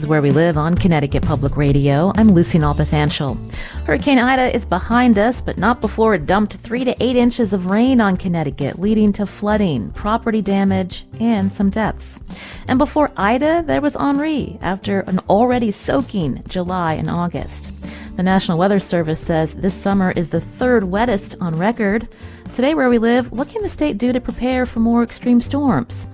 Is 0.00 0.06
Where 0.06 0.22
We 0.22 0.30
Live 0.30 0.56
on 0.56 0.76
Connecticut 0.76 1.22
Public 1.22 1.58
Radio. 1.58 2.10
I'm 2.14 2.30
Lucy 2.30 2.58
Nalpathanchel. 2.58 3.52
Hurricane 3.84 4.18
Ida 4.18 4.56
is 4.56 4.64
behind 4.64 5.18
us, 5.18 5.42
but 5.42 5.58
not 5.58 5.82
before 5.82 6.14
it 6.14 6.24
dumped 6.24 6.54
three 6.54 6.84
to 6.84 6.96
eight 7.04 7.16
inches 7.16 7.52
of 7.52 7.66
rain 7.66 8.00
on 8.00 8.16
Connecticut, 8.16 8.78
leading 8.78 9.12
to 9.12 9.26
flooding, 9.26 9.90
property 9.90 10.40
damage, 10.40 11.04
and 11.18 11.52
some 11.52 11.68
deaths. 11.68 12.18
And 12.66 12.78
before 12.78 13.10
Ida, 13.18 13.62
there 13.66 13.82
was 13.82 13.94
Henri 13.94 14.58
after 14.62 15.00
an 15.00 15.18
already 15.28 15.70
soaking 15.70 16.44
July 16.48 16.94
and 16.94 17.10
August. 17.10 17.70
The 18.16 18.22
National 18.22 18.56
Weather 18.56 18.80
Service 18.80 19.20
says 19.20 19.56
this 19.56 19.74
summer 19.74 20.12
is 20.12 20.30
the 20.30 20.40
third 20.40 20.84
wettest 20.84 21.36
on 21.42 21.58
record. 21.58 22.08
Today, 22.54 22.74
where 22.74 22.88
we 22.88 22.96
live, 22.96 23.30
what 23.32 23.50
can 23.50 23.60
the 23.60 23.68
state 23.68 23.98
do 23.98 24.14
to 24.14 24.20
prepare 24.20 24.64
for 24.64 24.80
more 24.80 25.02
extreme 25.02 25.42
storms? 25.42 26.06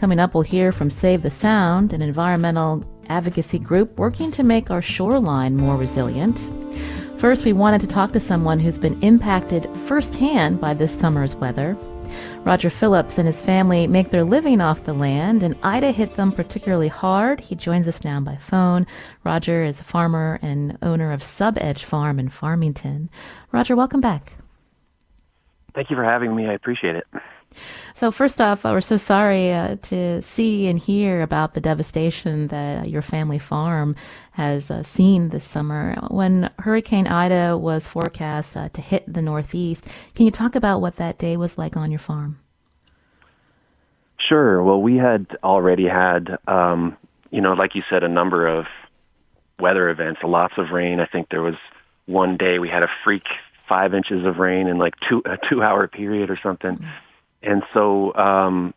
Coming 0.00 0.18
up, 0.18 0.32
we'll 0.32 0.42
hear 0.44 0.72
from 0.72 0.88
Save 0.88 1.22
the 1.22 1.30
Sound, 1.30 1.92
an 1.92 2.00
environmental 2.00 2.84
advocacy 3.08 3.58
group 3.58 3.98
working 3.98 4.30
to 4.32 4.42
make 4.42 4.70
our 4.70 4.82
shoreline 4.82 5.56
more 5.56 5.76
resilient. 5.76 6.50
First, 7.18 7.44
we 7.44 7.52
wanted 7.52 7.80
to 7.80 7.86
talk 7.86 8.12
to 8.12 8.20
someone 8.20 8.60
who's 8.60 8.78
been 8.78 9.00
impacted 9.02 9.68
firsthand 9.86 10.60
by 10.60 10.74
this 10.74 10.98
summer's 10.98 11.36
weather. 11.36 11.76
Roger 12.44 12.70
Phillips 12.70 13.16
and 13.18 13.26
his 13.26 13.40
family 13.40 13.86
make 13.86 14.10
their 14.10 14.24
living 14.24 14.60
off 14.60 14.84
the 14.84 14.92
land, 14.92 15.42
and 15.42 15.56
Ida 15.62 15.90
hit 15.90 16.14
them 16.14 16.32
particularly 16.32 16.88
hard. 16.88 17.40
He 17.40 17.54
joins 17.54 17.88
us 17.88 18.04
now 18.04 18.20
by 18.20 18.36
phone. 18.36 18.86
Roger 19.24 19.64
is 19.64 19.80
a 19.80 19.84
farmer 19.84 20.38
and 20.42 20.76
owner 20.82 21.12
of 21.12 21.22
Sub 21.22 21.56
Edge 21.58 21.84
Farm 21.84 22.18
in 22.18 22.28
Farmington. 22.28 23.08
Roger, 23.52 23.74
welcome 23.74 24.00
back. 24.00 24.34
Thank 25.74 25.90
you 25.90 25.96
for 25.96 26.04
having 26.04 26.36
me. 26.36 26.46
I 26.46 26.52
appreciate 26.52 26.96
it. 26.96 27.06
So, 27.96 28.10
first 28.10 28.40
off, 28.40 28.64
we're 28.64 28.80
so 28.80 28.96
sorry 28.96 29.52
uh, 29.52 29.76
to 29.82 30.20
see 30.20 30.66
and 30.66 30.76
hear 30.76 31.22
about 31.22 31.54
the 31.54 31.60
devastation 31.60 32.48
that 32.48 32.90
your 32.90 33.02
family 33.02 33.38
farm 33.38 33.94
has 34.32 34.68
uh, 34.68 34.82
seen 34.82 35.28
this 35.28 35.44
summer. 35.44 35.94
When 36.10 36.50
Hurricane 36.58 37.06
Ida 37.06 37.56
was 37.56 37.86
forecast 37.86 38.56
uh, 38.56 38.68
to 38.70 38.80
hit 38.80 39.04
the 39.06 39.22
Northeast, 39.22 39.86
can 40.16 40.24
you 40.24 40.32
talk 40.32 40.56
about 40.56 40.80
what 40.80 40.96
that 40.96 41.18
day 41.18 41.36
was 41.36 41.56
like 41.56 41.76
on 41.76 41.92
your 41.92 42.00
farm? 42.00 42.40
Sure. 44.28 44.60
Well, 44.60 44.82
we 44.82 44.96
had 44.96 45.28
already 45.44 45.86
had, 45.86 46.36
um, 46.48 46.96
you 47.30 47.40
know, 47.40 47.52
like 47.52 47.76
you 47.76 47.82
said, 47.88 48.02
a 48.02 48.08
number 48.08 48.44
of 48.44 48.64
weather 49.60 49.88
events, 49.88 50.20
lots 50.24 50.54
of 50.58 50.70
rain. 50.72 50.98
I 50.98 51.06
think 51.06 51.28
there 51.30 51.42
was 51.42 51.54
one 52.06 52.38
day 52.38 52.58
we 52.58 52.68
had 52.68 52.82
a 52.82 52.88
freak 53.04 53.22
five 53.68 53.94
inches 53.94 54.26
of 54.26 54.38
rain 54.38 54.66
in 54.66 54.78
like 54.78 54.94
two 55.08 55.22
a 55.24 55.38
two 55.48 55.62
hour 55.62 55.86
period 55.86 56.28
or 56.28 56.38
something. 56.42 56.78
Mm-hmm 56.78 57.03
and 57.44 57.62
so 57.72 58.14
um, 58.14 58.74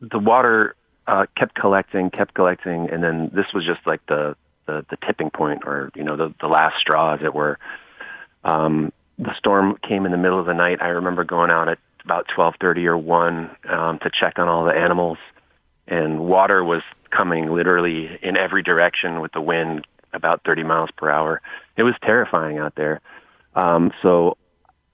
the 0.00 0.18
water 0.18 0.74
uh, 1.06 1.26
kept 1.36 1.54
collecting, 1.54 2.10
kept 2.10 2.34
collecting, 2.34 2.88
and 2.90 3.02
then 3.02 3.30
this 3.34 3.46
was 3.54 3.64
just 3.66 3.86
like 3.86 4.04
the 4.06 4.36
the, 4.66 4.84
the 4.90 4.96
tipping 5.06 5.30
point, 5.30 5.62
or 5.64 5.90
you 5.94 6.04
know, 6.04 6.16
the 6.16 6.34
the 6.40 6.46
last 6.46 6.76
straw, 6.80 7.14
as 7.14 7.20
it 7.22 7.34
were. 7.34 7.58
Um, 8.44 8.92
the 9.18 9.34
storm 9.36 9.76
came 9.86 10.06
in 10.06 10.12
the 10.12 10.18
middle 10.18 10.40
of 10.40 10.46
the 10.46 10.54
night. 10.54 10.78
I 10.80 10.88
remember 10.88 11.24
going 11.24 11.50
out 11.50 11.68
at 11.68 11.78
about 12.04 12.26
twelve 12.34 12.54
thirty 12.60 12.86
or 12.86 12.96
one 12.96 13.50
um, 13.68 13.98
to 14.00 14.10
check 14.10 14.38
on 14.38 14.48
all 14.48 14.64
the 14.64 14.72
animals, 14.72 15.18
and 15.86 16.20
water 16.20 16.64
was 16.64 16.82
coming 17.10 17.52
literally 17.52 18.18
in 18.22 18.36
every 18.36 18.62
direction 18.62 19.20
with 19.20 19.32
the 19.32 19.40
wind 19.40 19.86
about 20.12 20.42
30 20.44 20.64
miles 20.64 20.90
per 20.96 21.10
hour. 21.10 21.40
It 21.76 21.82
was 21.82 21.94
terrifying 22.02 22.58
out 22.58 22.74
there. 22.76 23.00
Um, 23.54 23.92
so 24.02 24.36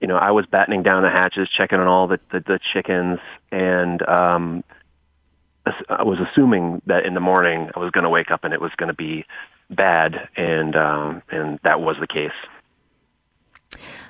you 0.01 0.09
know, 0.09 0.17
I 0.17 0.31
was 0.31 0.47
battening 0.47 0.83
down 0.83 1.03
the 1.03 1.11
hatches, 1.11 1.49
checking 1.57 1.79
on 1.79 1.87
all 1.87 2.07
the 2.07 2.21
the, 2.33 2.41
the 2.41 2.61
chickens, 2.73 3.19
and 3.51 4.07
um, 4.09 4.65
I 5.89 6.03
was 6.03 6.19
assuming 6.21 6.83
that 6.87 7.05
in 7.07 7.15
the 7.15 7.21
morning 7.21 7.71
I 7.75 7.79
was 7.79 7.91
going 7.91 8.05
to 8.05 8.11
wake 8.11 8.31
up 8.31 8.45
and 8.45 8.53
it 8.53 8.61
was 8.61 8.73
going 8.77 8.89
to 8.89 8.95
be 8.95 9.25
bad, 9.71 10.29
and 10.37 10.77
um, 10.77 11.23
and 11.31 11.59
that 11.65 11.81
was 11.81 11.97
the 12.01 12.07
case. 12.07 12.31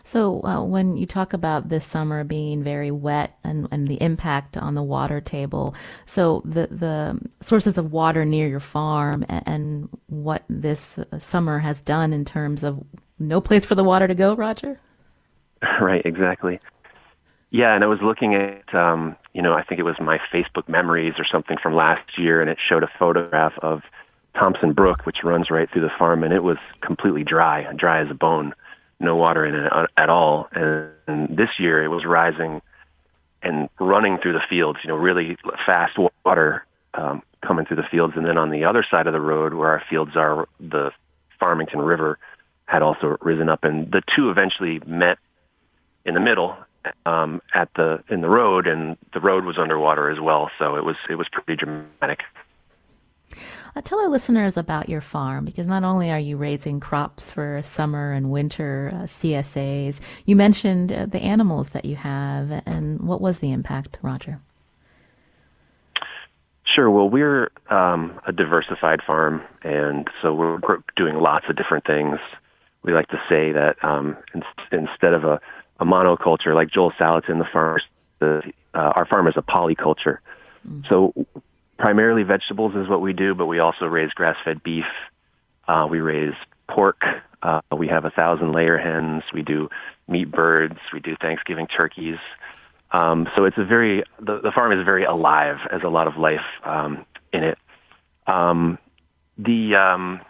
So, 0.04 0.40
uh, 0.44 0.62
when 0.62 0.96
you 0.96 1.06
talk 1.06 1.32
about 1.32 1.68
this 1.68 1.84
summer 1.84 2.22
being 2.22 2.62
very 2.62 2.90
wet 2.90 3.36
and, 3.42 3.66
and 3.72 3.88
the 3.88 4.00
impact 4.00 4.56
on 4.56 4.74
the 4.74 4.82
water 4.82 5.20
table, 5.20 5.74
so 6.04 6.42
the 6.44 6.68
the 6.68 7.18
sources 7.40 7.78
of 7.78 7.92
water 7.92 8.24
near 8.24 8.46
your 8.48 8.60
farm 8.60 9.24
and, 9.28 9.42
and 9.46 9.88
what 10.06 10.44
this 10.48 10.98
summer 11.18 11.58
has 11.58 11.80
done 11.80 12.12
in 12.12 12.24
terms 12.24 12.62
of 12.62 12.84
no 13.18 13.40
place 13.40 13.64
for 13.64 13.74
the 13.74 13.84
water 13.84 14.06
to 14.06 14.14
go, 14.14 14.34
Roger. 14.34 14.78
right, 15.80 16.04
exactly. 16.04 16.60
Yeah, 17.50 17.74
and 17.74 17.84
I 17.84 17.86
was 17.86 18.00
looking 18.02 18.34
at, 18.34 18.74
um, 18.74 19.16
you 19.32 19.40
know, 19.40 19.54
I 19.54 19.62
think 19.62 19.78
it 19.78 19.84
was 19.84 19.96
my 20.00 20.18
Facebook 20.32 20.68
memories 20.68 21.14
or 21.18 21.24
something 21.30 21.56
from 21.62 21.74
last 21.74 22.18
year, 22.18 22.40
and 22.40 22.50
it 22.50 22.58
showed 22.68 22.82
a 22.82 22.90
photograph 22.98 23.52
of 23.62 23.82
Thompson 24.34 24.72
Brook, 24.72 25.06
which 25.06 25.18
runs 25.24 25.50
right 25.50 25.70
through 25.70 25.82
the 25.82 25.92
farm, 25.98 26.22
and 26.24 26.34
it 26.34 26.42
was 26.42 26.58
completely 26.82 27.24
dry, 27.24 27.66
dry 27.76 28.02
as 28.02 28.10
a 28.10 28.14
bone, 28.14 28.52
no 29.00 29.16
water 29.16 29.46
in 29.46 29.54
it 29.54 29.72
at 29.96 30.08
all. 30.10 30.48
And, 30.52 30.90
and 31.06 31.36
this 31.36 31.50
year, 31.58 31.82
it 31.84 31.88
was 31.88 32.04
rising 32.04 32.60
and 33.42 33.68
running 33.78 34.18
through 34.18 34.32
the 34.32 34.42
fields, 34.50 34.80
you 34.82 34.88
know, 34.88 34.96
really 34.96 35.36
fast 35.64 35.96
water 36.24 36.66
um, 36.94 37.22
coming 37.46 37.64
through 37.64 37.76
the 37.76 37.88
fields. 37.90 38.14
And 38.16 38.26
then 38.26 38.38
on 38.38 38.50
the 38.50 38.64
other 38.64 38.84
side 38.90 39.06
of 39.06 39.12
the 39.12 39.20
road, 39.20 39.54
where 39.54 39.68
our 39.68 39.82
fields 39.88 40.16
are, 40.16 40.48
the 40.58 40.90
Farmington 41.38 41.80
River 41.80 42.18
had 42.64 42.82
also 42.82 43.16
risen 43.20 43.48
up, 43.48 43.62
and 43.62 43.90
the 43.92 44.02
two 44.14 44.30
eventually 44.30 44.80
met 44.86 45.18
in 46.06 46.14
the 46.14 46.20
middle 46.20 46.56
um, 47.04 47.42
at 47.54 47.68
the 47.76 48.02
in 48.08 48.20
the 48.20 48.28
road, 48.28 48.66
and 48.66 48.96
the 49.12 49.20
road 49.20 49.44
was 49.44 49.58
underwater 49.58 50.10
as 50.10 50.20
well. 50.20 50.50
So 50.58 50.76
it 50.76 50.84
was 50.84 50.96
it 51.10 51.16
was 51.16 51.28
pretty 51.30 51.56
dramatic. 51.56 52.20
Uh, 53.74 53.82
tell 53.82 54.00
our 54.00 54.08
listeners 54.08 54.56
about 54.56 54.88
your 54.88 55.02
farm 55.02 55.44
because 55.44 55.66
not 55.66 55.84
only 55.84 56.10
are 56.10 56.18
you 56.18 56.36
raising 56.36 56.80
crops 56.80 57.30
for 57.30 57.60
summer 57.62 58.12
and 58.12 58.30
winter 58.30 58.90
uh, 58.94 58.98
CSAs, 58.98 60.00
you 60.24 60.36
mentioned 60.36 60.92
uh, 60.92 61.04
the 61.06 61.20
animals 61.20 61.70
that 61.70 61.84
you 61.84 61.96
have, 61.96 62.62
and 62.64 63.00
what 63.00 63.20
was 63.20 63.40
the 63.40 63.52
impact, 63.52 63.98
Roger? 64.00 64.40
Sure. 66.74 66.90
Well, 66.90 67.08
we're 67.08 67.50
um, 67.68 68.18
a 68.26 68.32
diversified 68.32 69.00
farm, 69.06 69.42
and 69.62 70.08
so 70.22 70.32
we're 70.34 70.58
doing 70.96 71.16
lots 71.16 71.46
of 71.48 71.56
different 71.56 71.84
things. 71.84 72.18
We 72.82 72.92
like 72.92 73.08
to 73.08 73.20
say 73.28 73.52
that 73.52 73.76
um, 73.82 74.16
in, 74.34 74.42
instead 74.72 75.12
of 75.12 75.24
a 75.24 75.40
a 75.78 75.84
monoculture 75.84 76.54
like 76.54 76.70
Joel 76.70 76.92
Salatin, 76.92 77.38
the 77.38 77.46
farm. 77.52 77.80
The, 78.18 78.40
uh, 78.74 78.78
our 78.78 79.06
farm 79.06 79.26
is 79.28 79.34
a 79.36 79.42
polyculture. 79.42 80.18
Mm. 80.66 80.88
So 80.88 81.12
primarily 81.78 82.22
vegetables 82.22 82.74
is 82.74 82.88
what 82.88 83.00
we 83.00 83.12
do, 83.12 83.34
but 83.34 83.46
we 83.46 83.58
also 83.58 83.84
raise 83.84 84.10
grass-fed 84.10 84.62
beef. 84.62 84.84
Uh, 85.68 85.86
we 85.90 86.00
raise 86.00 86.34
pork. 86.68 87.02
Uh, 87.42 87.60
we 87.76 87.88
have 87.88 88.04
a 88.04 88.10
thousand 88.10 88.52
layer 88.52 88.78
hens. 88.78 89.22
We 89.34 89.42
do 89.42 89.68
meat 90.08 90.30
birds. 90.30 90.78
We 90.92 91.00
do 91.00 91.16
Thanksgiving 91.20 91.66
turkeys. 91.66 92.16
Um, 92.92 93.28
so 93.36 93.44
it's 93.44 93.58
a 93.58 93.64
very 93.64 94.04
the, 94.18 94.40
the 94.40 94.52
farm 94.54 94.72
is 94.78 94.84
very 94.84 95.04
alive, 95.04 95.56
as 95.70 95.82
a 95.84 95.88
lot 95.88 96.06
of 96.06 96.16
life 96.16 96.46
um, 96.64 97.04
in 97.32 97.44
it. 97.44 97.58
Um, 98.26 98.78
the 99.36 99.74
um, 99.74 100.20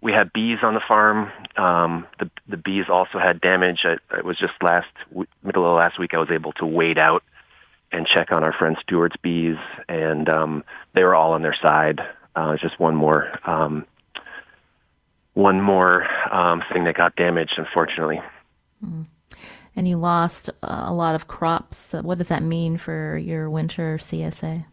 we 0.00 0.12
had 0.12 0.32
bees 0.32 0.58
on 0.62 0.74
the 0.74 0.80
farm. 0.86 1.30
Um, 1.56 2.06
the 2.18 2.30
the 2.48 2.56
bees 2.56 2.84
also 2.90 3.18
had 3.18 3.40
damage. 3.40 3.80
I, 3.84 4.18
it 4.18 4.24
was 4.24 4.38
just 4.38 4.52
last 4.62 4.88
middle 5.42 5.68
of 5.68 5.76
last 5.76 5.98
week. 5.98 6.12
I 6.14 6.18
was 6.18 6.30
able 6.30 6.52
to 6.54 6.66
wade 6.66 6.98
out 6.98 7.22
and 7.92 8.06
check 8.06 8.32
on 8.32 8.44
our 8.44 8.52
friend 8.52 8.76
Stewart's 8.82 9.16
bees, 9.22 9.56
and 9.88 10.28
um, 10.28 10.64
they 10.94 11.02
were 11.02 11.14
all 11.14 11.32
on 11.32 11.42
their 11.42 11.56
side. 11.60 12.00
Uh, 12.34 12.56
just 12.60 12.78
one 12.78 12.94
more 12.94 13.38
um, 13.48 13.86
one 15.34 15.60
more 15.60 16.06
um, 16.32 16.62
thing 16.72 16.84
that 16.84 16.96
got 16.96 17.16
damaged, 17.16 17.54
unfortunately. 17.56 18.20
Mm. 18.84 19.06
And 19.74 19.86
you 19.86 19.98
lost 19.98 20.48
a 20.62 20.92
lot 20.92 21.14
of 21.14 21.28
crops. 21.28 21.92
What 21.92 22.16
does 22.16 22.28
that 22.28 22.42
mean 22.42 22.78
for 22.78 23.18
your 23.18 23.50
winter 23.50 23.98
CSA? 23.98 24.64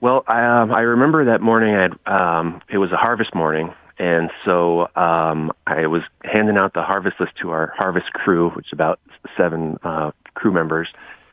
Well, 0.00 0.24
I, 0.26 0.62
um, 0.62 0.72
I 0.72 0.80
remember 0.80 1.26
that 1.26 1.42
morning. 1.42 1.74
I 1.76 1.82
had, 1.82 1.92
um, 2.06 2.62
it 2.70 2.78
was 2.78 2.90
a 2.90 2.96
harvest 2.96 3.34
morning, 3.34 3.74
and 3.98 4.30
so 4.46 4.88
um, 4.96 5.52
I 5.66 5.86
was 5.88 6.02
handing 6.24 6.56
out 6.56 6.72
the 6.72 6.82
harvest 6.82 7.20
list 7.20 7.32
to 7.42 7.50
our 7.50 7.74
harvest 7.76 8.10
crew, 8.14 8.50
which 8.50 8.66
is 8.68 8.72
about 8.72 8.98
seven 9.36 9.78
uh, 9.82 10.12
crew 10.32 10.52
members, 10.52 10.88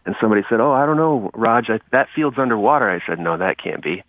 and 0.06 0.16
somebody 0.20 0.42
said, 0.50 0.60
"Oh, 0.60 0.74
I 0.74 0.86
don't 0.86 0.98
know, 0.98 1.32
Raj, 1.34 1.70
I, 1.70 1.80
that 1.92 2.10
field's 2.14 2.38
underwater." 2.38 2.90
I 2.90 3.00
said, 3.08 3.20
"No, 3.20 3.38
that 3.38 3.58
can't 3.58 3.82
be. 3.82 4.04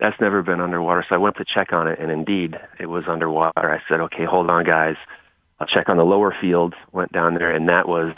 That's 0.00 0.20
never 0.20 0.42
been 0.42 0.60
underwater." 0.60 1.06
So 1.08 1.14
I 1.14 1.18
went 1.18 1.36
to 1.36 1.44
check 1.44 1.72
on 1.72 1.86
it, 1.86 2.00
and 2.00 2.10
indeed, 2.10 2.58
it 2.80 2.86
was 2.86 3.04
underwater. 3.06 3.70
I 3.70 3.80
said, 3.88 4.00
"Okay, 4.00 4.24
hold 4.24 4.50
on, 4.50 4.64
guys. 4.64 4.96
I'll 5.60 5.68
check 5.68 5.88
on 5.88 5.98
the 5.98 6.04
lower 6.04 6.34
field." 6.40 6.74
Went 6.90 7.12
down 7.12 7.34
there, 7.34 7.54
and 7.54 7.68
that 7.68 7.86
was 7.86 8.16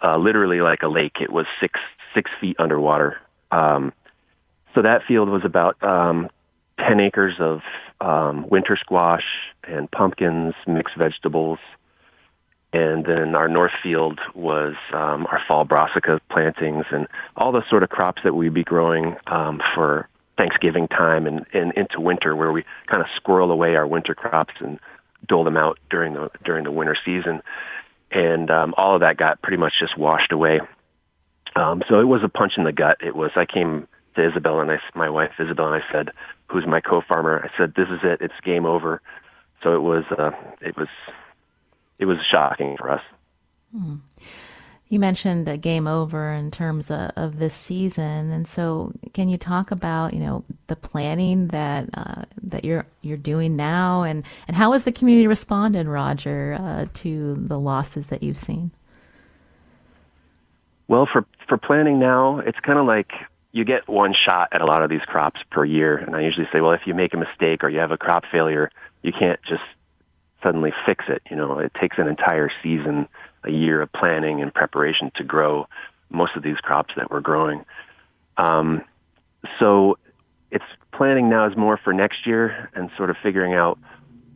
uh, 0.00 0.16
literally 0.16 0.60
like 0.60 0.82
a 0.82 0.88
lake. 0.88 1.16
It 1.20 1.32
was 1.32 1.46
six 1.60 1.80
six 2.14 2.30
feet 2.40 2.54
underwater. 2.60 3.16
Um, 3.50 3.92
so 4.74 4.82
that 4.82 5.02
field 5.06 5.28
was 5.28 5.42
about 5.44 5.82
um, 5.82 6.28
ten 6.78 7.00
acres 7.00 7.34
of 7.38 7.60
um, 8.00 8.48
winter 8.48 8.76
squash 8.76 9.24
and 9.64 9.90
pumpkins, 9.90 10.54
mixed 10.66 10.96
vegetables 10.96 11.58
and 12.72 13.04
then 13.04 13.34
our 13.34 13.48
north 13.48 13.72
field 13.82 14.20
was 14.34 14.74
um, 14.92 15.26
our 15.26 15.40
fall 15.46 15.64
brassica 15.64 16.20
plantings 16.30 16.84
and 16.90 17.08
all 17.36 17.52
the 17.52 17.62
sort 17.68 17.82
of 17.82 17.88
crops 17.88 18.22
that 18.22 18.34
we'd 18.34 18.54
be 18.54 18.62
growing 18.62 19.16
um, 19.26 19.60
for 19.74 20.08
Thanksgiving 20.36 20.86
time 20.88 21.26
and, 21.26 21.44
and 21.52 21.72
into 21.72 22.00
winter, 22.00 22.36
where 22.36 22.52
we 22.52 22.64
kind 22.86 23.02
of 23.02 23.08
squirrel 23.16 23.50
away 23.50 23.74
our 23.74 23.86
winter 23.86 24.14
crops 24.14 24.54
and 24.60 24.78
dole 25.26 25.44
them 25.44 25.56
out 25.56 25.78
during 25.90 26.14
the 26.14 26.30
during 26.44 26.64
the 26.64 26.70
winter 26.70 26.96
season, 27.04 27.42
and 28.10 28.50
um, 28.50 28.72
all 28.76 28.94
of 28.94 29.00
that 29.00 29.16
got 29.16 29.42
pretty 29.42 29.58
much 29.58 29.74
just 29.78 29.98
washed 29.98 30.32
away. 30.32 30.60
Um, 31.56 31.82
so 31.88 32.00
it 32.00 32.04
was 32.04 32.22
a 32.24 32.28
punch 32.28 32.52
in 32.56 32.64
the 32.64 32.72
gut. 32.72 32.98
It 33.04 33.16
was. 33.16 33.32
I 33.34 33.44
came 33.44 33.88
to 34.16 34.28
Isabel 34.28 34.60
and 34.60 34.70
I, 34.70 34.78
my 34.94 35.08
wife 35.08 35.32
Isabel, 35.38 35.72
and 35.72 35.82
I 35.82 35.92
said, 35.92 36.10
"Who's 36.48 36.66
my 36.66 36.80
co-farmer?" 36.80 37.44
I 37.44 37.56
said, 37.58 37.74
"This 37.74 37.88
is 37.88 38.00
it. 38.02 38.20
It's 38.20 38.34
game 38.44 38.66
over." 38.66 39.00
So 39.62 39.74
it 39.74 39.82
was. 39.82 40.04
Uh, 40.10 40.30
it 40.60 40.76
was 40.76 40.88
it 41.98 42.06
was 42.06 42.18
shocking 42.28 42.76
for 42.76 42.90
us. 42.90 43.02
Hmm. 43.72 43.96
You 44.88 44.98
mentioned 44.98 45.48
a 45.48 45.56
game 45.56 45.86
over 45.86 46.32
in 46.32 46.50
terms 46.50 46.90
of, 46.90 47.12
of, 47.14 47.38
this 47.38 47.54
season, 47.54 48.32
and 48.32 48.48
so 48.48 48.92
can 49.14 49.28
you 49.28 49.38
talk 49.38 49.70
about 49.70 50.12
you 50.12 50.18
know 50.18 50.44
the 50.66 50.74
planning 50.74 51.48
that 51.48 51.88
uh, 51.94 52.24
that 52.42 52.64
you're 52.64 52.86
you're 53.00 53.16
doing 53.16 53.54
now, 53.54 54.02
and 54.02 54.24
and 54.48 54.56
how 54.56 54.72
has 54.72 54.82
the 54.82 54.90
community 54.90 55.28
responded, 55.28 55.86
Roger, 55.86 56.56
uh, 56.58 56.86
to 56.94 57.36
the 57.36 57.58
losses 57.58 58.08
that 58.08 58.24
you've 58.24 58.38
seen? 58.38 58.72
Well, 60.88 61.06
for 61.06 61.24
for 61.46 61.56
planning 61.56 62.00
now, 62.00 62.40
it's 62.40 62.58
kind 62.58 62.78
of 62.78 62.86
like 62.86 63.12
you 63.52 63.64
get 63.64 63.88
one 63.88 64.14
shot 64.14 64.48
at 64.52 64.60
a 64.60 64.64
lot 64.64 64.82
of 64.82 64.90
these 64.90 65.00
crops 65.06 65.40
per 65.50 65.64
year, 65.64 65.96
and 65.96 66.14
I 66.14 66.20
usually 66.22 66.46
say, 66.52 66.60
well, 66.60 66.72
if 66.72 66.82
you 66.86 66.94
make 66.94 67.14
a 67.14 67.16
mistake 67.16 67.64
or 67.64 67.68
you 67.68 67.80
have 67.80 67.90
a 67.90 67.98
crop 67.98 68.24
failure, 68.30 68.70
you 69.02 69.12
can't 69.12 69.40
just 69.42 69.62
suddenly 70.42 70.72
fix 70.86 71.04
it. 71.08 71.22
You 71.30 71.36
know, 71.36 71.58
it 71.58 71.72
takes 71.80 71.98
an 71.98 72.06
entire 72.06 72.50
season, 72.62 73.08
a 73.44 73.50
year 73.50 73.82
of 73.82 73.92
planning 73.92 74.40
and 74.40 74.54
preparation 74.54 75.10
to 75.16 75.24
grow 75.24 75.66
most 76.10 76.36
of 76.36 76.42
these 76.42 76.56
crops 76.58 76.94
that 76.96 77.10
we're 77.10 77.20
growing. 77.20 77.64
Um, 78.36 78.84
so 79.58 79.98
it's 80.50 80.64
planning 80.92 81.28
now 81.28 81.48
is 81.48 81.56
more 81.56 81.78
for 81.82 81.92
next 81.92 82.26
year 82.26 82.70
and 82.74 82.90
sort 82.96 83.10
of 83.10 83.16
figuring 83.22 83.54
out 83.54 83.78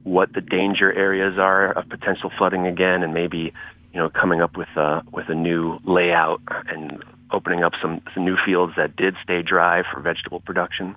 what 0.03 0.33
the 0.33 0.41
danger 0.41 0.93
areas 0.93 1.39
are 1.39 1.73
of 1.73 1.89
potential 1.89 2.31
flooding 2.37 2.67
again, 2.67 3.03
and 3.03 3.15
maybe 3.15 3.53
you 3.93 4.01
know 4.01 4.11
coming 4.11 4.41
up 4.41 4.57
with 4.57 4.69
a 4.77 5.03
with 5.13 5.29
a 5.29 5.35
new 5.35 5.79
layout 5.85 6.43
and 6.69 7.03
opening 7.35 7.65
up 7.65 7.73
some, 7.83 8.01
some 8.15 8.25
new 8.25 8.37
fields 8.47 8.75
that 8.77 8.97
did 8.97 9.15
stay 9.23 9.43
dry 9.43 9.83
for 9.93 10.01
vegetable 10.01 10.41
production. 10.41 10.95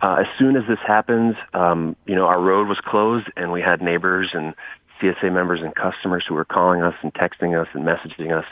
Uh, 0.00 0.16
as 0.20 0.26
soon 0.38 0.56
as 0.56 0.62
this 0.68 0.78
happened, 0.86 1.36
um, 1.52 1.94
you 2.06 2.14
know, 2.14 2.24
our 2.24 2.40
road 2.40 2.68
was 2.68 2.78
closed, 2.82 3.26
and 3.36 3.52
we 3.52 3.60
had 3.60 3.82
neighbors 3.82 4.30
and 4.32 4.54
CSA 5.00 5.32
members 5.32 5.60
and 5.62 5.74
customers 5.74 6.24
who 6.26 6.34
were 6.34 6.44
calling 6.44 6.82
us 6.82 6.94
and 7.02 7.12
texting 7.12 7.60
us 7.60 7.68
and 7.74 7.84
messaging 7.84 8.36
us. 8.36 8.46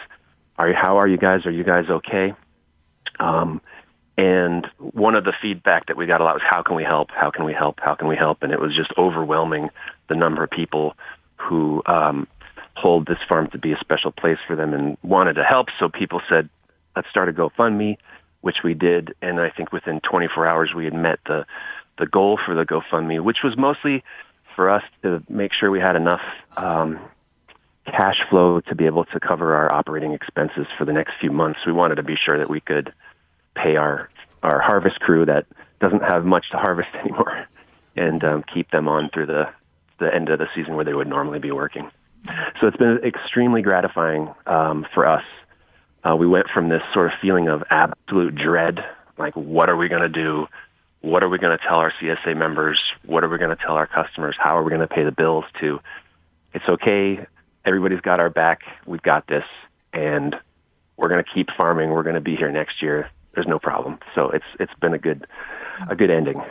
Are 0.59 0.69
you, 0.69 0.75
how 0.75 0.99
are 0.99 1.09
you 1.09 1.17
guys? 1.17 1.47
Are 1.47 1.51
you 1.51 1.65
guys 1.65 1.85
okay? 1.89 2.35
Um, 3.21 3.61
and 4.19 4.67
one 4.79 5.15
of 5.15 5.25
the 5.25 5.33
feedback 5.41 5.87
that 5.87 5.97
we 5.97 6.07
got 6.07 6.21
a 6.21 6.25
lot 6.25 6.35
was, 6.35 6.43
"How 6.43 6.63
can 6.63 6.75
we 6.75 6.83
help? 6.83 7.11
How 7.13 7.31
can 7.31 7.45
we 7.45 7.55
help? 7.55 7.79
How 7.81 7.95
can 7.95 8.09
we 8.09 8.17
help?" 8.17 8.43
And 8.43 8.53
it 8.53 8.61
was 8.61 8.75
just 8.77 8.91
overwhelming 8.99 9.71
the 10.09 10.17
number 10.17 10.43
of 10.43 10.51
people 10.51 10.95
who 11.37 11.83
um, 11.87 12.27
hold 12.75 13.07
this 13.07 13.19
farm 13.29 13.49
to 13.51 13.59
be 13.59 13.73
a 13.73 13.79
special 13.79 14.11
place 14.11 14.39
for 14.47 14.57
them 14.57 14.75
and 14.75 14.97
wanted 15.03 15.35
to 15.35 15.45
help. 15.45 15.69
So 15.79 15.89
people 15.89 16.21
said, 16.29 16.49
"Let's 16.97 17.09
start 17.11 17.29
a 17.29 17.33
GoFundMe." 17.33 17.99
which 18.41 18.59
we 18.63 18.75
did, 18.75 19.15
and 19.21 19.41
I 19.41 19.51
think 19.51 19.73
within 19.73 20.01
24 20.01 20.47
hours 20.47 20.71
we 20.75 20.85
had 20.85 20.95
met 20.95 21.19
the 21.27 21.45
the 21.99 22.07
goal 22.07 22.39
for 22.45 22.55
the 22.55 22.65
GoFundMe, 22.65 23.21
which 23.21 23.39
was 23.43 23.57
mostly 23.57 24.05
for 24.55 24.71
us 24.71 24.85
to 25.03 25.21
make 25.29 25.53
sure 25.53 25.69
we 25.69 25.81
had 25.81 25.97
enough 25.97 26.21
um, 26.57 27.01
cash 27.87 28.19
flow 28.31 28.61
to 28.61 28.75
be 28.77 28.87
able 28.87 29.05
to 29.07 29.19
cover 29.19 29.57
our 29.57 29.73
operating 29.73 30.13
expenses 30.13 30.67
for 30.77 30.85
the 30.85 30.93
next 30.93 31.15
few 31.21 31.33
months. 31.33 31.59
We 31.67 31.73
wanted 31.73 31.97
to 31.97 32.05
be 32.05 32.15
sure 32.15 32.39
that 32.39 32.49
we 32.49 32.61
could 32.61 32.93
pay 33.55 33.77
our 33.77 34.09
our 34.43 34.61
harvest 34.61 35.01
crew 35.01 35.27
that 35.27 35.47
doesn't 35.81 36.03
have 36.03 36.25
much 36.25 36.51
to 36.53 36.57
harvest 36.57 36.91
anymore, 36.95 37.49
and 37.97 38.23
um, 38.23 38.45
keep 38.55 38.71
them 38.71 38.87
on 38.89 39.11
through 39.13 39.27
the 39.27 39.49
the 39.99 40.15
end 40.15 40.29
of 40.29 40.39
the 40.39 40.47
season 40.55 40.77
where 40.77 40.85
they 40.85 40.95
would 40.95 41.09
normally 41.09 41.41
be 41.41 41.51
working. 41.51 41.91
So 42.61 42.67
it's 42.69 42.77
been 42.77 42.99
extremely 43.05 43.63
gratifying 43.63 44.33
um, 44.47 44.87
for 44.95 45.07
us 45.07 45.25
uh, 46.05 46.17
we 46.17 46.27
went 46.27 46.47
from 46.53 46.69
this 46.69 46.83
sort 46.93 47.07
of 47.07 47.13
feeling 47.21 47.49
of 47.49 47.63
absolute 47.71 48.35
dread, 48.35 48.79
like 49.19 49.35
what 49.35 49.69
are 49.69 49.77
we 49.77 49.89
going 49.89 50.03
to 50.03 50.09
do? 50.09 50.47
What 51.01 51.23
are 51.23 51.29
we 51.29 51.39
going 51.39 51.57
to 51.57 51.65
tell 51.65 51.77
our 51.77 51.93
CSA 52.01 52.37
members? 52.37 52.81
What 53.05 53.25
are 53.25 53.29
we 53.29 53.39
going 53.39 53.57
to 53.57 53.63
tell 53.63 53.75
our 53.75 53.87
customers? 53.87 54.37
How 54.39 54.59
are 54.59 54.63
we 54.63 54.71
going 54.71 54.87
to 54.87 54.93
pay 54.93 55.05
the 55.05 55.13
bills? 55.13 55.45
To 55.61 55.81
it's 56.55 56.65
okay. 56.69 57.25
Everybody's 57.65 58.01
got 58.01 58.21
our 58.21 58.31
back. 58.31 58.61
We've 58.87 59.03
got 59.03 59.27
this, 59.27 59.45
and 59.93 60.35
we're 60.97 61.09
going 61.09 61.23
to 61.23 61.31
keep 61.33 61.49
farming. 61.57 61.91
We're 61.91 62.03
going 62.03 62.15
to 62.15 62.21
be 62.21 62.37
here 62.37 62.51
next 62.51 62.83
year. 62.83 63.11
There's 63.35 63.47
no 63.47 63.59
problem. 63.59 63.99
So 64.15 64.31
it's 64.31 64.45
it's 64.59 64.73
been 64.81 64.95
a 64.95 64.99
good 64.99 65.27
a 65.89 65.95
good 65.95 66.11
ending. 66.11 66.43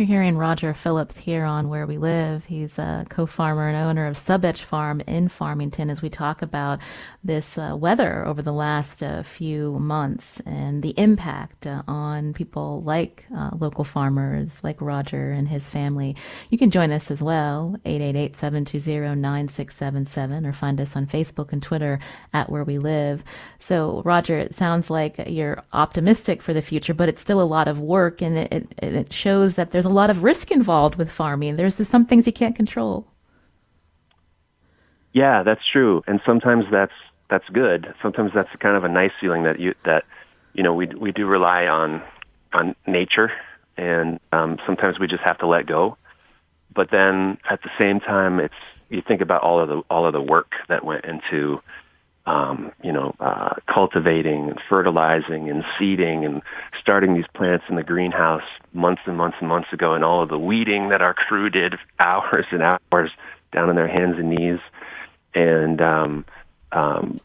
You're 0.00 0.06
hearing 0.06 0.38
Roger 0.38 0.72
Phillips 0.72 1.18
here 1.18 1.44
on 1.44 1.68
Where 1.68 1.86
We 1.86 1.98
Live. 1.98 2.46
He's 2.46 2.78
a 2.78 3.04
co 3.10 3.26
farmer 3.26 3.68
and 3.68 3.76
owner 3.76 4.06
of 4.06 4.16
Sub 4.16 4.46
Edge 4.46 4.62
Farm 4.62 5.02
in 5.02 5.28
Farmington 5.28 5.90
as 5.90 6.00
we 6.00 6.08
talk 6.08 6.40
about 6.40 6.80
this 7.22 7.58
uh, 7.58 7.76
weather 7.78 8.24
over 8.24 8.40
the 8.40 8.50
last 8.50 9.02
uh, 9.02 9.22
few 9.22 9.78
months 9.78 10.40
and 10.46 10.82
the 10.82 10.94
impact 10.98 11.66
uh, 11.66 11.82
on 11.86 12.32
people 12.32 12.80
like 12.82 13.26
uh, 13.36 13.50
local 13.58 13.84
farmers, 13.84 14.64
like 14.64 14.80
Roger 14.80 15.32
and 15.32 15.48
his 15.48 15.68
family. 15.68 16.16
You 16.48 16.56
can 16.56 16.70
join 16.70 16.92
us 16.92 17.10
as 17.10 17.22
well, 17.22 17.76
888 17.84 18.34
720 18.34 19.20
9677, 19.20 20.46
or 20.46 20.54
find 20.54 20.80
us 20.80 20.96
on 20.96 21.06
Facebook 21.06 21.52
and 21.52 21.62
Twitter 21.62 21.98
at 22.32 22.48
Where 22.48 22.64
We 22.64 22.78
Live. 22.78 23.22
So, 23.58 24.00
Roger, 24.06 24.38
it 24.38 24.54
sounds 24.54 24.88
like 24.88 25.22
you're 25.26 25.62
optimistic 25.74 26.40
for 26.40 26.54
the 26.54 26.62
future, 26.62 26.94
but 26.94 27.10
it's 27.10 27.20
still 27.20 27.42
a 27.42 27.44
lot 27.44 27.68
of 27.68 27.80
work 27.80 28.22
and 28.22 28.38
it, 28.38 28.50
it, 28.50 28.94
it 28.94 29.12
shows 29.12 29.56
that 29.56 29.72
there's 29.72 29.89
a 29.90 29.94
lot 29.94 30.10
of 30.10 30.22
risk 30.22 30.50
involved 30.50 30.96
with 30.96 31.10
farming. 31.10 31.56
There's 31.56 31.76
just 31.76 31.90
some 31.90 32.06
things 32.06 32.26
you 32.26 32.32
can't 32.32 32.56
control. 32.56 33.06
Yeah, 35.12 35.42
that's 35.42 35.62
true, 35.70 36.02
and 36.06 36.20
sometimes 36.24 36.64
that's 36.70 36.92
that's 37.28 37.48
good. 37.52 37.92
Sometimes 38.02 38.30
that's 38.34 38.48
kind 38.60 38.76
of 38.76 38.84
a 38.84 38.88
nice 38.88 39.12
feeling 39.20 39.42
that 39.44 39.58
you 39.58 39.74
that 39.84 40.04
you 40.54 40.62
know 40.62 40.72
we 40.72 40.86
we 40.86 41.12
do 41.12 41.26
rely 41.26 41.66
on 41.66 42.02
on 42.52 42.76
nature, 42.86 43.32
and 43.76 44.20
um, 44.32 44.58
sometimes 44.64 44.98
we 44.98 45.06
just 45.06 45.22
have 45.22 45.38
to 45.38 45.46
let 45.46 45.66
go. 45.66 45.96
But 46.74 46.90
then 46.90 47.38
at 47.50 47.62
the 47.62 47.70
same 47.78 48.00
time, 48.00 48.38
it's 48.38 48.54
you 48.88 49.02
think 49.06 49.20
about 49.20 49.42
all 49.42 49.60
of 49.60 49.68
the 49.68 49.82
all 49.90 50.06
of 50.06 50.12
the 50.12 50.22
work 50.22 50.52
that 50.68 50.84
went 50.84 51.04
into 51.04 51.60
um, 52.30 52.70
you 52.82 52.92
know, 52.92 53.14
uh, 53.18 53.54
cultivating 53.72 54.50
and 54.50 54.60
fertilizing 54.68 55.50
and 55.50 55.64
seeding 55.78 56.24
and 56.24 56.42
starting 56.80 57.14
these 57.14 57.26
plants 57.34 57.64
in 57.68 57.74
the 57.74 57.82
greenhouse 57.82 58.48
months 58.72 59.02
and 59.06 59.16
months 59.16 59.36
and 59.40 59.48
months 59.48 59.68
ago, 59.72 59.94
and 59.94 60.04
all 60.04 60.22
of 60.22 60.28
the 60.28 60.38
weeding 60.38 60.90
that 60.90 61.02
our 61.02 61.12
crew 61.14 61.50
did 61.50 61.74
hours 61.98 62.46
and 62.52 62.62
hours 62.62 63.10
down 63.52 63.68
on 63.68 63.74
their 63.74 63.88
hands 63.88 64.14
and 64.16 64.30
knees, 64.30 64.60
and 65.34 65.80
um, 65.80 66.24
um, 66.70 67.20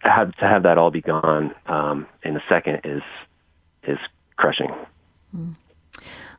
have 0.00 0.34
to 0.36 0.44
have 0.44 0.64
that 0.64 0.76
all 0.76 0.90
be 0.90 1.00
gone 1.00 1.54
um, 1.66 2.06
in 2.22 2.36
a 2.36 2.42
second 2.48 2.80
is 2.84 3.02
is 3.84 3.98
crushing. 4.36 4.74
Mm. 5.34 5.54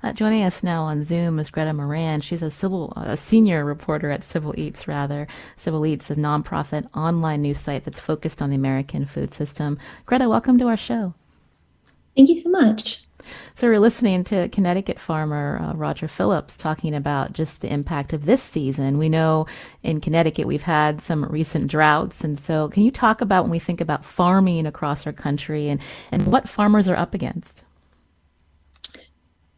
Uh, 0.05 0.13
joining 0.13 0.43
us 0.43 0.61
now 0.61 0.83
on 0.83 1.03
Zoom 1.03 1.39
is 1.39 1.49
Greta 1.49 1.73
Moran. 1.73 2.21
She's 2.21 2.43
a 2.43 2.51
civil, 2.51 2.93
a 2.95 3.17
senior 3.17 3.65
reporter 3.65 4.11
at 4.11 4.21
Civil 4.21 4.53
Eats, 4.55 4.87
rather. 4.87 5.25
Civil 5.55 5.83
Eats, 5.83 6.11
is 6.11 6.17
a 6.19 6.21
nonprofit 6.21 6.87
online 6.95 7.41
news 7.41 7.59
site 7.59 7.85
that's 7.85 7.99
focused 7.99 8.39
on 8.39 8.51
the 8.51 8.55
American 8.55 9.07
food 9.07 9.33
system. 9.33 9.79
Greta, 10.05 10.29
welcome 10.29 10.59
to 10.59 10.67
our 10.67 10.77
show. 10.77 11.15
Thank 12.15 12.29
you 12.29 12.37
so 12.37 12.51
much. 12.51 13.03
So 13.55 13.65
we're 13.65 13.79
listening 13.79 14.23
to 14.25 14.47
Connecticut 14.49 14.99
farmer 14.99 15.59
uh, 15.59 15.73
Roger 15.73 16.07
Phillips 16.07 16.55
talking 16.55 16.93
about 16.93 17.33
just 17.33 17.61
the 17.61 17.73
impact 17.73 18.13
of 18.13 18.25
this 18.25 18.43
season. 18.43 18.99
We 18.99 19.09
know 19.09 19.47
in 19.81 20.01
Connecticut 20.01 20.45
we've 20.45 20.61
had 20.61 21.01
some 21.01 21.25
recent 21.25 21.65
droughts, 21.65 22.23
and 22.23 22.37
so 22.37 22.69
can 22.69 22.83
you 22.83 22.91
talk 22.91 23.21
about 23.21 23.45
when 23.45 23.51
we 23.51 23.57
think 23.57 23.81
about 23.81 24.05
farming 24.05 24.67
across 24.67 25.07
our 25.07 25.13
country 25.13 25.67
and 25.67 25.81
and 26.11 26.27
what 26.27 26.47
farmers 26.47 26.87
are 26.87 26.95
up 26.95 27.15
against? 27.15 27.63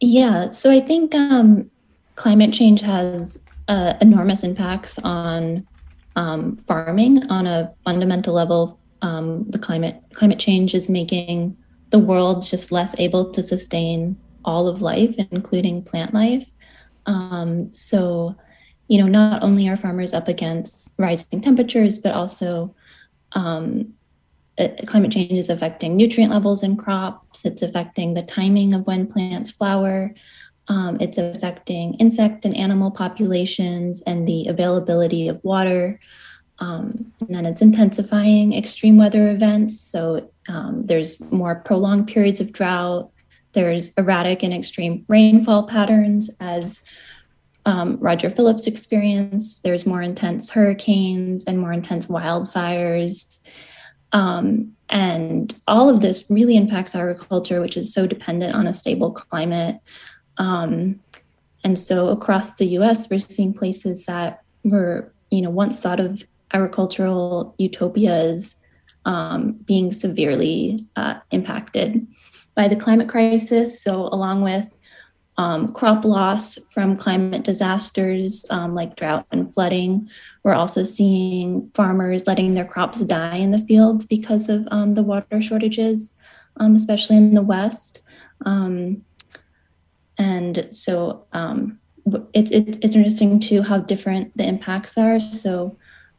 Yeah, 0.00 0.52
so 0.52 0.70
I 0.70 0.80
think 0.80 1.14
um, 1.14 1.70
climate 2.14 2.52
change 2.52 2.80
has 2.82 3.42
uh, 3.66 3.94
enormous 4.00 4.44
impacts 4.44 4.98
on 5.00 5.66
um, 6.16 6.56
farming 6.68 7.28
on 7.30 7.46
a 7.46 7.72
fundamental 7.84 8.34
level. 8.34 8.78
Um, 9.02 9.48
the 9.50 9.58
climate 9.58 10.02
climate 10.14 10.38
change 10.38 10.74
is 10.74 10.88
making 10.88 11.56
the 11.90 11.98
world 11.98 12.44
just 12.44 12.72
less 12.72 12.98
able 12.98 13.30
to 13.30 13.42
sustain 13.42 14.16
all 14.44 14.68
of 14.68 14.82
life, 14.82 15.14
including 15.30 15.82
plant 15.82 16.14
life. 16.14 16.48
Um, 17.06 17.72
so, 17.72 18.36
you 18.88 18.98
know, 18.98 19.06
not 19.06 19.42
only 19.42 19.68
are 19.68 19.76
farmers 19.76 20.12
up 20.12 20.28
against 20.28 20.92
rising 20.96 21.40
temperatures, 21.40 21.98
but 21.98 22.14
also 22.14 22.74
um, 23.32 23.94
climate 24.86 25.12
change 25.12 25.32
is 25.32 25.50
affecting 25.50 25.96
nutrient 25.96 26.32
levels 26.32 26.62
in 26.62 26.76
crops. 26.76 27.44
It's 27.44 27.62
affecting 27.62 28.14
the 28.14 28.22
timing 28.22 28.74
of 28.74 28.86
when 28.86 29.06
plants 29.06 29.50
flower. 29.50 30.14
Um, 30.68 30.98
it's 31.00 31.16
affecting 31.16 31.94
insect 31.94 32.44
and 32.44 32.56
animal 32.56 32.90
populations 32.90 34.02
and 34.02 34.28
the 34.28 34.48
availability 34.48 35.28
of 35.28 35.42
water. 35.42 35.98
Um, 36.58 37.12
and 37.20 37.34
then 37.34 37.46
it's 37.46 37.62
intensifying 37.62 38.52
extreme 38.52 38.98
weather 38.98 39.30
events. 39.30 39.80
So 39.80 40.28
um, 40.48 40.84
there's 40.84 41.20
more 41.30 41.56
prolonged 41.56 42.08
periods 42.08 42.40
of 42.40 42.52
drought. 42.52 43.10
There's 43.52 43.94
erratic 43.94 44.42
and 44.42 44.52
extreme 44.52 45.04
rainfall 45.08 45.62
patterns, 45.64 46.30
as 46.40 46.82
um, 47.64 47.96
Roger 48.00 48.30
Phillips 48.30 48.66
experienced. 48.66 49.62
There's 49.62 49.86
more 49.86 50.02
intense 50.02 50.50
hurricanes 50.50 51.44
and 51.44 51.58
more 51.58 51.72
intense 51.72 52.06
wildfires. 52.06 53.40
Um, 54.12 54.72
and 54.88 55.54
all 55.66 55.90
of 55.90 56.00
this 56.00 56.24
really 56.30 56.56
impacts 56.56 56.94
agriculture, 56.94 57.60
which 57.60 57.76
is 57.76 57.92
so 57.92 58.06
dependent 58.06 58.54
on 58.54 58.66
a 58.66 58.74
stable 58.74 59.12
climate. 59.12 59.76
Um, 60.38 61.00
and 61.64 61.78
so 61.78 62.08
across 62.08 62.56
the 62.56 62.66
US, 62.78 63.10
we're 63.10 63.18
seeing 63.18 63.52
places 63.52 64.06
that 64.06 64.42
were, 64.64 65.12
you 65.30 65.42
know, 65.42 65.50
once 65.50 65.78
thought 65.78 66.00
of 66.00 66.22
agricultural 66.52 67.54
utopias 67.58 68.56
um, 69.04 69.52
being 69.64 69.92
severely 69.92 70.80
uh, 70.96 71.14
impacted 71.30 72.06
by 72.54 72.68
the 72.68 72.76
climate 72.76 73.08
crisis. 73.08 73.82
So, 73.82 74.08
along 74.12 74.42
with 74.42 74.74
um, 75.38 75.72
crop 75.72 76.04
loss 76.04 76.58
from 76.72 76.96
climate 76.96 77.44
disasters 77.44 78.44
um, 78.50 78.74
like 78.74 78.96
drought 78.96 79.24
and 79.30 79.54
flooding, 79.54 80.08
we're 80.42 80.54
also 80.54 80.82
seeing 80.82 81.70
farmers 81.74 82.26
letting 82.26 82.54
their 82.54 82.64
crops 82.64 83.00
die 83.02 83.36
in 83.36 83.52
the 83.52 83.60
fields 83.60 84.04
because 84.04 84.48
of 84.48 84.66
um, 84.70 84.94
the 84.94 85.02
water 85.02 85.40
shortages, 85.40 86.12
um, 86.56 86.74
especially 86.74 87.16
in 87.16 87.34
the 87.34 87.42
West. 87.42 88.00
Um, 88.44 89.04
and 90.18 90.66
so 90.70 91.24
um, 91.32 91.78
it's, 92.34 92.50
it's, 92.50 92.78
it's 92.82 92.96
interesting 92.96 93.38
too 93.38 93.62
how 93.62 93.78
different 93.78 94.36
the 94.36 94.44
impacts 94.44 94.98
are. 94.98 95.20
So 95.20 95.76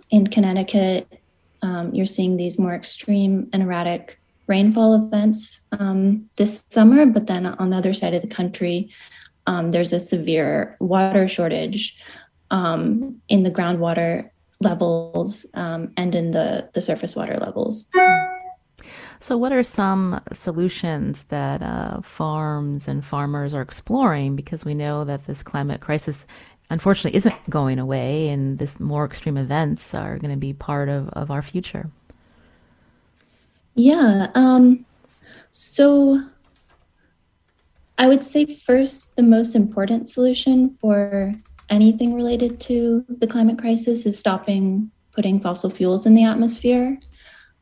in 0.10 0.28
Connecticut, 0.28 1.08
you're 1.92 2.06
seeing 2.06 2.38
these 2.38 2.58
more 2.58 2.74
extreme 2.74 3.50
and 3.52 3.64
erratic 3.64 4.20
rainfall 4.50 4.96
events 4.96 5.62
um, 5.72 6.28
this 6.36 6.64
summer, 6.70 7.06
but 7.06 7.28
then 7.28 7.46
on 7.46 7.70
the 7.70 7.78
other 7.78 7.94
side 7.94 8.14
of 8.14 8.22
the 8.22 8.28
country, 8.28 8.90
um, 9.48 9.72
there's 9.72 9.94
a 9.94 10.00
severe 10.00 10.76
water 10.80 11.28
shortage 11.28 11.96
um, 12.52 13.22
in 13.30 13.44
the 13.44 13.52
groundwater 13.52 14.30
levels 14.60 15.46
um, 15.54 15.94
and 15.96 16.16
in 16.16 16.32
the, 16.32 16.70
the 16.74 16.82
surface 16.82 17.16
water 17.16 17.38
levels. 17.38 17.90
So, 19.22 19.38
what 19.38 19.52
are 19.52 19.64
some 19.64 20.22
solutions 20.32 21.24
that 21.26 21.62
uh, 21.62 22.02
farms 22.02 22.88
and 22.88 23.06
farmers 23.06 23.54
are 23.54 23.62
exploring? 23.62 24.36
Because 24.36 24.64
we 24.64 24.74
know 24.74 25.04
that 25.04 25.28
this 25.28 25.44
climate 25.44 25.82
crisis, 25.82 26.26
unfortunately, 26.70 27.18
isn't 27.18 27.50
going 27.50 27.80
away, 27.80 28.30
and 28.30 28.60
this 28.60 28.80
more 28.80 29.06
extreme 29.06 29.38
events 29.38 29.94
are 29.94 30.18
going 30.18 30.32
to 30.32 30.38
be 30.38 30.54
part 30.54 30.88
of, 30.88 31.10
of 31.10 31.32
our 31.32 31.42
future. 31.42 31.92
Yeah. 33.80 34.28
Um, 34.36 34.86
so, 35.52 36.22
I 37.98 38.10
would 38.10 38.26
say 38.26 38.46
first, 38.46 39.16
the 39.16 39.24
most 39.24 39.56
important 39.56 40.10
solution 40.10 40.78
for 40.82 41.34
anything 41.70 42.14
related 42.14 42.60
to 42.62 43.06
the 43.08 43.26
climate 43.26 43.58
crisis 43.58 44.06
is 44.06 44.20
stopping 44.20 44.92
putting 45.14 45.40
fossil 45.40 45.70
fuels 45.70 46.06
in 46.06 46.14
the 46.14 46.26
atmosphere. 46.26 47.00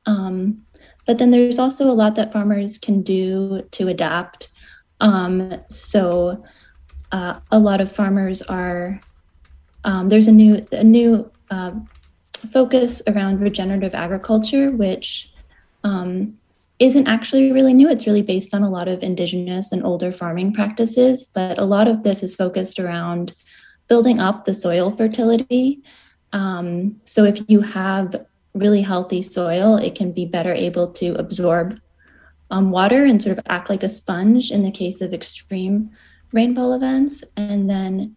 Um, 0.08 0.66
but 1.06 1.20
then 1.20 1.30
there's 1.30 1.60
also 1.60 1.86
a 1.88 1.94
lot 1.94 2.16
that 2.16 2.34
farmers 2.34 2.80
can 2.80 3.04
do 3.04 3.62
to 3.70 3.88
adapt. 3.88 4.50
Um, 5.00 5.54
so 5.68 6.44
uh, 7.12 7.40
a 7.52 7.60
lot 7.60 7.80
of 7.80 7.92
farmers 7.92 8.42
are 8.42 9.00
um, 9.84 10.10
there's 10.10 10.28
a 10.28 10.32
new 10.32 10.66
a 10.72 10.84
new 10.84 11.32
uh, 11.52 11.74
focus 12.52 13.04
around 13.06 13.40
regenerative 13.40 13.94
agriculture, 13.94 14.72
which 14.72 15.32
um, 15.88 16.38
isn't 16.80 17.08
actually 17.08 17.52
really 17.52 17.74
new. 17.74 17.90
It's 17.90 18.06
really 18.06 18.22
based 18.22 18.54
on 18.54 18.62
a 18.62 18.70
lot 18.70 18.88
of 18.88 19.02
indigenous 19.02 19.72
and 19.72 19.84
older 19.84 20.12
farming 20.12 20.54
practices, 20.54 21.26
but 21.34 21.58
a 21.58 21.66
lot 21.66 21.88
of 21.88 22.04
this 22.04 22.22
is 22.22 22.36
focused 22.36 22.78
around 22.78 23.34
building 23.88 24.20
up 24.20 24.44
the 24.44 24.54
soil 24.54 24.92
fertility. 24.92 25.82
Um, 26.34 27.00
so 27.04 27.24
if 27.24 27.50
you 27.50 27.62
have 27.62 28.26
really 28.54 28.82
healthy 28.82 29.22
soil, 29.22 29.78
it 29.78 29.96
can 29.96 30.12
be 30.12 30.26
better 30.26 30.54
able 30.54 30.88
to 30.94 31.16
absorb 31.16 31.80
um, 32.52 32.70
water 32.70 33.06
and 33.06 33.22
sort 33.22 33.38
of 33.38 33.46
act 33.48 33.70
like 33.70 33.84
a 33.84 33.90
sponge 33.90 34.52
in 34.52 34.64
the 34.64 34.72
case 34.72 35.02
of 35.02 35.14
extreme 35.14 35.90
rainfall 36.34 36.74
events. 36.74 37.24
And 37.38 37.70
then 37.70 38.16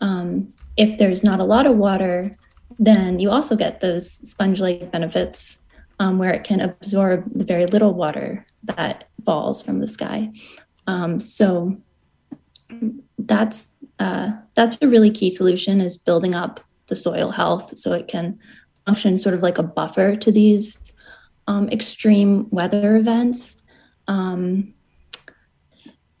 um, 0.00 0.54
if 0.76 0.98
there's 0.98 1.24
not 1.24 1.40
a 1.40 1.44
lot 1.44 1.66
of 1.66 1.76
water, 1.76 2.36
then 2.78 3.18
you 3.18 3.30
also 3.30 3.56
get 3.56 3.80
those 3.80 4.08
sponge 4.08 4.60
like 4.60 4.90
benefits 4.92 5.58
um, 5.98 6.18
where 6.18 6.32
it 6.32 6.44
can 6.44 6.60
absorb 6.60 7.24
the 7.34 7.44
very 7.44 7.66
little 7.66 7.94
water 7.94 8.46
that 8.64 9.08
falls 9.24 9.60
from 9.62 9.80
the 9.80 9.88
sky. 9.88 10.30
Um, 10.86 11.20
so 11.20 11.76
that's 13.18 13.74
uh, 13.98 14.32
that's 14.54 14.78
a 14.80 14.88
really 14.88 15.10
key 15.10 15.30
solution 15.30 15.80
is 15.80 15.96
building 15.96 16.34
up 16.34 16.60
the 16.86 16.96
soil 16.96 17.30
health 17.30 17.76
so 17.76 17.92
it 17.92 18.08
can 18.08 18.38
function 18.86 19.18
sort 19.18 19.34
of 19.34 19.42
like 19.42 19.58
a 19.58 19.62
buffer 19.62 20.16
to 20.16 20.32
these 20.32 20.94
um, 21.46 21.68
extreme 21.70 22.48
weather 22.50 22.96
events. 22.96 23.60
Um, 24.06 24.72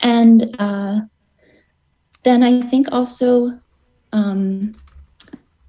and 0.00 0.54
uh, 0.58 1.00
then 2.24 2.42
I 2.42 2.62
think 2.62 2.88
also 2.92 3.58
um, 4.12 4.72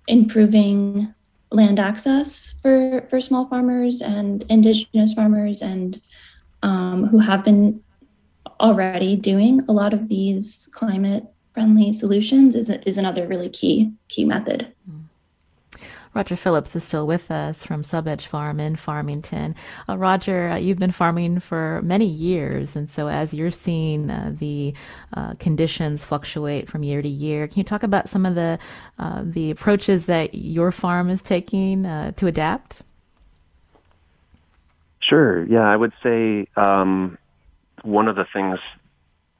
improving 0.07 1.13
land 1.51 1.79
access 1.79 2.53
for, 2.62 3.08
for 3.10 3.20
small 3.20 3.48
farmers 3.48 4.01
and 4.01 4.44
indigenous 4.50 5.13
farmers 5.13 5.62
and 5.62 6.01
um, 6.62 7.08
who 7.08 7.20
have 7.20 7.44
been 7.44 7.82
already 8.60 9.15
doing 9.15 9.62
a 9.68 9.72
lot 9.72 9.94
of 9.94 10.10
these 10.10 10.68
climate 10.74 11.25
friendly 11.53 11.91
solutions 11.91 12.56
is, 12.56 12.70
is 12.70 12.98
another 12.98 13.27
really 13.27 13.50
key 13.50 13.91
key 14.08 14.25
method. 14.25 14.72
Mm. 14.89 14.99
Roger 16.13 16.35
Phillips 16.35 16.75
is 16.75 16.83
still 16.83 17.05
with 17.05 17.29
us 17.29 17.63
from 17.63 17.83
Sub-Edge 17.83 18.25
Farm 18.25 18.59
in 18.59 18.75
Farmington. 18.75 19.53
Uh, 19.87 19.97
Roger, 19.97 20.49
uh, 20.49 20.57
you've 20.57 20.79
been 20.79 20.91
farming 20.91 21.39
for 21.39 21.81
many 21.83 22.05
years, 22.05 22.75
and 22.75 22.89
so 22.89 23.07
as 23.07 23.33
you're 23.33 23.51
seeing 23.51 24.09
uh, 24.09 24.33
the 24.37 24.73
uh, 25.15 25.35
conditions 25.35 26.03
fluctuate 26.03 26.67
from 26.67 26.83
year 26.83 27.01
to 27.01 27.07
year, 27.07 27.47
can 27.47 27.59
you 27.59 27.63
talk 27.63 27.83
about 27.83 28.09
some 28.09 28.25
of 28.25 28.35
the 28.35 28.57
uh, 28.97 29.21
the 29.23 29.51
approaches 29.51 30.07
that 30.07 30.33
your 30.33 30.71
farm 30.71 31.09
is 31.09 31.21
taking 31.21 31.85
uh, 31.85 32.11
to 32.13 32.27
adapt? 32.27 32.81
Sure. 35.01 35.45
Yeah, 35.45 35.67
I 35.67 35.75
would 35.75 35.93
say 36.03 36.47
um, 36.55 37.17
one 37.83 38.07
of 38.07 38.15
the 38.15 38.25
things 38.31 38.59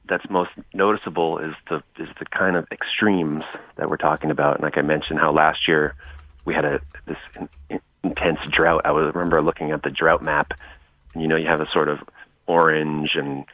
that's 0.08 0.28
most 0.28 0.50
noticeable 0.74 1.38
is 1.38 1.54
the 1.68 1.82
is 1.98 2.08
the 2.18 2.26
kind 2.26 2.56
of 2.56 2.66
extremes 2.72 3.44
that 3.76 3.88
we're 3.88 3.96
talking 3.96 4.30
about. 4.30 4.56
And 4.56 4.64
like 4.64 4.76
I 4.76 4.82
mentioned, 4.82 5.20
how 5.20 5.32
last 5.32 5.68
year 5.68 5.94
we 6.44 6.54
had 6.54 6.64
a 6.64 6.80
this 7.06 7.16
in, 7.36 7.48
in, 7.68 7.80
intense 8.02 8.38
drought. 8.50 8.82
I 8.84 8.92
was 8.92 9.10
remember 9.14 9.42
looking 9.42 9.72
at 9.72 9.82
the 9.82 9.90
drought 9.90 10.22
map, 10.22 10.52
and 11.12 11.22
you 11.22 11.28
know 11.28 11.36
you 11.36 11.46
have 11.46 11.60
a 11.60 11.68
sort 11.72 11.88
of 11.88 11.98
orange 12.46 13.10
and 13.14 13.44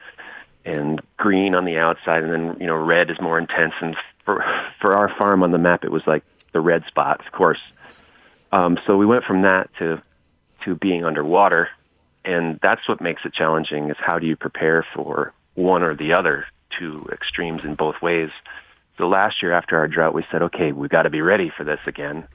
and 0.64 1.00
green 1.16 1.54
on 1.54 1.64
the 1.64 1.78
outside, 1.78 2.22
and 2.22 2.32
then 2.32 2.56
you 2.60 2.66
know 2.66 2.76
red 2.76 3.10
is 3.10 3.20
more 3.20 3.38
intense. 3.38 3.74
And 3.80 3.96
for 4.24 4.44
for 4.80 4.94
our 4.94 5.12
farm 5.16 5.42
on 5.42 5.52
the 5.52 5.58
map, 5.58 5.84
it 5.84 5.90
was 5.90 6.02
like 6.06 6.24
the 6.52 6.60
red 6.60 6.84
spot, 6.86 7.24
of 7.24 7.32
course. 7.32 7.60
Um, 8.52 8.78
so 8.86 8.96
we 8.96 9.06
went 9.06 9.24
from 9.24 9.42
that 9.42 9.70
to 9.78 10.02
to 10.64 10.74
being 10.74 11.04
underwater, 11.04 11.68
and 12.24 12.58
that's 12.62 12.88
what 12.88 13.00
makes 13.00 13.22
it 13.24 13.34
challenging. 13.34 13.90
Is 13.90 13.96
how 13.98 14.18
do 14.18 14.26
you 14.26 14.36
prepare 14.36 14.86
for 14.94 15.32
one 15.54 15.82
or 15.82 15.96
the 15.96 16.12
other, 16.12 16.46
two 16.78 16.96
extremes 17.10 17.64
in 17.64 17.74
both 17.74 17.96
ways. 18.02 18.30
So 18.98 19.08
last 19.08 19.42
year 19.42 19.52
after 19.52 19.76
our 19.76 19.88
drought, 19.88 20.14
we 20.14 20.24
said, 20.30 20.42
okay, 20.42 20.72
we've 20.72 20.90
got 20.90 21.02
to 21.02 21.10
be 21.10 21.20
ready 21.20 21.50
for 21.54 21.64
this 21.64 21.80
again 21.86 22.26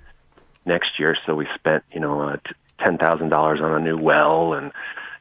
next 0.66 1.00
year. 1.00 1.16
So 1.26 1.36
we 1.36 1.48
spent, 1.56 1.84
you 1.92 2.00
know, 2.00 2.22
uh, 2.22 2.38
ten 2.80 2.98
thousand 2.98 3.30
dollars 3.30 3.60
on 3.62 3.74
a 3.74 3.80
new 3.80 3.98
well 3.98 4.54
and 4.54 4.72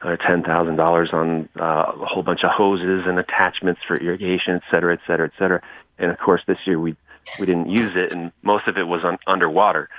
uh, 0.01 0.15
ten 0.17 0.43
thousand 0.43 0.75
dollars 0.75 1.09
on 1.13 1.49
uh, 1.59 1.91
a 2.01 2.05
whole 2.05 2.23
bunch 2.23 2.43
of 2.43 2.51
hoses 2.51 3.03
and 3.05 3.19
attachments 3.19 3.81
for 3.87 3.97
irrigation, 3.97 4.55
et 4.55 4.63
cetera, 4.71 4.93
et 4.93 5.01
cetera, 5.07 5.27
et 5.27 5.33
cetera. 5.37 5.61
And 5.97 6.11
of 6.11 6.17
course, 6.17 6.41
this 6.47 6.57
year 6.65 6.79
we 6.79 6.95
we 7.39 7.45
didn't 7.45 7.69
use 7.69 7.93
it, 7.95 8.11
and 8.13 8.31
most 8.41 8.67
of 8.67 8.77
it 8.77 8.83
was 8.83 9.03
on, 9.03 9.17
underwater. 9.27 9.89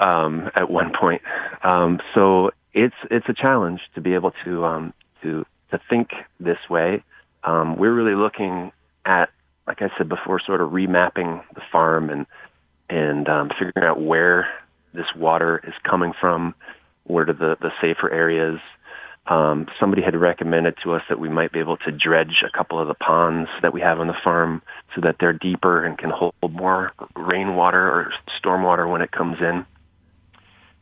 um, 0.00 0.50
at 0.56 0.70
one 0.70 0.92
point. 0.98 1.22
Um, 1.62 2.00
so 2.14 2.50
it's 2.72 2.94
it's 3.10 3.28
a 3.28 3.34
challenge 3.34 3.80
to 3.94 4.00
be 4.00 4.14
able 4.14 4.32
to 4.44 4.64
um, 4.64 4.94
to 5.22 5.44
to 5.70 5.80
think 5.88 6.10
this 6.40 6.58
way. 6.68 7.04
Um, 7.44 7.76
we're 7.76 7.94
really 7.94 8.16
looking 8.16 8.72
at, 9.04 9.30
like 9.66 9.80
I 9.80 9.90
said 9.96 10.08
before, 10.08 10.40
sort 10.40 10.60
of 10.60 10.70
remapping 10.70 11.42
the 11.54 11.62
farm 11.70 12.10
and 12.10 12.26
and 12.90 13.28
um, 13.28 13.50
figuring 13.50 13.86
out 13.86 14.00
where 14.00 14.48
this 14.92 15.06
water 15.16 15.60
is 15.66 15.74
coming 15.88 16.12
from, 16.20 16.54
where 17.04 17.28
are 17.28 17.32
the 17.32 17.56
the 17.60 17.70
safer 17.80 18.10
areas. 18.10 18.58
Um, 19.26 19.66
somebody 19.78 20.02
had 20.02 20.16
recommended 20.16 20.74
to 20.82 20.94
us 20.94 21.02
that 21.08 21.20
we 21.20 21.28
might 21.28 21.52
be 21.52 21.60
able 21.60 21.76
to 21.76 21.92
dredge 21.92 22.42
a 22.44 22.56
couple 22.56 22.80
of 22.80 22.88
the 22.88 22.94
ponds 22.94 23.48
that 23.62 23.72
we 23.72 23.80
have 23.80 24.00
on 24.00 24.08
the 24.08 24.16
farm 24.24 24.62
so 24.94 25.02
that 25.02 25.16
they're 25.20 25.34
deeper 25.34 25.84
and 25.84 25.96
can 25.96 26.10
hold 26.10 26.34
more 26.50 26.92
rainwater 27.14 27.86
or 27.86 28.12
stormwater 28.42 28.90
when 28.90 29.02
it 29.02 29.12
comes 29.12 29.36
in. 29.40 29.64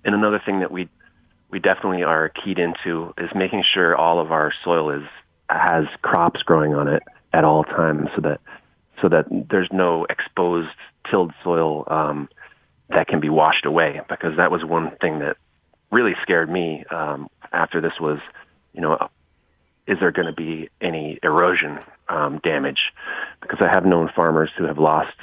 And 0.04 0.14
another 0.14 0.40
thing 0.44 0.60
that 0.60 0.70
we 0.70 0.88
we 1.50 1.58
definitely 1.58 2.04
are 2.04 2.30
keyed 2.30 2.58
into 2.58 3.12
is 3.18 3.30
making 3.34 3.64
sure 3.74 3.96
all 3.96 4.20
of 4.20 4.32
our 4.32 4.52
soil 4.64 4.90
is 4.90 5.06
has 5.50 5.84
crops 6.02 6.40
growing 6.42 6.74
on 6.74 6.88
it 6.88 7.02
at 7.32 7.44
all 7.44 7.64
times, 7.64 8.08
so 8.14 8.22
that 8.22 8.40
so 9.02 9.08
that 9.08 9.26
there's 9.50 9.68
no 9.72 10.06
exposed 10.08 10.68
tilled 11.10 11.32
soil 11.42 11.84
um, 11.88 12.28
that 12.90 13.08
can 13.08 13.20
be 13.20 13.28
washed 13.28 13.64
away. 13.64 14.00
Because 14.08 14.36
that 14.36 14.50
was 14.50 14.64
one 14.64 14.92
thing 15.00 15.20
that 15.20 15.36
really 15.90 16.14
scared 16.22 16.50
me 16.50 16.84
um, 16.90 17.28
after 17.52 17.80
this 17.80 17.94
was, 18.00 18.18
you 18.72 18.80
know, 18.80 19.08
is 19.86 19.98
there 20.00 20.12
going 20.12 20.26
to 20.26 20.34
be 20.34 20.68
any 20.80 21.18
erosion 21.22 21.78
um, 22.08 22.40
damage? 22.44 22.92
Because 23.40 23.58
I 23.60 23.72
have 23.72 23.86
known 23.86 24.10
farmers 24.14 24.50
who 24.56 24.64
have 24.64 24.78
lost 24.78 25.16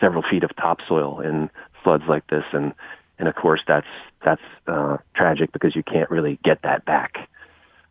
several 0.00 0.24
feet 0.28 0.42
of 0.42 0.54
topsoil 0.56 1.20
in 1.20 1.48
floods 1.82 2.04
like 2.08 2.26
this, 2.26 2.44
and 2.52 2.74
and 3.18 3.28
of 3.28 3.36
course 3.36 3.60
that's 3.66 3.86
that's 4.24 4.42
uh, 4.66 4.96
tragic 5.14 5.52
because 5.52 5.76
you 5.76 5.84
can't 5.84 6.10
really 6.10 6.38
get 6.44 6.62
that 6.62 6.84
back. 6.84 7.28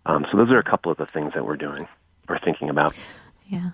Um, 0.05 0.25
so 0.29 0.37
those 0.37 0.49
are 0.51 0.59
a 0.59 0.63
couple 0.63 0.91
of 0.91 0.97
the 0.97 1.05
things 1.05 1.33
that 1.33 1.45
we're 1.45 1.57
doing 1.57 1.87
or 2.27 2.39
thinking 2.43 2.69
about. 2.69 2.93
Yeah. 3.47 3.71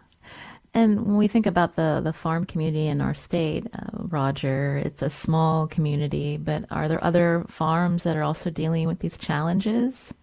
And 0.77 1.07
when 1.07 1.17
we 1.17 1.27
think 1.27 1.48
about 1.48 1.75
the, 1.75 2.01
the 2.03 2.13
farm 2.13 2.46
community 2.46 2.86
in 2.86 3.01
our 3.01 3.15
state, 3.15 3.65
uh, 3.74 3.88
Roger, 3.93 4.77
it's 4.77 5.01
a 5.01 5.10
small 5.10 5.65
community, 5.65 6.38
but 6.38 6.65
are 6.69 6.88
there 6.88 7.03
other 7.03 7.46
farms 7.48 8.03
that 8.03 8.15
are 8.15 8.22
also 8.22 8.51
dealing 8.51 8.88
with 8.88 9.00
these 9.00 9.17
challenges? 9.17 10.13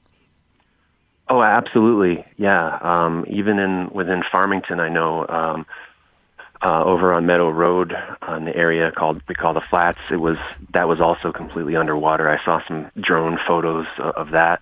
Oh, 1.29 1.43
absolutely. 1.43 2.25
Yeah. 2.37 2.79
Um, 2.83 3.25
even 3.29 3.59
in 3.59 3.91
within 3.93 4.23
Farmington, 4.31 4.79
I 4.79 4.89
know 4.89 5.27
um, 5.27 5.67
uh, 6.63 6.85
over 6.85 7.13
on 7.13 7.27
Meadow 7.27 7.51
Road, 7.51 7.93
in 8.37 8.45
the 8.45 8.55
area 8.55 8.93
called 8.93 9.23
we 9.29 9.35
call 9.35 9.55
the 9.55 9.61
Flats. 9.61 9.99
It 10.13 10.21
was 10.21 10.37
that 10.73 10.87
was 10.87 11.01
also 11.01 11.33
completely 11.33 11.75
underwater. 11.75 12.31
I 12.31 12.39
saw 12.45 12.61
some 12.69 12.93
drone 13.01 13.41
photos 13.45 13.87
of 13.99 14.31
that. 14.31 14.61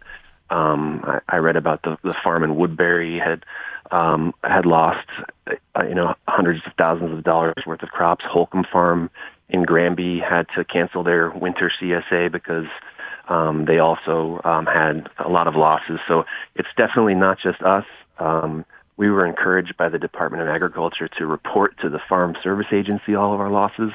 Um, 0.53 1.03
I, 1.05 1.21
I 1.29 1.37
read 1.39 1.57
about 1.57 1.83
the 1.83 1.97
the 2.05 2.15
farm 2.23 2.45
in 2.45 2.57
Woodbury 2.57 3.19
had 3.19 3.45
um, 3.91 4.35
had 4.45 4.67
lost 4.67 5.09
uh, 5.49 5.87
you 5.89 5.95
know 5.95 6.15
hundreds 6.29 6.61
of 6.67 6.73
thousands 6.77 7.17
of 7.17 7.25
dollars 7.25 7.65
worth 7.67 7.83
of 7.83 7.89
crops. 7.89 8.25
Holcomb 8.29 8.65
Farm 8.71 9.11
in 9.49 9.65
Granby 9.65 10.21
had 10.21 10.47
to 10.57 10.65
cancel 10.65 11.03
their 11.03 11.31
winter 11.31 11.71
CSA 11.81 12.31
because 12.31 12.67
um, 13.29 13.65
they 13.67 13.79
also 13.79 14.41
um, 14.45 14.67
had 14.67 15.09
a 15.19 15.29
lot 15.29 15.47
of 15.47 15.55
losses. 15.55 15.99
So 16.07 16.25
it's 16.55 16.69
definitely 16.77 17.15
not 17.15 17.39
just 17.43 17.63
us. 17.63 17.85
Um, 18.19 18.65
we 18.97 19.11
were 19.11 19.27
encouraged 19.27 19.77
by 19.77 19.89
the 19.89 19.99
Department 19.99 20.43
of 20.43 20.49
Agriculture 20.49 21.09
to 21.19 21.27
report 21.27 21.79
to 21.81 21.89
the 21.89 22.01
Farm 22.09 22.35
Service 22.43 22.67
Agency 22.73 23.15
all 23.15 23.33
of 23.33 23.41
our 23.41 23.51
losses, 23.51 23.91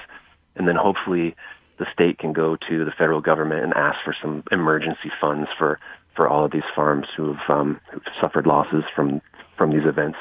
and 0.55 0.67
then 0.67 0.75
hopefully 0.75 1.35
the 1.77 1.85
state 1.93 2.17
can 2.17 2.33
go 2.33 2.57
to 2.67 2.83
the 2.83 2.91
federal 2.91 3.21
government 3.21 3.63
and 3.63 3.73
ask 3.73 3.97
for 4.03 4.15
some 4.19 4.43
emergency 4.51 5.11
funds 5.21 5.49
for 5.57 5.79
for 6.17 6.27
all 6.27 6.43
of 6.43 6.51
these 6.51 6.67
farms 6.75 7.05
who've, 7.15 7.37
um, 7.47 7.79
who've 7.93 8.03
suffered 8.19 8.45
losses 8.45 8.83
from 8.93 9.21
from 9.55 9.71
these 9.71 9.87
events. 9.87 10.17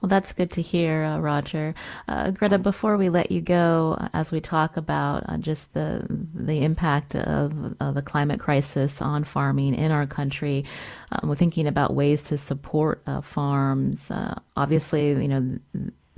Well, 0.00 0.08
that's 0.08 0.32
good 0.32 0.52
to 0.52 0.62
hear, 0.62 1.02
uh, 1.02 1.18
Roger. 1.18 1.74
Uh, 2.06 2.30
Greta, 2.30 2.56
before 2.56 2.96
we 2.96 3.08
let 3.08 3.32
you 3.32 3.40
go, 3.40 3.96
uh, 3.98 4.08
as 4.12 4.30
we 4.30 4.40
talk 4.40 4.76
about 4.76 5.24
uh, 5.28 5.38
just 5.38 5.74
the 5.74 6.06
the 6.08 6.62
impact 6.62 7.16
of 7.16 7.76
the 7.94 8.02
climate 8.02 8.38
crisis 8.38 9.02
on 9.02 9.24
farming 9.24 9.74
in 9.74 9.90
our 9.90 10.06
country, 10.06 10.64
um, 11.10 11.28
we're 11.28 11.34
thinking 11.34 11.66
about 11.66 11.94
ways 11.94 12.22
to 12.24 12.38
support 12.38 13.02
uh, 13.08 13.20
farms. 13.20 14.08
Uh, 14.08 14.38
obviously, 14.56 15.08
you 15.08 15.28
know 15.28 15.58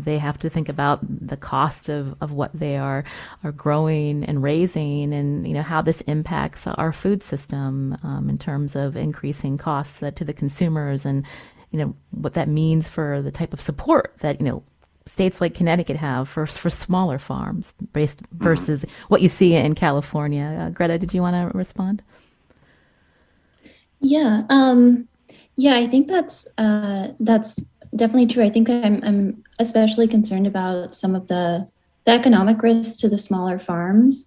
they 0.04 0.18
have 0.18 0.38
to 0.38 0.50
think 0.50 0.68
about 0.68 1.00
the 1.02 1.36
cost 1.36 1.88
of, 1.88 2.14
of 2.20 2.32
what 2.32 2.50
they 2.52 2.76
are 2.76 3.04
are 3.44 3.52
growing 3.52 4.24
and 4.24 4.42
raising 4.42 5.12
and 5.12 5.46
you 5.46 5.54
know 5.54 5.62
how 5.62 5.80
this 5.80 6.00
impacts 6.02 6.66
our 6.66 6.92
food 6.92 7.22
system 7.22 7.96
um, 8.02 8.28
in 8.28 8.38
terms 8.38 8.76
of 8.76 8.96
increasing 8.96 9.56
costs 9.58 10.00
to 10.00 10.24
the 10.24 10.32
consumers 10.32 11.04
and 11.04 11.26
you 11.70 11.78
know 11.78 11.94
what 12.10 12.34
that 12.34 12.48
means 12.48 12.88
for 12.88 13.22
the 13.22 13.30
type 13.30 13.52
of 13.52 13.60
support 13.60 14.14
that 14.20 14.40
you 14.40 14.46
know 14.46 14.62
states 15.06 15.40
like 15.40 15.54
Connecticut 15.54 15.96
have 15.96 16.28
for 16.28 16.46
for 16.46 16.70
smaller 16.70 17.18
farms 17.18 17.74
based 17.92 18.22
mm-hmm. 18.22 18.44
versus 18.44 18.84
mm-hmm. 18.84 19.04
what 19.08 19.22
you 19.22 19.28
see 19.28 19.54
in 19.54 19.74
California. 19.74 20.66
Uh, 20.66 20.70
Greta, 20.70 20.98
did 20.98 21.12
you 21.12 21.22
want 21.22 21.34
to 21.34 21.56
respond? 21.56 22.02
Yeah, 24.00 24.44
um, 24.48 25.08
yeah, 25.56 25.74
I 25.76 25.86
think 25.86 26.08
that's 26.08 26.46
uh, 26.58 27.12
that's 27.20 27.64
definitely 27.94 28.26
true. 28.26 28.44
I 28.44 28.50
think 28.50 28.68
I'm 28.70 29.03
I'm 29.05 29.44
especially 29.59 30.09
concerned 30.09 30.46
about 30.46 30.94
some 30.94 31.14
of 31.14 31.29
the 31.29 31.68
the 32.05 32.12
economic 32.12 32.62
risks 32.62 32.96
to 33.00 33.09
the 33.09 33.18
smaller 33.18 33.59
farms. 33.59 34.26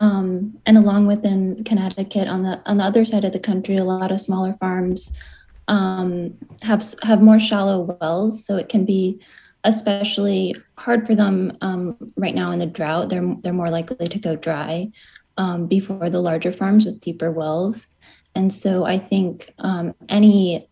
Um, 0.00 0.58
and 0.66 0.76
along 0.76 1.06
within 1.06 1.64
Connecticut, 1.64 2.28
on 2.28 2.42
the 2.42 2.60
on 2.66 2.76
the 2.76 2.84
other 2.84 3.04
side 3.04 3.24
of 3.24 3.32
the 3.32 3.40
country, 3.40 3.76
a 3.76 3.84
lot 3.84 4.12
of 4.12 4.20
smaller 4.20 4.54
farms 4.60 5.18
um, 5.66 6.34
have 6.62 6.84
have 7.02 7.22
more 7.22 7.40
shallow 7.40 7.96
wells, 8.00 8.44
so 8.44 8.56
it 8.56 8.68
can 8.68 8.84
be 8.84 9.20
especially 9.64 10.54
hard 10.76 11.06
for 11.06 11.14
them 11.14 11.56
um, 11.62 11.96
right 12.16 12.34
now 12.34 12.50
in 12.50 12.58
the 12.58 12.66
drought. 12.66 13.08
They're 13.08 13.34
they're 13.42 13.52
more 13.52 13.70
likely 13.70 14.06
to 14.06 14.18
go 14.18 14.36
dry 14.36 14.90
um, 15.38 15.66
before 15.66 16.10
the 16.10 16.20
larger 16.20 16.52
farms 16.52 16.84
with 16.84 17.00
deeper 17.00 17.30
wells, 17.30 17.86
and 18.34 18.52
so 18.52 18.84
I 18.84 18.98
think 18.98 19.54
um, 19.58 19.94
any 20.10 20.68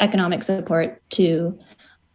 economic 0.00 0.44
support 0.44 1.02
to 1.10 1.58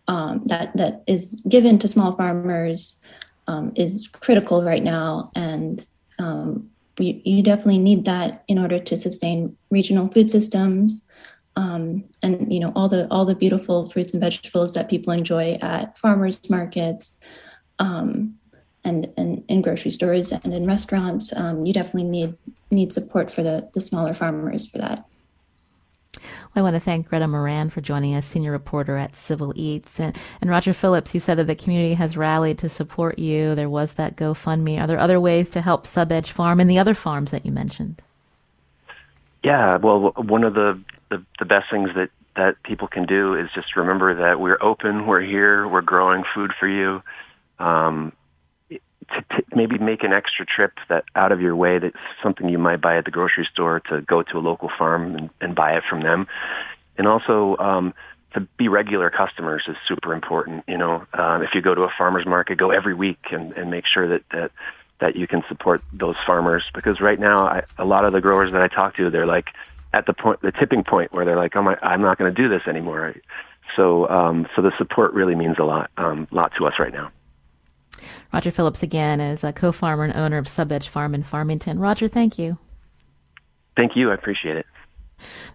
um, 0.07 0.41
that 0.45 0.75
that 0.77 1.03
is 1.07 1.41
given 1.47 1.79
to 1.79 1.87
small 1.87 2.15
farmers 2.15 2.99
um, 3.47 3.71
is 3.75 4.07
critical 4.07 4.63
right 4.63 4.83
now, 4.83 5.29
and 5.35 5.85
you, 6.99 7.19
you 7.23 7.43
definitely 7.43 7.79
need 7.79 8.05
that 8.05 8.43
in 8.47 8.59
order 8.59 8.79
to 8.79 8.95
sustain 8.95 9.55
regional 9.69 10.07
food 10.09 10.29
systems 10.29 11.07
um, 11.55 12.03
and 12.23 12.51
you 12.51 12.59
know 12.59 12.71
all 12.75 12.87
the 12.87 13.07
all 13.11 13.25
the 13.25 13.35
beautiful 13.35 13.89
fruits 13.89 14.13
and 14.13 14.21
vegetables 14.21 14.73
that 14.73 14.89
people 14.89 15.11
enjoy 15.11 15.57
at 15.61 15.97
farmers 15.97 16.49
markets 16.49 17.19
um, 17.79 18.35
and, 18.83 19.11
and 19.17 19.43
in 19.47 19.61
grocery 19.61 19.91
stores 19.91 20.31
and 20.31 20.53
in 20.53 20.65
restaurants. 20.65 21.33
Um, 21.35 21.65
you 21.65 21.73
definitely 21.73 22.05
need 22.05 22.37
need 22.71 22.93
support 22.93 23.31
for 23.31 23.43
the 23.43 23.69
the 23.73 23.81
smaller 23.81 24.13
farmers 24.13 24.65
for 24.65 24.77
that 24.77 25.05
I 26.55 26.61
want 26.61 26.75
to 26.75 26.79
thank 26.79 27.07
Greta 27.07 27.27
Moran 27.27 27.69
for 27.69 27.79
joining 27.79 28.13
us, 28.13 28.25
senior 28.25 28.51
reporter 28.51 28.97
at 28.97 29.15
Civil 29.15 29.53
Eats. 29.55 29.99
And, 29.99 30.17
and 30.41 30.49
Roger 30.49 30.73
Phillips, 30.73 31.13
you 31.13 31.19
said 31.19 31.37
that 31.37 31.47
the 31.47 31.55
community 31.55 31.93
has 31.93 32.17
rallied 32.17 32.57
to 32.59 32.69
support 32.69 33.17
you. 33.17 33.55
There 33.55 33.69
was 33.69 33.93
that 33.93 34.17
GoFundMe. 34.17 34.79
Are 34.81 34.87
there 34.87 34.99
other 34.99 35.19
ways 35.19 35.49
to 35.51 35.61
help 35.61 35.85
Sub 35.85 36.11
Edge 36.11 36.31
Farm 36.31 36.59
and 36.59 36.69
the 36.69 36.79
other 36.79 36.93
farms 36.93 37.31
that 37.31 37.45
you 37.45 37.51
mentioned? 37.51 38.01
Yeah, 39.43 39.77
well, 39.77 40.11
one 40.17 40.43
of 40.43 40.53
the 40.53 40.79
the 41.09 41.23
the 41.39 41.45
best 41.45 41.69
things 41.71 41.89
that 41.95 42.09
that 42.35 42.61
people 42.63 42.87
can 42.87 43.05
do 43.05 43.33
is 43.33 43.49
just 43.55 43.75
remember 43.75 44.13
that 44.15 44.39
we're 44.39 44.61
open, 44.61 45.07
we're 45.07 45.21
here, 45.21 45.67
we're 45.67 45.81
growing 45.81 46.23
food 46.33 46.51
for 46.59 46.67
you. 46.67 47.01
Um, 47.59 48.13
to, 49.13 49.41
to 49.41 49.43
maybe 49.55 49.77
make 49.77 50.03
an 50.03 50.13
extra 50.13 50.45
trip 50.45 50.73
that 50.89 51.03
out 51.15 51.31
of 51.31 51.41
your 51.41 51.55
way 51.55 51.79
that's 51.79 51.95
something 52.21 52.49
you 52.49 52.57
might 52.57 52.81
buy 52.81 52.97
at 52.97 53.05
the 53.05 53.11
grocery 53.11 53.47
store 53.51 53.79
to 53.89 54.01
go 54.01 54.23
to 54.23 54.37
a 54.37 54.39
local 54.39 54.69
farm 54.77 55.15
and, 55.15 55.29
and 55.39 55.55
buy 55.55 55.73
it 55.73 55.83
from 55.89 56.01
them 56.01 56.27
and 56.97 57.07
also 57.07 57.57
um 57.57 57.93
to 58.33 58.41
be 58.57 58.67
regular 58.67 59.09
customers 59.09 59.63
is 59.67 59.75
super 59.87 60.13
important 60.13 60.63
you 60.67 60.77
know 60.77 61.05
um 61.13 61.41
if 61.41 61.49
you 61.53 61.61
go 61.61 61.75
to 61.75 61.81
a 61.81 61.89
farmers 61.97 62.25
market 62.25 62.57
go 62.57 62.71
every 62.71 62.93
week 62.93 63.19
and 63.31 63.51
and 63.53 63.69
make 63.69 63.85
sure 63.91 64.07
that 64.07 64.23
that 64.31 64.51
that 64.99 65.15
you 65.15 65.27
can 65.27 65.43
support 65.49 65.81
those 65.93 66.15
farmers 66.25 66.69
because 66.75 67.01
right 67.01 67.19
now 67.19 67.47
I, 67.47 67.63
a 67.77 67.85
lot 67.85 68.05
of 68.05 68.13
the 68.13 68.21
growers 68.21 68.51
that 68.51 68.61
I 68.61 68.67
talk 68.67 68.95
to 68.97 69.09
they're 69.09 69.25
like 69.25 69.47
at 69.93 70.05
the 70.05 70.13
point, 70.13 70.41
the 70.41 70.51
tipping 70.51 70.83
point 70.83 71.11
where 71.13 71.25
they're 71.25 71.37
like, 71.37 71.55
"Oh 71.55 71.61
my, 71.61 71.77
I'm 71.81 72.01
not 72.01 72.17
going 72.17 72.33
to 72.33 72.41
do 72.41 72.47
this 72.47 72.61
anymore." 72.67 73.15
So, 73.75 74.07
um, 74.09 74.47
so 74.55 74.61
the 74.61 74.71
support 74.77 75.13
really 75.13 75.35
means 75.35 75.57
a 75.59 75.63
lot, 75.63 75.91
um, 75.97 76.27
lot 76.31 76.51
to 76.57 76.65
us 76.65 76.73
right 76.79 76.93
now. 76.93 77.11
Roger 78.33 78.51
Phillips 78.51 78.83
again 78.83 79.19
is 79.19 79.43
a 79.43 79.51
co-farmer 79.51 80.05
and 80.05 80.15
owner 80.15 80.37
of 80.37 80.47
Sub 80.47 80.71
Edge 80.71 80.87
Farm 80.87 81.13
in 81.13 81.23
Farmington. 81.23 81.77
Roger, 81.79 82.07
thank 82.07 82.39
you. 82.39 82.57
Thank 83.75 83.95
you. 83.95 84.11
I 84.11 84.13
appreciate 84.13 84.55
it. 84.57 84.65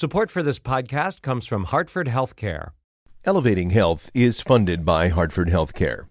Support 0.01 0.31
for 0.31 0.41
this 0.41 0.57
podcast 0.57 1.21
comes 1.21 1.45
from 1.45 1.65
Hartford 1.65 2.07
Healthcare. 2.07 2.71
Elevating 3.23 3.69
Health 3.69 4.09
is 4.15 4.41
funded 4.41 4.83
by 4.83 5.09
Hartford 5.09 5.49
Healthcare. 5.49 6.10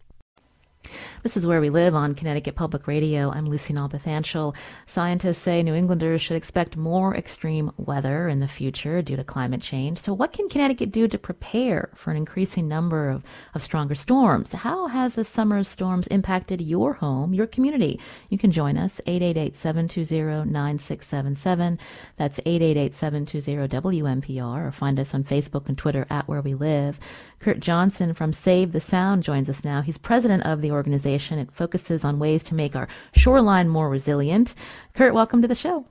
This 1.23 1.37
is 1.37 1.45
Where 1.45 1.61
We 1.61 1.69
Live 1.69 1.93
on 1.93 2.15
Connecticut 2.15 2.55
Public 2.55 2.87
Radio. 2.87 3.29
I'm 3.29 3.45
Lucy 3.45 3.75
Nalpathanchel. 3.75 4.55
Scientists 4.87 5.37
say 5.37 5.61
New 5.61 5.75
Englanders 5.75 6.19
should 6.19 6.35
expect 6.35 6.75
more 6.75 7.15
extreme 7.15 7.71
weather 7.77 8.27
in 8.27 8.39
the 8.39 8.47
future 8.47 9.03
due 9.03 9.15
to 9.15 9.23
climate 9.23 9.61
change. 9.61 9.99
So, 9.99 10.15
what 10.15 10.33
can 10.33 10.49
Connecticut 10.49 10.91
do 10.91 11.07
to 11.07 11.19
prepare 11.19 11.91
for 11.93 12.09
an 12.09 12.17
increasing 12.17 12.67
number 12.67 13.07
of, 13.07 13.23
of 13.53 13.61
stronger 13.61 13.93
storms? 13.93 14.51
How 14.51 14.87
has 14.87 15.13
this 15.13 15.29
summer's 15.29 15.67
storms 15.67 16.07
impacted 16.07 16.59
your 16.59 16.93
home, 16.93 17.35
your 17.35 17.45
community? 17.45 17.99
You 18.31 18.39
can 18.39 18.51
join 18.51 18.75
us, 18.75 18.99
888 19.05 19.55
720 19.55 20.49
9677. 20.49 21.77
That's 22.17 22.39
888 22.39 22.95
720 22.95 23.67
WNPR, 23.67 24.67
or 24.67 24.71
find 24.71 24.99
us 24.99 25.13
on 25.13 25.23
Facebook 25.23 25.69
and 25.69 25.77
Twitter 25.77 26.07
at 26.09 26.27
Where 26.27 26.41
We 26.41 26.55
Live. 26.55 26.99
Curt 27.41 27.59
Johnson 27.59 28.13
from 28.13 28.31
Save 28.31 28.71
the 28.71 28.79
Sound 28.79 29.23
joins 29.23 29.49
us 29.49 29.65
now. 29.65 29.81
He's 29.81 29.97
president 29.97 30.45
of 30.45 30.61
the 30.61 30.71
organization. 30.71 31.39
It 31.39 31.51
focuses 31.51 32.05
on 32.05 32.19
ways 32.19 32.43
to 32.43 32.55
make 32.55 32.75
our 32.75 32.87
shoreline 33.13 33.67
more 33.67 33.89
resilient. 33.89 34.53
Curt, 34.93 35.15
welcome 35.15 35.41
to 35.41 35.47
the 35.47 35.55
show. 35.55 35.85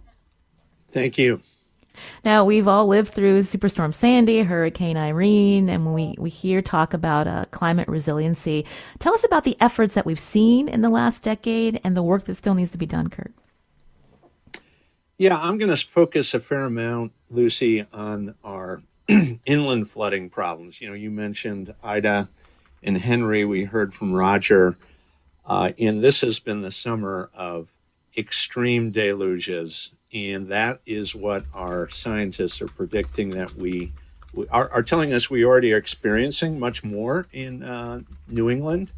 Thank 0.92 1.18
you. 1.18 1.40
Now, 2.24 2.44
we've 2.44 2.68
all 2.68 2.86
lived 2.86 3.12
through 3.12 3.40
Superstorm 3.40 3.92
Sandy, 3.92 4.42
Hurricane 4.42 4.96
Irene, 4.96 5.68
and 5.68 5.84
when 5.84 5.92
we, 5.92 6.14
we 6.18 6.30
hear 6.30 6.62
talk 6.62 6.94
about 6.94 7.26
uh, 7.26 7.46
climate 7.50 7.88
resiliency, 7.88 8.64
tell 9.00 9.12
us 9.12 9.24
about 9.24 9.42
the 9.42 9.56
efforts 9.60 9.94
that 9.94 10.06
we've 10.06 10.20
seen 10.20 10.68
in 10.68 10.82
the 10.82 10.88
last 10.88 11.22
decade 11.22 11.80
and 11.82 11.96
the 11.96 12.02
work 12.02 12.26
that 12.26 12.36
still 12.36 12.54
needs 12.54 12.70
to 12.70 12.78
be 12.78 12.86
done, 12.86 13.08
Curt. 13.08 13.34
Yeah, 15.18 15.36
I'm 15.36 15.58
going 15.58 15.74
to 15.74 15.86
focus 15.86 16.32
a 16.32 16.40
fair 16.40 16.64
amount, 16.64 17.12
Lucy, 17.28 17.84
on 17.92 18.36
our 18.44 18.82
inland 19.46 19.90
flooding 19.90 20.30
problems. 20.30 20.80
You 20.80 20.88
know, 20.88 20.94
you 20.94 21.10
mentioned 21.10 21.74
Ida 21.82 22.28
and 22.82 22.96
Henry. 22.96 23.44
We 23.44 23.64
heard 23.64 23.92
from 23.92 24.12
Roger. 24.12 24.76
Uh, 25.44 25.72
and 25.78 26.02
this 26.02 26.20
has 26.20 26.38
been 26.38 26.62
the 26.62 26.70
summer 26.70 27.30
of 27.34 27.68
extreme 28.16 28.90
deluges. 28.90 29.92
And 30.12 30.48
that 30.48 30.80
is 30.86 31.14
what 31.14 31.44
our 31.54 31.88
scientists 31.88 32.60
are 32.62 32.68
predicting 32.68 33.30
that 33.30 33.52
we, 33.54 33.92
we 34.32 34.46
are, 34.48 34.68
are, 34.70 34.82
telling 34.82 35.12
us 35.12 35.30
we 35.30 35.44
already 35.44 35.72
are 35.72 35.76
experiencing 35.78 36.58
much 36.58 36.82
more 36.82 37.26
in 37.32 37.62
uh, 37.62 38.00
New 38.28 38.50
England. 38.50 38.90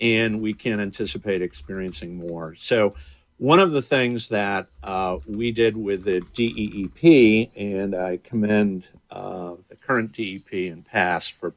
And 0.00 0.40
we 0.40 0.52
can 0.52 0.80
anticipate 0.80 1.40
experiencing 1.42 2.16
more. 2.16 2.54
So, 2.56 2.94
one 3.38 3.58
of 3.58 3.72
the 3.72 3.82
things 3.82 4.28
that 4.28 4.68
uh, 4.82 5.18
we 5.26 5.50
did 5.50 5.76
with 5.76 6.04
the 6.04 6.20
DEEP, 6.34 7.50
and 7.56 7.94
I 7.94 8.18
commend 8.18 8.88
uh, 9.10 9.54
the 9.68 9.76
current 9.76 10.12
DEP 10.12 10.52
and 10.52 10.84
PASS 10.84 11.28
for 11.28 11.54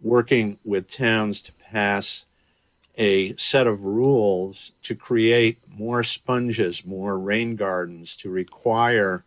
working 0.00 0.58
with 0.64 0.88
towns 0.88 1.42
to 1.42 1.52
pass 1.52 2.26
a 2.98 3.34
set 3.36 3.66
of 3.66 3.84
rules 3.84 4.72
to 4.82 4.94
create 4.94 5.58
more 5.68 6.04
sponges, 6.04 6.84
more 6.84 7.18
rain 7.18 7.56
gardens, 7.56 8.16
to 8.18 8.30
require 8.30 9.24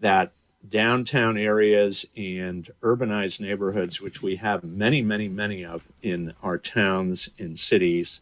that 0.00 0.32
downtown 0.68 1.38
areas 1.38 2.04
and 2.16 2.70
urbanized 2.82 3.40
neighborhoods, 3.40 4.00
which 4.00 4.22
we 4.22 4.36
have 4.36 4.64
many, 4.64 5.00
many, 5.00 5.28
many 5.28 5.64
of 5.64 5.82
in 6.02 6.34
our 6.42 6.58
towns 6.58 7.30
and 7.38 7.58
cities, 7.58 8.20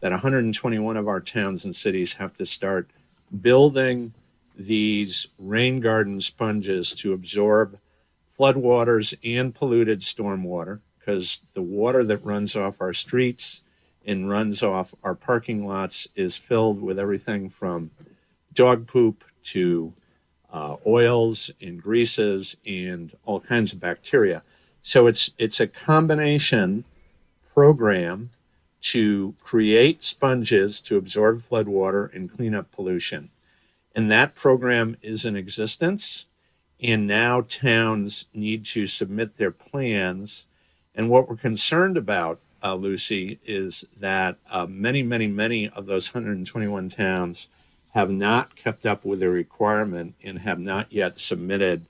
that 0.00 0.12
121 0.12 0.96
of 0.96 1.08
our 1.08 1.20
towns 1.20 1.64
and 1.64 1.74
cities 1.74 2.12
have 2.14 2.32
to 2.34 2.46
start 2.46 2.88
building 3.40 4.12
these 4.56 5.28
rain 5.38 5.80
garden 5.80 6.20
sponges 6.20 6.92
to 6.92 7.12
absorb 7.12 7.78
floodwaters 8.38 9.14
and 9.24 9.54
polluted 9.54 10.00
stormwater 10.00 10.80
because 10.98 11.40
the 11.54 11.62
water 11.62 12.04
that 12.04 12.24
runs 12.24 12.56
off 12.56 12.80
our 12.80 12.92
streets 12.92 13.62
and 14.06 14.30
runs 14.30 14.62
off 14.62 14.94
our 15.02 15.14
parking 15.14 15.66
lots 15.66 16.08
is 16.14 16.36
filled 16.36 16.80
with 16.80 16.98
everything 16.98 17.48
from 17.48 17.90
dog 18.54 18.86
poop 18.86 19.24
to 19.42 19.92
uh, 20.52 20.76
oils 20.86 21.50
and 21.60 21.82
greases 21.82 22.56
and 22.66 23.14
all 23.24 23.40
kinds 23.40 23.72
of 23.72 23.80
bacteria. 23.80 24.42
So 24.80 25.06
it's 25.06 25.30
it's 25.38 25.60
a 25.60 25.66
combination 25.66 26.84
program 27.52 28.30
to 28.80 29.34
create 29.40 30.02
sponges 30.04 30.80
to 30.80 30.96
absorb 30.96 31.38
floodwater 31.38 32.14
and 32.14 32.30
clean 32.30 32.54
up 32.54 32.70
pollution. 32.72 33.30
And 33.94 34.10
that 34.10 34.34
program 34.34 34.96
is 35.02 35.24
in 35.24 35.36
existence. 35.36 36.26
And 36.80 37.06
now 37.06 37.40
towns 37.42 38.26
need 38.32 38.64
to 38.66 38.86
submit 38.86 39.36
their 39.36 39.50
plans. 39.50 40.46
And 40.94 41.10
what 41.10 41.28
we're 41.28 41.36
concerned 41.36 41.96
about, 41.96 42.40
uh, 42.62 42.76
Lucy, 42.76 43.40
is 43.44 43.84
that 43.98 44.36
uh, 44.48 44.66
many, 44.66 45.02
many, 45.02 45.26
many 45.26 45.68
of 45.70 45.86
those 45.86 46.14
121 46.14 46.88
towns 46.90 47.48
have 47.94 48.10
not 48.10 48.54
kept 48.54 48.86
up 48.86 49.04
with 49.04 49.20
the 49.20 49.28
requirement 49.28 50.14
and 50.22 50.38
have 50.38 50.60
not 50.60 50.92
yet 50.92 51.18
submitted 51.18 51.84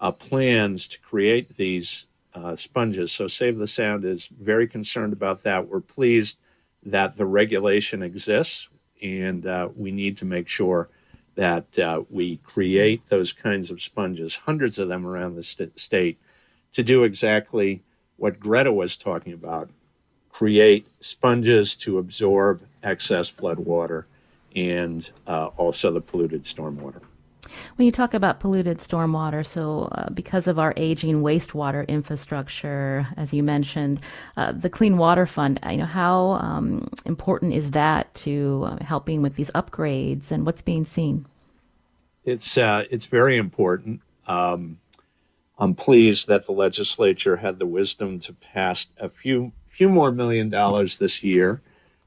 uh, 0.00 0.12
plans 0.12 0.88
to 0.88 1.00
create 1.00 1.56
these 1.56 2.06
uh, 2.36 2.54
sponges. 2.54 3.10
So 3.10 3.26
Save 3.26 3.58
the 3.58 3.66
Sound 3.66 4.04
is 4.04 4.26
very 4.28 4.68
concerned 4.68 5.12
about 5.12 5.42
that. 5.42 5.66
We're 5.66 5.80
pleased 5.80 6.38
that 6.84 7.16
the 7.16 7.26
regulation 7.26 8.02
exists, 8.02 8.68
and 9.02 9.46
uh, 9.46 9.68
we 9.76 9.90
need 9.90 10.18
to 10.18 10.24
make 10.24 10.48
sure 10.48 10.88
that 11.34 11.78
uh, 11.78 12.02
we 12.08 12.36
create 12.38 13.06
those 13.06 13.32
kinds 13.32 13.70
of 13.70 13.82
sponges, 13.82 14.36
hundreds 14.36 14.78
of 14.78 14.88
them 14.88 15.06
around 15.06 15.34
the 15.34 15.42
st- 15.42 15.78
state, 15.78 16.18
to 16.72 16.82
do 16.82 17.02
exactly 17.02 17.82
what 18.16 18.38
Greta 18.38 18.72
was 18.72 18.96
talking 18.96 19.32
about 19.32 19.68
create 20.36 20.86
sponges 21.00 21.74
to 21.74 21.96
absorb 21.96 22.60
excess 22.82 23.26
flood 23.26 23.58
water 23.58 24.06
and 24.54 25.10
uh, 25.26 25.46
also 25.56 25.90
the 25.90 26.00
polluted 26.00 26.44
stormwater. 26.44 27.00
When 27.76 27.86
you 27.86 27.92
talk 27.92 28.14
about 28.14 28.40
polluted 28.40 28.78
stormwater, 28.78 29.46
so 29.46 29.88
uh, 29.92 30.10
because 30.10 30.48
of 30.48 30.58
our 30.58 30.74
aging 30.76 31.22
wastewater 31.22 31.86
infrastructure, 31.88 33.06
as 33.16 33.32
you 33.32 33.42
mentioned, 33.42 34.00
uh, 34.36 34.52
the 34.52 34.70
Clean 34.70 34.96
Water 34.96 35.26
Fund, 35.26 35.58
you 35.70 35.78
know, 35.78 35.86
how 35.86 36.32
um, 36.32 36.88
important 37.04 37.54
is 37.54 37.72
that 37.72 38.14
to 38.14 38.64
uh, 38.66 38.84
helping 38.84 39.22
with 39.22 39.36
these 39.36 39.50
upgrades 39.50 40.30
and 40.30 40.44
what's 40.44 40.62
being 40.62 40.84
seen? 40.84 41.26
it's 42.26 42.58
uh, 42.58 42.84
it's 42.90 43.06
very 43.06 43.38
important. 43.38 44.02
Um, 44.26 44.78
I'm 45.58 45.74
pleased 45.74 46.28
that 46.28 46.44
the 46.44 46.52
legislature 46.52 47.36
had 47.36 47.58
the 47.58 47.66
wisdom 47.66 48.18
to 48.20 48.34
pass 48.34 48.88
a 48.98 49.08
few 49.08 49.52
few 49.68 49.88
more 49.88 50.10
million 50.10 50.50
dollars 50.50 50.98
this 50.98 51.22
year 51.22 51.62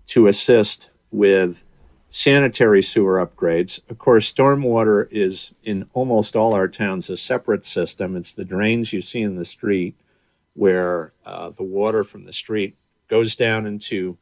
to 0.08 0.28
assist 0.28 0.92
with 1.12 1.64
sanitary 2.10 2.82
sewer 2.82 3.26
upgrades. 3.26 3.80
Of 3.90 4.00
course, 4.00 4.32
stormwater 4.32 5.08
is 5.12 5.54
in 5.64 5.88
almost 5.94 6.36
all 6.36 6.54
our 6.54 6.68
towns 6.68 7.10
a 7.10 7.18
separate 7.18 7.66
system. 7.66 8.16
It's 8.16 8.34
the 8.34 8.46
drains 8.46 8.94
you 8.94 9.02
see 9.02 9.22
in 9.22 9.36
the 9.36 9.46
street 9.46 9.96
where 10.56 11.14
uh, 11.26 11.52
the 11.52 11.64
water 11.64 12.04
from 12.04 12.26
the 12.26 12.34
street 12.34 12.76
goes 13.08 13.36
down 13.36 13.66
into 13.66 14.18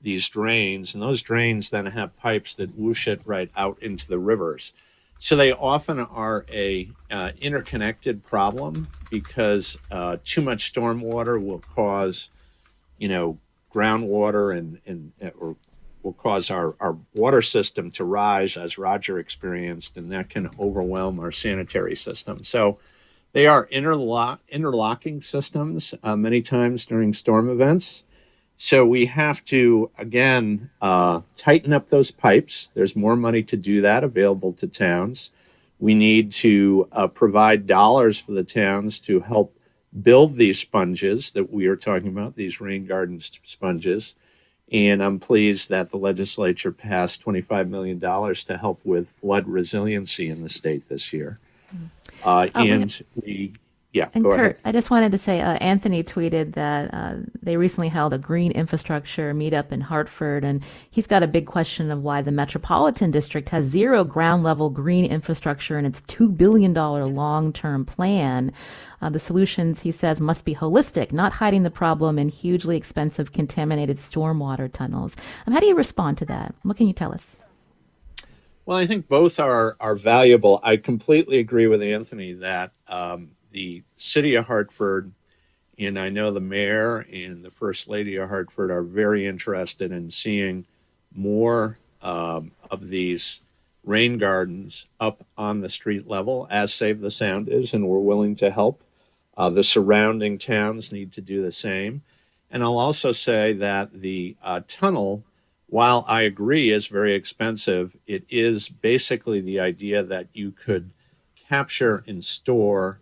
these 0.00 0.28
drains, 0.28 0.94
and 0.94 1.02
those 1.02 1.22
drains 1.22 1.70
then 1.70 1.86
have 1.86 2.16
pipes 2.16 2.54
that 2.54 2.76
whoosh 2.76 3.08
it 3.08 3.20
right 3.24 3.50
out 3.56 3.78
into 3.82 4.08
the 4.08 4.18
rivers. 4.18 4.72
So 5.18 5.36
they 5.36 5.52
often 5.52 6.00
are 6.00 6.44
a 6.52 6.94
uh, 7.10 7.32
interconnected 7.40 8.22
problem 8.24 8.88
because 9.08 9.78
uh, 9.90 10.18
too 10.24 10.42
much 10.42 10.72
stormwater 10.72 11.42
will 11.42 11.60
cause, 11.60 12.30
you 12.98 13.08
know, 13.08 13.38
groundwater 13.74 14.56
and, 14.56 14.80
and 14.86 15.12
or 15.38 15.56
will 16.06 16.12
cause 16.12 16.52
our, 16.52 16.76
our 16.78 16.96
water 17.14 17.42
system 17.42 17.90
to 17.90 18.04
rise 18.04 18.56
as 18.56 18.78
Roger 18.78 19.18
experienced, 19.18 19.96
and 19.96 20.12
that 20.12 20.30
can 20.30 20.48
overwhelm 20.60 21.18
our 21.18 21.32
sanitary 21.32 21.96
system. 21.96 22.44
So 22.44 22.78
they 23.32 23.48
are 23.48 23.66
interlock, 23.72 24.40
interlocking 24.48 25.20
systems 25.20 25.94
uh, 26.04 26.14
many 26.14 26.42
times 26.42 26.86
during 26.86 27.12
storm 27.12 27.50
events. 27.50 28.04
So 28.56 28.86
we 28.86 29.04
have 29.06 29.44
to, 29.46 29.90
again, 29.98 30.70
uh, 30.80 31.22
tighten 31.36 31.72
up 31.72 31.88
those 31.88 32.12
pipes. 32.12 32.70
There's 32.72 32.94
more 32.94 33.16
money 33.16 33.42
to 33.42 33.56
do 33.56 33.80
that 33.80 34.04
available 34.04 34.52
to 34.54 34.68
towns. 34.68 35.30
We 35.80 35.94
need 35.94 36.30
to 36.32 36.88
uh, 36.92 37.08
provide 37.08 37.66
dollars 37.66 38.20
for 38.20 38.30
the 38.30 38.44
towns 38.44 39.00
to 39.00 39.18
help 39.18 39.58
build 40.02 40.36
these 40.36 40.60
sponges 40.60 41.32
that 41.32 41.52
we 41.52 41.66
are 41.66 41.76
talking 41.76 42.08
about, 42.08 42.36
these 42.36 42.60
rain 42.60 42.86
garden 42.86 43.20
sponges. 43.42 44.14
And 44.72 45.02
I'm 45.02 45.20
pleased 45.20 45.68
that 45.68 45.90
the 45.90 45.96
legislature 45.96 46.72
passed 46.72 47.24
$25 47.24 47.68
million 47.68 48.00
to 48.00 48.58
help 48.58 48.80
with 48.84 49.08
flood 49.08 49.46
resiliency 49.46 50.28
in 50.28 50.42
the 50.42 50.48
state 50.48 50.88
this 50.88 51.12
year. 51.12 51.38
Mm. 51.74 51.88
Uh, 52.24 52.48
oh, 52.54 52.60
and 52.60 53.02
we 53.24 53.52
yeah, 53.96 54.10
and 54.12 54.24
Curt, 54.24 54.38
ahead. 54.38 54.56
I 54.66 54.72
just 54.72 54.90
wanted 54.90 55.10
to 55.12 55.18
say, 55.18 55.40
uh, 55.40 55.54
Anthony 55.54 56.04
tweeted 56.04 56.52
that 56.52 56.92
uh, 56.92 57.14
they 57.42 57.56
recently 57.56 57.88
held 57.88 58.12
a 58.12 58.18
green 58.18 58.52
infrastructure 58.52 59.32
meetup 59.32 59.72
in 59.72 59.80
Hartford, 59.80 60.44
and 60.44 60.62
he's 60.90 61.06
got 61.06 61.22
a 61.22 61.26
big 61.26 61.46
question 61.46 61.90
of 61.90 62.02
why 62.02 62.20
the 62.20 62.30
Metropolitan 62.30 63.10
District 63.10 63.48
has 63.48 63.64
zero 63.64 64.04
ground 64.04 64.42
level 64.42 64.68
green 64.68 65.06
infrastructure 65.06 65.78
in 65.78 65.86
its 65.86 66.02
$2 66.02 66.36
billion 66.36 66.74
long 66.74 67.54
term 67.54 67.86
plan. 67.86 68.52
Uh, 69.00 69.08
the 69.08 69.18
solutions, 69.18 69.80
he 69.80 69.92
says, 69.92 70.20
must 70.20 70.44
be 70.44 70.54
holistic, 70.54 71.10
not 71.10 71.32
hiding 71.32 71.62
the 71.62 71.70
problem 71.70 72.18
in 72.18 72.28
hugely 72.28 72.76
expensive 72.76 73.32
contaminated 73.32 73.96
stormwater 73.96 74.70
tunnels. 74.70 75.16
Um, 75.46 75.54
how 75.54 75.60
do 75.60 75.66
you 75.66 75.74
respond 75.74 76.18
to 76.18 76.26
that? 76.26 76.54
What 76.64 76.76
can 76.76 76.86
you 76.86 76.92
tell 76.92 77.14
us? 77.14 77.34
Well, 78.66 78.76
I 78.76 78.86
think 78.86 79.08
both 79.08 79.40
are, 79.40 79.76
are 79.80 79.94
valuable. 79.94 80.60
I 80.62 80.76
completely 80.76 81.38
agree 81.38 81.68
with 81.68 81.82
Anthony 81.82 82.32
that 82.34 82.72
um, 82.88 83.30
the 83.56 83.82
city 83.96 84.34
of 84.34 84.46
Hartford, 84.46 85.10
and 85.78 85.98
I 85.98 86.10
know 86.10 86.30
the 86.30 86.40
mayor 86.40 87.06
and 87.10 87.42
the 87.42 87.50
first 87.50 87.88
lady 87.88 88.16
of 88.16 88.28
Hartford 88.28 88.70
are 88.70 88.82
very 88.82 89.26
interested 89.26 89.92
in 89.92 90.10
seeing 90.10 90.66
more 91.14 91.78
um, 92.02 92.52
of 92.70 92.86
these 92.88 93.40
rain 93.82 94.18
gardens 94.18 94.86
up 95.00 95.24
on 95.38 95.62
the 95.62 95.70
street 95.70 96.06
level, 96.06 96.46
as 96.50 96.74
Save 96.74 97.00
the 97.00 97.10
Sound 97.10 97.48
is, 97.48 97.72
and 97.72 97.88
we're 97.88 97.98
willing 97.98 98.36
to 98.36 98.50
help. 98.50 98.82
Uh, 99.38 99.48
the 99.48 99.64
surrounding 99.64 100.36
towns 100.36 100.92
need 100.92 101.10
to 101.12 101.22
do 101.22 101.40
the 101.40 101.50
same. 101.50 102.02
And 102.50 102.62
I'll 102.62 102.76
also 102.78 103.10
say 103.10 103.54
that 103.54 103.90
the 103.90 104.36
uh, 104.42 104.60
tunnel, 104.68 105.24
while 105.68 106.04
I 106.06 106.22
agree 106.22 106.70
is 106.72 106.88
very 106.88 107.14
expensive, 107.14 107.96
it 108.06 108.24
is 108.28 108.68
basically 108.68 109.40
the 109.40 109.60
idea 109.60 110.02
that 110.02 110.26
you 110.34 110.50
could 110.50 110.90
capture 111.48 112.04
and 112.06 112.22
store 112.22 112.98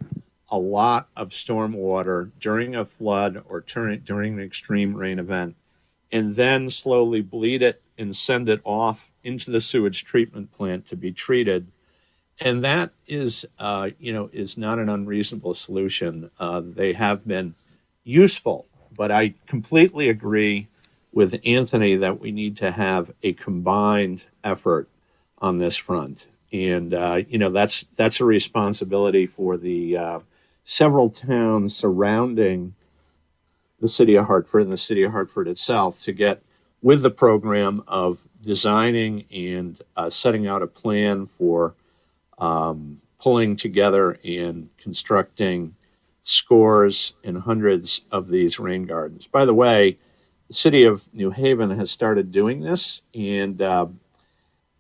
a 0.54 0.58
lot 0.58 1.08
of 1.16 1.34
storm 1.34 1.72
water 1.72 2.30
during 2.38 2.76
a 2.76 2.84
flood 2.84 3.42
or 3.48 3.60
during 3.60 4.34
an 4.34 4.40
extreme 4.40 4.94
rain 4.94 5.18
event, 5.18 5.56
and 6.12 6.36
then 6.36 6.70
slowly 6.70 7.20
bleed 7.20 7.60
it 7.60 7.82
and 7.98 8.14
send 8.14 8.48
it 8.48 8.60
off 8.64 9.10
into 9.24 9.50
the 9.50 9.60
sewage 9.60 10.04
treatment 10.04 10.52
plant 10.52 10.86
to 10.86 10.94
be 10.94 11.10
treated. 11.10 11.66
And 12.38 12.62
that 12.62 12.90
is, 13.08 13.44
uh, 13.58 13.90
you 13.98 14.12
know, 14.12 14.30
is 14.32 14.56
not 14.56 14.78
an 14.78 14.88
unreasonable 14.88 15.54
solution. 15.54 16.30
Uh, 16.38 16.62
they 16.64 16.92
have 16.92 17.26
been 17.26 17.56
useful, 18.04 18.64
but 18.96 19.10
I 19.10 19.34
completely 19.48 20.08
agree 20.08 20.68
with 21.12 21.40
Anthony 21.44 21.96
that 21.96 22.20
we 22.20 22.30
need 22.30 22.58
to 22.58 22.70
have 22.70 23.10
a 23.24 23.32
combined 23.32 24.24
effort 24.44 24.88
on 25.38 25.58
this 25.58 25.76
front. 25.76 26.28
And 26.52 26.94
uh, 26.94 27.22
you 27.26 27.38
know 27.38 27.50
that's 27.50 27.86
that's 27.96 28.20
a 28.20 28.24
responsibility 28.24 29.26
for 29.26 29.56
the 29.56 29.96
uh, 29.96 30.18
several 30.64 31.10
towns 31.10 31.76
surrounding 31.76 32.74
the 33.80 33.88
city 33.88 34.14
of 34.16 34.26
Hartford 34.26 34.62
and 34.62 34.72
the 34.72 34.78
city 34.78 35.02
of 35.02 35.12
Hartford 35.12 35.48
itself 35.48 36.00
to 36.02 36.12
get 36.12 36.42
with 36.82 37.02
the 37.02 37.10
program 37.10 37.82
of 37.86 38.18
designing 38.42 39.24
and 39.32 39.80
uh, 39.96 40.10
setting 40.10 40.46
out 40.46 40.62
a 40.62 40.66
plan 40.66 41.26
for 41.26 41.74
um, 42.38 43.00
pulling 43.20 43.56
together 43.56 44.18
and 44.24 44.68
constructing 44.78 45.74
scores 46.24 47.14
and 47.24 47.38
hundreds 47.38 48.02
of 48.10 48.28
these 48.28 48.58
rain 48.58 48.84
gardens. 48.84 49.26
By 49.26 49.44
the 49.44 49.54
way, 49.54 49.98
the 50.48 50.54
city 50.54 50.84
of 50.84 51.02
New 51.12 51.30
Haven 51.30 51.70
has 51.70 51.90
started 51.90 52.32
doing 52.32 52.60
this 52.60 53.02
and 53.14 53.60
uh, 53.60 53.86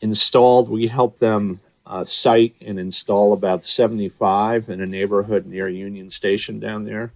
installed, 0.00 0.68
we 0.68 0.86
helped 0.86 1.20
them 1.20 1.60
uh, 1.86 2.04
site 2.04 2.54
and 2.60 2.78
install 2.78 3.32
about 3.32 3.66
75 3.66 4.68
in 4.70 4.80
a 4.80 4.86
neighborhood 4.86 5.46
near 5.46 5.68
Union 5.68 6.10
Station 6.10 6.58
down 6.58 6.84
there. 6.84 7.12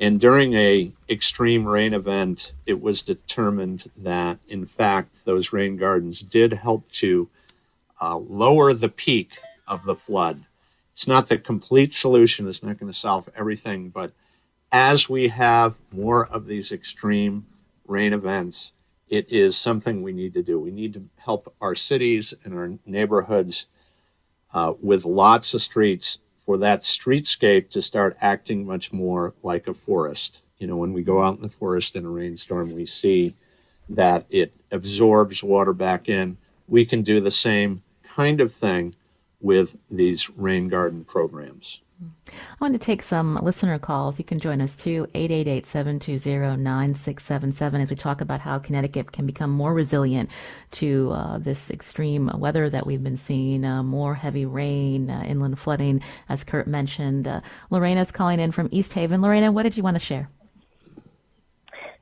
And 0.00 0.20
during 0.20 0.54
a 0.54 0.92
extreme 1.08 1.66
rain 1.66 1.92
event, 1.92 2.52
it 2.66 2.80
was 2.80 3.02
determined 3.02 3.90
that, 3.98 4.38
in 4.48 4.64
fact, 4.64 5.24
those 5.24 5.52
rain 5.52 5.76
gardens 5.76 6.20
did 6.20 6.52
help 6.52 6.88
to 6.92 7.28
uh, 8.00 8.16
lower 8.16 8.72
the 8.74 8.88
peak 8.88 9.30
of 9.66 9.84
the 9.84 9.96
flood. 9.96 10.44
It's 10.92 11.08
not 11.08 11.28
the 11.28 11.38
complete 11.38 11.92
solution; 11.92 12.48
it's 12.48 12.62
not 12.62 12.78
going 12.78 12.92
to 12.92 12.98
solve 12.98 13.28
everything. 13.36 13.88
But 13.88 14.12
as 14.70 15.08
we 15.08 15.28
have 15.28 15.74
more 15.92 16.26
of 16.26 16.46
these 16.46 16.72
extreme 16.72 17.44
rain 17.86 18.12
events, 18.12 18.72
it 19.08 19.30
is 19.30 19.56
something 19.56 20.02
we 20.02 20.12
need 20.12 20.34
to 20.34 20.42
do. 20.42 20.60
We 20.60 20.70
need 20.70 20.94
to 20.94 21.04
help 21.16 21.54
our 21.60 21.74
cities 21.74 22.34
and 22.44 22.54
our 22.54 22.70
neighborhoods 22.86 23.66
uh, 24.54 24.72
with 24.80 25.04
lots 25.04 25.54
of 25.54 25.62
streets 25.62 26.20
for 26.36 26.58
that 26.58 26.82
streetscape 26.82 27.68
to 27.70 27.82
start 27.82 28.16
acting 28.20 28.66
much 28.66 28.92
more 28.92 29.34
like 29.42 29.68
a 29.68 29.74
forest. 29.74 30.42
You 30.58 30.66
know, 30.66 30.76
when 30.76 30.92
we 30.92 31.02
go 31.02 31.22
out 31.22 31.36
in 31.36 31.42
the 31.42 31.48
forest 31.48 31.94
in 31.94 32.06
a 32.06 32.10
rainstorm, 32.10 32.74
we 32.74 32.86
see 32.86 33.34
that 33.90 34.26
it 34.30 34.52
absorbs 34.70 35.42
water 35.42 35.72
back 35.72 36.08
in. 36.08 36.36
We 36.66 36.84
can 36.84 37.02
do 37.02 37.20
the 37.20 37.30
same 37.30 37.82
kind 38.02 38.40
of 38.40 38.52
thing 38.52 38.94
with 39.40 39.76
these 39.90 40.30
rain 40.30 40.68
garden 40.68 41.04
programs. 41.04 41.80
I 42.00 42.04
want 42.60 42.74
to 42.74 42.78
take 42.78 43.02
some 43.02 43.34
listener 43.36 43.78
calls. 43.78 44.18
You 44.18 44.24
can 44.24 44.38
join 44.38 44.60
us 44.60 44.76
too, 44.76 45.08
888-720-9677 45.14 47.82
as 47.82 47.90
we 47.90 47.96
talk 47.96 48.20
about 48.20 48.38
how 48.40 48.60
Connecticut 48.60 49.12
can 49.12 49.26
become 49.26 49.50
more 49.50 49.74
resilient 49.74 50.30
to 50.72 51.12
uh, 51.12 51.38
this 51.38 51.70
extreme 51.70 52.30
weather 52.34 52.68
that 52.70 52.86
we've 52.86 53.02
been 53.02 53.16
seeing, 53.16 53.64
uh, 53.64 53.82
more 53.82 54.14
heavy 54.14 54.46
rain, 54.46 55.10
uh, 55.10 55.24
inland 55.26 55.58
flooding, 55.58 56.00
as 56.28 56.44
Curt 56.44 56.68
mentioned. 56.68 57.26
Uh, 57.26 57.40
Lorena's 57.70 58.12
calling 58.12 58.38
in 58.38 58.52
from 58.52 58.68
East 58.70 58.92
Haven. 58.92 59.20
Lorena, 59.20 59.50
what 59.50 59.64
did 59.64 59.76
you 59.76 59.82
want 59.82 59.96
to 59.96 60.00
share? 60.00 60.30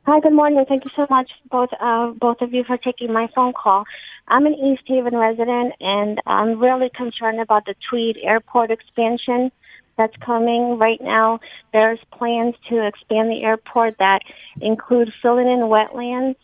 Hi, 0.04 0.20
good 0.20 0.34
morning. 0.34 0.62
Thank 0.68 0.84
you 0.84 0.90
so 0.94 1.06
much, 1.10 1.30
both 1.50 1.70
uh, 1.80 2.10
both 2.10 2.40
of 2.40 2.54
you, 2.54 2.62
for 2.64 2.76
taking 2.76 3.12
my 3.12 3.26
phone 3.34 3.52
call. 3.52 3.84
I'm 4.28 4.46
an 4.46 4.54
East 4.54 4.82
Haven 4.86 5.16
resident, 5.16 5.74
and 5.80 6.22
I'm 6.26 6.60
really 6.60 6.90
concerned 6.94 7.40
about 7.40 7.64
the 7.64 7.74
Tweed 7.88 8.16
Airport 8.22 8.70
expansion 8.70 9.50
that's 9.96 10.16
coming 10.24 10.78
right 10.78 11.00
now. 11.00 11.40
There's 11.72 11.98
plans 12.12 12.54
to 12.68 12.86
expand 12.86 13.30
the 13.30 13.42
airport 13.42 13.98
that 13.98 14.20
include 14.60 15.12
filling 15.22 15.48
in 15.48 15.60
wetlands, 15.60 16.36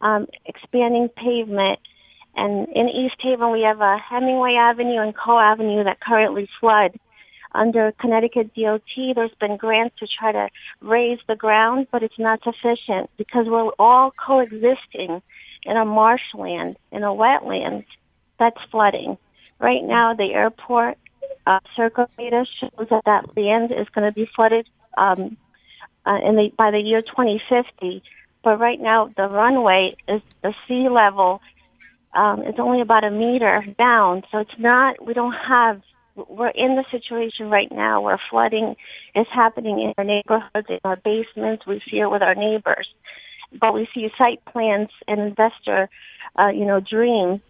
um, 0.00 0.26
expanding 0.46 1.08
pavement. 1.08 1.78
And 2.36 2.68
in 2.68 2.88
East 2.88 3.16
Haven, 3.20 3.50
we 3.50 3.62
have 3.62 3.80
a 3.80 3.98
Hemingway 3.98 4.54
Avenue 4.54 5.00
and 5.00 5.16
Coe 5.16 5.38
Avenue 5.38 5.84
that 5.84 6.00
currently 6.00 6.48
flood. 6.60 6.98
Under 7.54 7.92
Connecticut 7.98 8.54
DOT, 8.54 9.14
there's 9.14 9.34
been 9.40 9.56
grants 9.56 9.96
to 9.98 10.06
try 10.06 10.32
to 10.32 10.48
raise 10.80 11.18
the 11.26 11.34
ground, 11.34 11.86
but 11.90 12.02
it's 12.02 12.18
not 12.18 12.42
sufficient 12.42 13.10
because 13.16 13.46
we're 13.48 13.70
all 13.78 14.12
coexisting 14.12 15.22
in 15.64 15.76
a 15.76 15.84
marshland, 15.84 16.76
in 16.92 17.02
a 17.02 17.08
wetland 17.08 17.84
that's 18.38 18.58
flooding. 18.70 19.18
Right 19.58 19.82
now, 19.82 20.14
the 20.14 20.32
airport 20.32 20.98
uh, 21.46 21.60
circle 21.76 22.06
data 22.16 22.44
shows 22.60 22.88
that 22.90 23.04
that 23.06 23.36
land 23.36 23.72
is 23.72 23.88
going 23.94 24.06
to 24.06 24.12
be 24.12 24.28
flooded 24.34 24.68
um, 24.96 25.36
uh, 26.06 26.18
in 26.24 26.36
the, 26.36 26.50
by 26.56 26.70
the 26.70 26.78
year 26.78 27.02
2050. 27.02 28.02
But 28.42 28.60
right 28.60 28.80
now, 28.80 29.10
the 29.16 29.28
runway 29.28 29.96
is 30.06 30.22
the 30.42 30.54
sea 30.66 30.88
level 30.88 31.40
um, 32.14 32.42
is 32.42 32.54
only 32.58 32.80
about 32.80 33.04
a 33.04 33.10
meter 33.10 33.64
down, 33.78 34.22
so 34.30 34.38
it's 34.38 34.58
not. 34.58 35.04
We 35.04 35.14
don't 35.14 35.34
have. 35.34 35.82
We're 36.14 36.48
in 36.48 36.74
the 36.74 36.84
situation 36.90 37.48
right 37.48 37.70
now 37.70 38.00
where 38.00 38.20
flooding 38.30 38.74
is 39.14 39.26
happening 39.32 39.80
in 39.80 39.94
our 39.98 40.04
neighborhoods, 40.04 40.66
in 40.68 40.80
our 40.84 40.96
basements. 40.96 41.64
We 41.66 41.80
see 41.88 42.00
it 42.00 42.10
with 42.10 42.22
our 42.22 42.34
neighbors, 42.34 42.88
but 43.60 43.72
we 43.72 43.88
see 43.94 44.10
site 44.18 44.44
plans 44.44 44.88
and 45.06 45.20
investor, 45.20 45.88
uh, 46.36 46.48
you 46.48 46.64
know, 46.64 46.80
dreams 46.80 47.40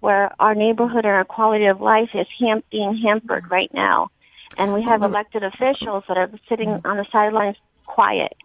where 0.00 0.30
our 0.40 0.54
neighborhood 0.54 1.04
and 1.04 1.14
our 1.14 1.24
quality 1.24 1.66
of 1.66 1.80
life 1.80 2.10
is 2.14 2.26
ham- 2.38 2.62
being 2.70 2.96
hampered 2.96 3.50
right 3.50 3.72
now. 3.72 4.10
And 4.58 4.72
we 4.72 4.82
have 4.82 5.02
elected 5.02 5.42
officials 5.42 6.04
that 6.08 6.16
are 6.16 6.30
sitting 6.48 6.68
on 6.84 6.96
the 6.96 7.06
sidelines 7.10 7.56
quiet. 7.84 8.36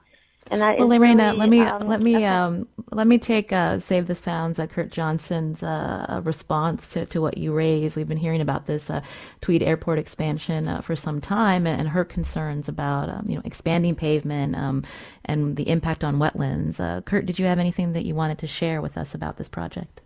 And 0.50 0.62
that 0.62 0.80
well, 0.80 0.88
Lorena, 0.88 1.26
really, 1.26 1.38
let 1.38 1.50
me 1.50 1.62
um, 1.62 1.88
let 1.88 2.02
me 2.02 2.26
um, 2.26 2.68
let 2.92 3.06
me 3.06 3.20
take 3.20 3.54
uh, 3.54 3.80
Save 3.80 4.08
the 4.08 4.16
Sound's. 4.16 4.58
Uh, 4.58 4.66
Curt 4.66 4.90
Johnson's 4.90 5.62
uh, 5.62 6.22
response 6.24 6.92
to, 6.94 7.06
to 7.06 7.22
what 7.22 7.38
you 7.38 7.54
raised. 7.54 7.96
We've 7.96 8.08
been 8.08 8.18
hearing 8.18 8.42
about 8.42 8.66
this 8.66 8.90
uh, 8.90 9.02
Tweed 9.42 9.62
Airport 9.62 10.00
expansion 10.00 10.68
uh, 10.68 10.82
for 10.82 10.96
some 10.96 11.22
time, 11.22 11.68
and, 11.68 11.80
and 11.80 11.90
her 11.90 12.04
concerns 12.04 12.68
about 12.68 13.08
um, 13.08 13.26
you 13.30 13.36
know 13.36 13.42
expanding 13.46 13.94
pavement 13.94 14.56
um, 14.56 14.84
and 15.26 15.58
the 15.58 15.70
impact 15.70 16.04
on 16.04 16.18
wetlands. 16.18 16.80
Uh, 16.80 17.02
Curt, 17.02 17.28
did 17.28 17.38
you 17.38 17.46
have 17.46 17.60
anything 17.60 17.94
that 17.94 18.06
you 18.06 18.16
wanted 18.16 18.40
to 18.40 18.48
share 18.48 18.82
with 18.82 18.98
us 18.98 19.14
about 19.14 19.38
this 19.38 19.48
project? 19.48 20.02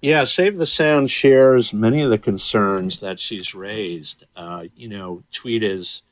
Yeah, 0.00 0.22
Save 0.22 0.58
the 0.58 0.66
Sound 0.66 1.10
shares 1.10 1.74
many 1.74 2.02
of 2.02 2.10
the 2.10 2.18
concerns 2.18 3.00
that 3.00 3.18
she's 3.18 3.52
raised. 3.52 4.24
Uh, 4.36 4.66
you 4.76 4.88
know, 4.88 5.24
Tweed 5.32 5.64
is 5.64 6.02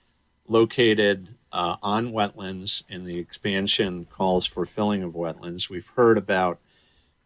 located 0.49 1.29
uh, 1.53 1.77
on 1.83 2.11
wetlands, 2.12 2.83
and 2.90 3.07
the 3.07 3.16
expansion 3.16 4.05
calls 4.07 4.44
for 4.44 4.66
filling 4.66 5.05
of 5.05 5.14
wetlands. 5.14 5.70
We've 5.70 5.87
heard 5.87 6.18
about 6.18 6.59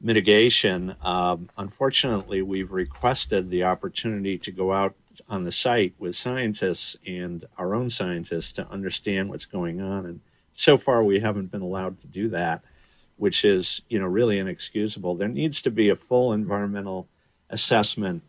mitigation. 0.02 0.94
Um, 1.02 1.48
unfortunately, 1.56 2.42
we've 2.42 2.72
requested 2.72 3.48
the 3.48 3.64
opportunity 3.64 4.36
to 4.36 4.52
go 4.52 4.70
out 4.70 4.94
on 5.30 5.44
the 5.44 5.52
site 5.52 5.94
with 5.98 6.14
scientists 6.14 6.94
and 7.06 7.42
our 7.56 7.74
own 7.74 7.88
scientists 7.88 8.52
to 8.52 8.68
understand 8.68 9.30
what's 9.30 9.46
going 9.46 9.80
on. 9.80 10.04
And 10.04 10.20
so 10.52 10.76
far, 10.76 11.04
we 11.04 11.20
haven't 11.20 11.50
been 11.50 11.62
allowed 11.62 12.00
to 12.02 12.06
do 12.06 12.28
that 12.28 12.62
which 13.20 13.44
is 13.44 13.82
you 13.90 13.98
know 13.98 14.06
really 14.06 14.38
inexcusable. 14.38 15.14
There 15.14 15.28
needs 15.28 15.60
to 15.62 15.70
be 15.70 15.90
a 15.90 15.96
full 15.96 16.32
environmental 16.32 17.06
assessment, 17.50 18.22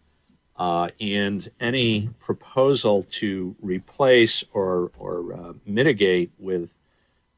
uh, 0.58 0.90
and 1.00 1.50
any 1.62 2.10
proposal 2.20 3.04
to 3.04 3.56
replace 3.62 4.44
or 4.54 4.92
or 5.00 5.34
uh, 5.34 5.54
mitigate 5.66 6.32
with 6.38 6.76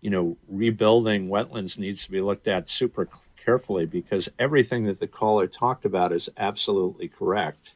you 0.02 0.10
know 0.10 0.36
rebuilding 0.48 1.28
wetlands 1.28 1.78
needs 1.78 2.06
to 2.06 2.12
be 2.12 2.22
looked 2.22 2.48
at 2.48 2.70
super 2.70 3.08
carefully 3.46 3.86
because 3.86 4.32
everything 4.40 4.86
that 4.86 5.00
the 5.00 5.08
caller 5.08 5.46
talked 5.46 5.86
about 5.86 6.12
is 6.12 6.30
absolutely 6.38 7.08
correct, 7.08 7.76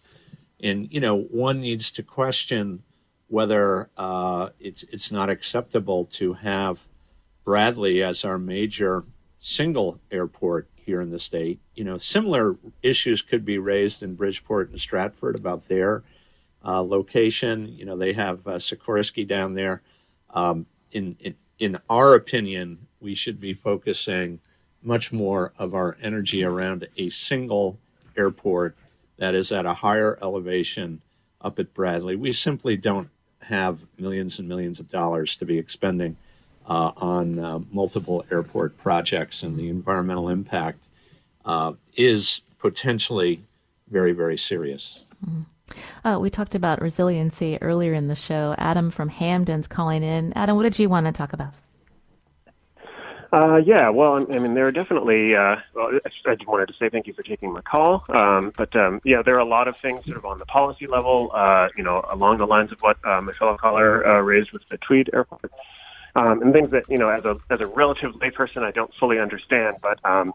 and 0.59 0.91
you 0.91 0.99
know 0.99 1.21
one 1.21 1.61
needs 1.61 1.91
to 1.91 2.01
question 2.01 2.81
whether 3.27 3.91
uh, 3.95 4.49
it's 4.59 4.81
it's 4.83 5.11
not 5.11 5.29
acceptable 5.29 6.05
to 6.05 6.33
have 6.33 6.79
Bradley 7.45 8.01
as 8.01 8.25
our 8.25 8.39
major 8.39 9.03
single 9.47 9.99
airport 10.11 10.67
here 10.73 10.99
in 11.01 11.09
the 11.09 11.19
state. 11.19 11.59
You 11.75 11.85
know, 11.85 11.97
similar 11.97 12.55
issues 12.83 13.21
could 13.21 13.45
be 13.45 13.57
raised 13.57 14.03
in 14.03 14.15
Bridgeport 14.15 14.69
and 14.69 14.79
Stratford 14.79 15.37
about 15.39 15.67
their 15.67 16.03
uh, 16.65 16.81
location. 16.81 17.73
You 17.73 17.85
know, 17.85 17.95
they 17.95 18.13
have 18.13 18.45
uh, 18.45 18.55
Sikorsky 18.55 19.25
down 19.25 19.53
there. 19.53 19.81
Um, 20.33 20.65
in, 20.91 21.15
in 21.19 21.35
in 21.59 21.77
our 21.89 22.13
opinion, 22.13 22.77
we 22.99 23.15
should 23.15 23.39
be 23.39 23.53
focusing 23.53 24.39
much 24.83 25.11
more 25.11 25.53
of 25.57 25.73
our 25.73 25.97
energy 26.01 26.43
around 26.43 26.87
a 26.97 27.09
single 27.09 27.79
airport 28.15 28.75
that 29.17 29.33
is 29.33 29.51
at 29.51 29.65
a 29.65 29.73
higher 29.73 30.19
elevation 30.21 31.01
up 31.41 31.57
at 31.57 31.73
Bradley. 31.73 32.15
We 32.15 32.31
simply 32.31 32.77
don't 32.77 33.09
have 33.41 33.87
millions 33.97 34.39
and 34.39 34.47
millions 34.47 34.79
of 34.79 34.89
dollars 34.89 35.35
to 35.37 35.45
be 35.45 35.57
expending 35.57 36.17
uh, 36.67 36.91
on 36.97 37.39
uh, 37.39 37.59
multiple 37.71 38.25
airport 38.31 38.77
projects, 38.77 39.43
and 39.43 39.57
the 39.57 39.69
environmental 39.69 40.29
impact 40.29 40.79
uh, 41.45 41.73
is 41.95 42.41
potentially 42.59 43.41
very, 43.89 44.11
very 44.11 44.37
serious. 44.37 45.05
Mm-hmm. 45.25 45.41
Uh, 46.07 46.19
we 46.19 46.29
talked 46.29 46.55
about 46.55 46.81
resiliency 46.81 47.57
earlier 47.61 47.93
in 47.93 48.07
the 48.07 48.15
show. 48.15 48.55
Adam 48.57 48.89
from 48.89 49.09
Hamden's 49.09 49.67
calling 49.67 50.03
in. 50.03 50.33
Adam, 50.33 50.55
what 50.55 50.63
did 50.63 50.79
you 50.79 50.89
want 50.89 51.05
to 51.05 51.11
talk 51.11 51.33
about? 51.33 51.53
Uh, 53.33 53.57
yeah, 53.57 53.89
well, 53.89 54.13
I 54.13 54.39
mean, 54.39 54.53
there 54.53 54.67
are 54.67 54.71
definitely. 54.71 55.35
Uh, 55.35 55.57
well, 55.73 55.91
I 56.05 56.35
just 56.35 56.47
wanted 56.47 56.67
to 56.67 56.73
say 56.79 56.89
thank 56.89 57.07
you 57.07 57.13
for 57.13 57.23
taking 57.23 57.51
my 57.51 57.59
call. 57.61 58.05
Um, 58.07 58.53
but 58.55 58.73
um, 58.77 59.01
yeah, 59.03 59.21
there 59.21 59.35
are 59.35 59.39
a 59.39 59.45
lot 59.45 59.67
of 59.67 59.75
things 59.75 60.05
sort 60.05 60.17
of 60.17 60.25
on 60.25 60.37
the 60.37 60.45
policy 60.45 60.85
level. 60.85 61.31
Uh, 61.33 61.67
you 61.75 61.83
know, 61.83 62.05
along 62.09 62.37
the 62.37 62.47
lines 62.47 62.71
of 62.71 62.79
what 62.79 62.97
uh, 63.03 63.19
my 63.19 63.33
fellow 63.33 63.57
caller 63.57 64.07
uh, 64.07 64.21
raised 64.21 64.51
with 64.53 64.61
the 64.69 64.77
Tweed 64.77 65.09
Airport 65.13 65.51
um, 66.17 66.41
and 66.41 66.51
things 66.51 66.69
that 66.71 66.83
you 66.89 66.97
know 66.97 67.09
as 67.09 67.23
a 67.23 67.37
as 67.49 67.61
a 67.61 67.67
relative 67.67 68.13
layperson 68.15 68.63
I 68.63 68.71
don't 68.71 68.93
fully 68.99 69.19
understand. 69.19 69.77
But 69.81 69.99
um, 70.03 70.33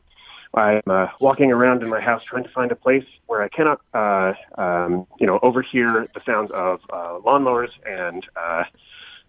I'm 0.54 0.82
uh, 0.86 1.08
walking 1.20 1.50
around 1.50 1.82
in 1.82 1.88
my 1.88 2.00
house 2.00 2.24
trying 2.24 2.44
to 2.44 2.50
find 2.50 2.70
a 2.72 2.76
place 2.76 3.06
where 3.26 3.42
I 3.42 3.48
cannot 3.48 3.80
uh, 3.92 4.32
um, 4.56 5.06
you 5.18 5.26
know 5.26 5.38
overhear 5.42 6.08
the 6.14 6.20
sounds 6.24 6.50
of 6.52 6.80
uh, 6.90 7.18
lawnmowers 7.24 7.70
and 7.84 8.24
uh, 8.36 8.64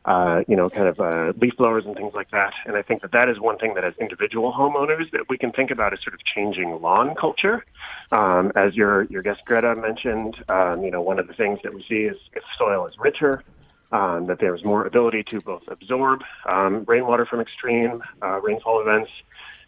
uh, 0.05 0.43
you 0.49 0.55
know, 0.55 0.69
kind 0.69 0.87
of 0.87 0.99
uh, 0.99 1.31
leaf 1.39 1.55
blowers 1.55 1.85
and 1.85 1.95
things 1.95 2.13
like 2.13 2.29
that. 2.31 2.53
And 2.65 2.75
I 2.75 2.81
think 2.81 3.01
that 3.01 3.13
that 3.13 3.29
is 3.29 3.39
one 3.39 3.57
thing 3.57 3.73
that 3.75 3.85
as 3.85 3.93
individual 4.01 4.51
homeowners 4.51 5.09
that 5.11 5.29
we 5.29 5.37
can 5.37 5.53
think 5.53 5.71
about 5.71 5.93
is 5.93 5.99
sort 6.03 6.13
of 6.13 6.19
changing 6.25 6.81
lawn 6.81 7.15
culture. 7.15 7.65
Um, 8.11 8.51
as 8.55 8.75
your 8.75 9.03
your 9.05 9.21
guest 9.21 9.41
Greta 9.45 9.75
mentioned, 9.75 10.35
um, 10.49 10.83
you 10.83 10.91
know, 10.91 11.01
one 11.01 11.19
of 11.19 11.27
the 11.27 11.33
things 11.33 11.59
that 11.63 11.73
we 11.73 11.85
see 11.87 12.03
is 12.03 12.17
if 12.33 12.43
soil 12.57 12.85
is 12.85 12.95
richer, 12.99 13.43
um, 13.93 14.25
that 14.25 14.39
there's 14.39 14.65
more 14.65 14.85
ability 14.85 15.23
to 15.23 15.39
both 15.39 15.63
absorb 15.67 16.21
um, 16.49 16.83
rainwater 16.85 17.25
from 17.25 17.39
extreme 17.39 18.03
uh, 18.21 18.41
rainfall 18.41 18.81
events, 18.81 19.11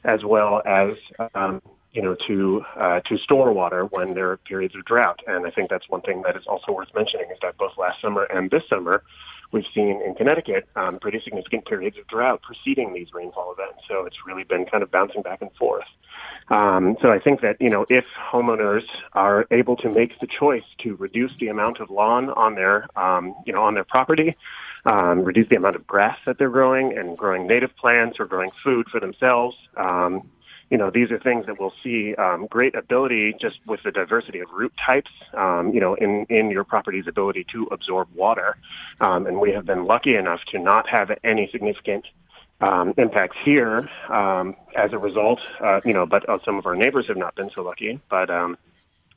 as 0.04 0.26
well 0.26 0.62
as 0.66 0.98
um, 1.36 1.62
you 1.94 2.02
know 2.02 2.16
to 2.28 2.66
uh, 2.76 3.00
to 3.02 3.18
store 3.20 3.54
water 3.54 3.86
when 3.86 4.16
there 4.16 4.32
are 4.32 4.38
periods 4.38 4.76
of 4.76 4.84
drought. 4.84 5.22
And 5.28 5.46
I 5.46 5.52
think 5.52 5.70
that's 5.70 5.88
one 5.90 6.02
thing 6.02 6.24
that 6.24 6.36
is 6.36 6.44
also 6.48 6.72
worth 6.74 6.90
mentioning 6.96 7.28
is 7.32 7.38
that 7.44 7.58
both 7.58 7.78
last 7.78 8.02
summer 8.02 8.24
and 8.24 8.50
this 8.50 8.64
summer, 8.68 9.04
we've 9.52 9.66
seen 9.74 10.02
in 10.06 10.16
Connecticut 10.16 10.68
um, 10.76 11.00
pretty 11.00 11.22
significant 11.24 11.66
periods 11.66 11.98
of 11.98 12.08
drought 12.08 12.42
preceding 12.42 12.94
these 12.94 13.14
rainfall 13.14 13.54
events. 13.54 13.84
So 13.88 14.06
it's 14.06 14.18
really 14.26 14.44
been 14.44 14.66
kind 14.66 14.84
of 14.84 14.92
bouncing 14.92 15.22
back 15.22 15.42
and 15.42 15.52
forth. 15.54 15.86
Um, 16.50 16.96
so 17.02 17.12
I 17.12 17.20
think 17.20 17.42
that 17.42 17.60
you 17.60 17.70
know 17.70 17.86
if 17.90 18.06
homeowners 18.32 18.84
are 19.14 19.48
able 19.52 19.76
to 19.78 19.90
make 19.90 20.20
the 20.20 20.28
choice 20.28 20.64
to 20.80 20.96
reduce 20.96 21.32
the 21.40 21.48
amount 21.48 21.80
of 21.80 21.90
lawn 21.90 22.30
on 22.30 22.56
their 22.56 22.88
um, 22.96 23.36
you 23.46 23.54
know 23.54 23.64
on 23.64 23.74
their 23.74 23.84
property, 23.84 24.36
um, 24.86 25.24
reduce 25.24 25.50
the 25.50 25.56
amount 25.56 25.76
of 25.76 25.88
grass 25.88 26.18
that 26.26 26.38
they're 26.38 26.50
growing, 26.50 26.98
and 26.98 27.18
growing 27.18 27.48
native 27.48 27.76
plants 27.76 28.20
or 28.20 28.26
growing 28.26 28.52
food 28.64 28.88
for 28.90 29.00
themselves. 29.00 29.58
Um, 29.76 30.30
you 30.70 30.78
know, 30.78 30.90
these 30.90 31.12
are 31.12 31.20
things 31.20 31.46
that 31.46 31.60
we'll 31.60 31.74
see 31.84 32.16
um, 32.16 32.48
great 32.50 32.76
ability 32.76 33.36
just 33.40 33.60
with 33.68 33.82
the 33.84 33.92
diversity 33.92 34.40
of 34.40 34.50
root 34.52 34.74
types, 34.84 35.12
um, 35.34 35.72
you 35.74 35.80
know, 35.80 35.94
in, 35.96 36.26
in 36.30 36.50
your 36.50 36.64
property's 36.64 37.08
ability 37.08 37.46
to 37.52 37.68
absorb 37.72 38.08
water. 38.16 38.58
Um, 39.00 39.28
and 39.28 39.40
we 39.40 39.52
have 39.52 39.66
been 39.66 39.86
lucky 39.86 40.16
enough 40.16 40.40
to 40.52 40.60
not 40.60 40.90
have 40.90 41.12
any 41.24 41.50
significant 41.52 42.06
um, 42.62 42.94
impacts 42.98 43.38
here 43.44 43.90
um, 44.10 44.56
as 44.76 44.92
a 44.94 44.98
result. 44.98 45.40
Uh, 45.60 45.82
you 45.86 45.94
know, 45.94 46.06
but 46.06 46.28
uh, 46.28 46.40
some 46.44 46.58
of 46.58 46.66
our 46.66 46.76
neighbors 46.76 47.08
have 47.08 47.18
not 47.18 47.36
been 47.36 47.50
so 47.52 47.62
lucky. 47.62 48.00
But 48.10 48.30
um, 48.30 48.58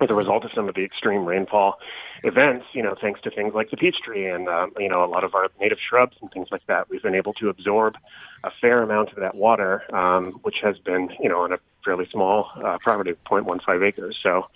as 0.00 0.10
a 0.10 0.14
result 0.14 0.44
of 0.44 0.52
some 0.54 0.68
of 0.68 0.74
the 0.74 0.84
extreme 0.84 1.24
rainfall 1.24 1.78
events, 2.24 2.66
you 2.72 2.82
know, 2.82 2.94
thanks 3.00 3.20
to 3.22 3.30
things 3.30 3.54
like 3.54 3.70
the 3.70 3.76
peach 3.76 3.96
tree 4.04 4.26
and 4.26 4.48
um, 4.48 4.72
you 4.78 4.88
know 4.88 5.04
a 5.04 5.06
lot 5.06 5.24
of 5.24 5.34
our 5.34 5.48
native 5.60 5.78
shrubs 5.78 6.16
and 6.20 6.30
things 6.30 6.48
like 6.50 6.66
that, 6.66 6.88
we've 6.88 7.02
been 7.02 7.14
able 7.14 7.32
to 7.34 7.48
absorb 7.48 7.96
a 8.44 8.50
fair 8.60 8.82
amount 8.82 9.10
of 9.10 9.16
that 9.16 9.34
water, 9.34 9.82
um, 9.94 10.32
which 10.42 10.56
has 10.62 10.78
been 10.78 11.10
you 11.20 11.28
know 11.28 11.40
on 11.40 11.52
a 11.52 11.58
fairly 11.84 12.08
small 12.10 12.50
uh, 12.56 12.78
property 12.78 13.10
of 13.10 13.24
0.15 13.24 13.86
acres. 13.86 14.16
So 14.22 14.46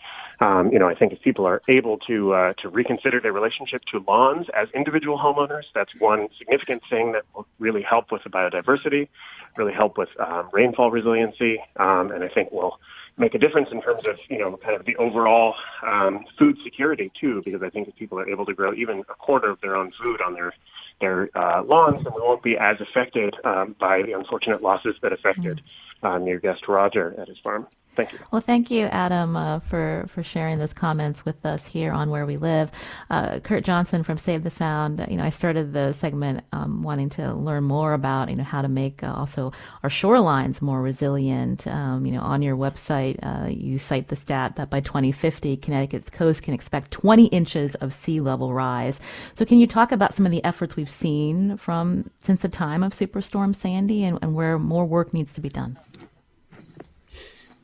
um, 0.43 0.73
you 0.73 0.79
know, 0.79 0.89
I 0.89 0.95
think 0.95 1.13
if 1.13 1.21
people 1.23 1.47
are 1.47 1.63
able 1.69 1.99
to 2.09 2.35
uh, 2.35 2.53
to 2.63 2.69
reconsider 2.69 3.21
their 3.21 3.33
relationship 3.33 3.83
to 3.93 4.05
lawns 4.09 4.49
as 4.55 4.69
individual 4.75 5.17
homeowners, 5.17 5.65
that's 5.75 5.95
one 5.99 6.29
significant 6.37 6.83
thing 6.91 7.13
that 7.13 7.23
will 7.35 7.47
really 7.61 7.83
help 7.83 8.11
with 8.11 8.25
the 8.25 8.31
biodiversity, 8.31 9.09
really 9.57 9.73
help 9.73 9.99
with 9.99 10.09
um, 10.19 10.49
rainfall 10.53 10.91
resiliency, 10.91 11.61
um, 11.77 12.11
and 12.11 12.25
I 12.25 12.29
think 12.29 12.51
will 12.51 12.81
make 13.17 13.35
a 13.35 13.39
difference 13.39 13.69
in 13.71 13.83
terms 13.83 14.07
of 14.07 14.19
you 14.29 14.39
know 14.39 14.57
kind 14.57 14.75
of 14.79 14.85
the 14.87 14.97
overall 14.97 15.55
um, 15.87 16.25
food 16.39 16.57
security 16.65 17.11
too. 17.21 17.43
Because 17.45 17.63
I 17.63 17.71
think 17.71 17.89
if 17.89 17.97
people 17.97 18.19
are 18.19 18.29
able 18.29 18.47
to 18.47 18.55
grow 18.55 18.73
even 18.75 19.01
a 19.01 19.15
quarter 19.15 19.51
of 19.51 19.61
their 19.61 19.77
own 19.77 19.93
food 20.03 20.21
on 20.21 20.35
their 20.35 20.55
their 21.01 21.29
uh, 21.37 21.63
lawns, 21.63 22.03
then 22.05 22.13
we 22.15 22.21
won't 22.21 22.43
be 22.43 22.57
as 22.57 22.77
affected 22.81 23.35
um, 23.45 23.75
by 23.79 24.03
the 24.03 24.13
unfortunate 24.13 24.63
losses 24.63 24.95
that 25.03 25.13
affected 25.13 25.61
um, 26.03 26.27
your 26.27 26.39
guest 26.39 26.69
Roger 26.69 27.15
at 27.19 27.29
his 27.29 27.39
farm. 27.39 27.67
Thank 27.95 28.13
you. 28.15 28.19
Well, 28.31 28.41
thank 28.41 28.71
you, 28.71 28.87
Adam, 28.87 29.37
uh, 29.37 29.59
for 29.61 30.07
for 30.09 30.23
sharing 30.23 30.59
those 30.59 30.73
comments 30.73 31.27
with 31.27 31.45
us 31.45 31.67
here 31.67 31.93
on 31.93 32.09
Where 32.09 32.25
We 32.25 32.39
Live. 32.39 32.71
Uh, 33.11 33.39
Curt 33.41 33.65
Johnson 33.65 34.03
from 34.03 34.17
Save 34.17 34.45
the 34.45 34.51
Sound. 34.51 35.05
You 35.11 35.19
know, 35.19 35.25
I 35.25 35.29
started 35.29 35.75
the 35.75 35.93
segment 35.93 36.43
um, 36.53 36.83
wanting 36.83 37.11
to 37.11 37.35
learn 37.35 37.65
more 37.65 37.93
about 37.93 38.31
you 38.31 38.37
know 38.37 38.45
how 38.45 38.63
to 38.63 38.69
make 38.69 39.03
uh, 39.03 39.13
also 39.13 39.53
our 39.83 39.91
shorelines 39.91 40.63
more 40.63 40.81
resilient. 40.81 41.67
Um, 41.67 42.07
you 42.07 42.13
know, 42.13 42.23
on 42.23 42.41
your 42.41 42.57
website, 42.57 43.19
uh, 43.23 43.51
you 43.51 43.77
cite 43.77 44.09
the 44.09 44.17
stat 44.17 44.57
that 44.57 44.71
by 44.71 44.81
2050, 44.81 45.59
Connecticut's 45.59 46.09
coast 46.09 46.43
can 46.43 46.55
expect 46.55 46.93
20 46.93 47.27
inches 47.27 47.75
of 47.77 47.93
sea 47.93 48.21
level 48.21 48.55
rise. 48.55 49.01
So, 49.35 49.45
can 49.45 49.59
you 49.59 49.67
talk 49.67 49.93
about 49.93 50.15
some 50.15 50.25
of 50.25 50.33
the 50.33 50.43
efforts 50.45 50.77
we've 50.77 50.89
seen 50.89 51.59
from 51.59 52.11
since 52.21 52.41
the 52.41 52.49
time 52.49 52.83
of 52.83 52.93
Superstorm 52.95 53.55
Sandy 53.55 54.03
and, 54.05 54.19
and 54.23 54.35
where 54.35 54.59
more 54.59 54.87
work 54.87 55.13
needs 55.13 55.35
to 55.35 55.43
be 55.43 55.51
done? 55.51 55.79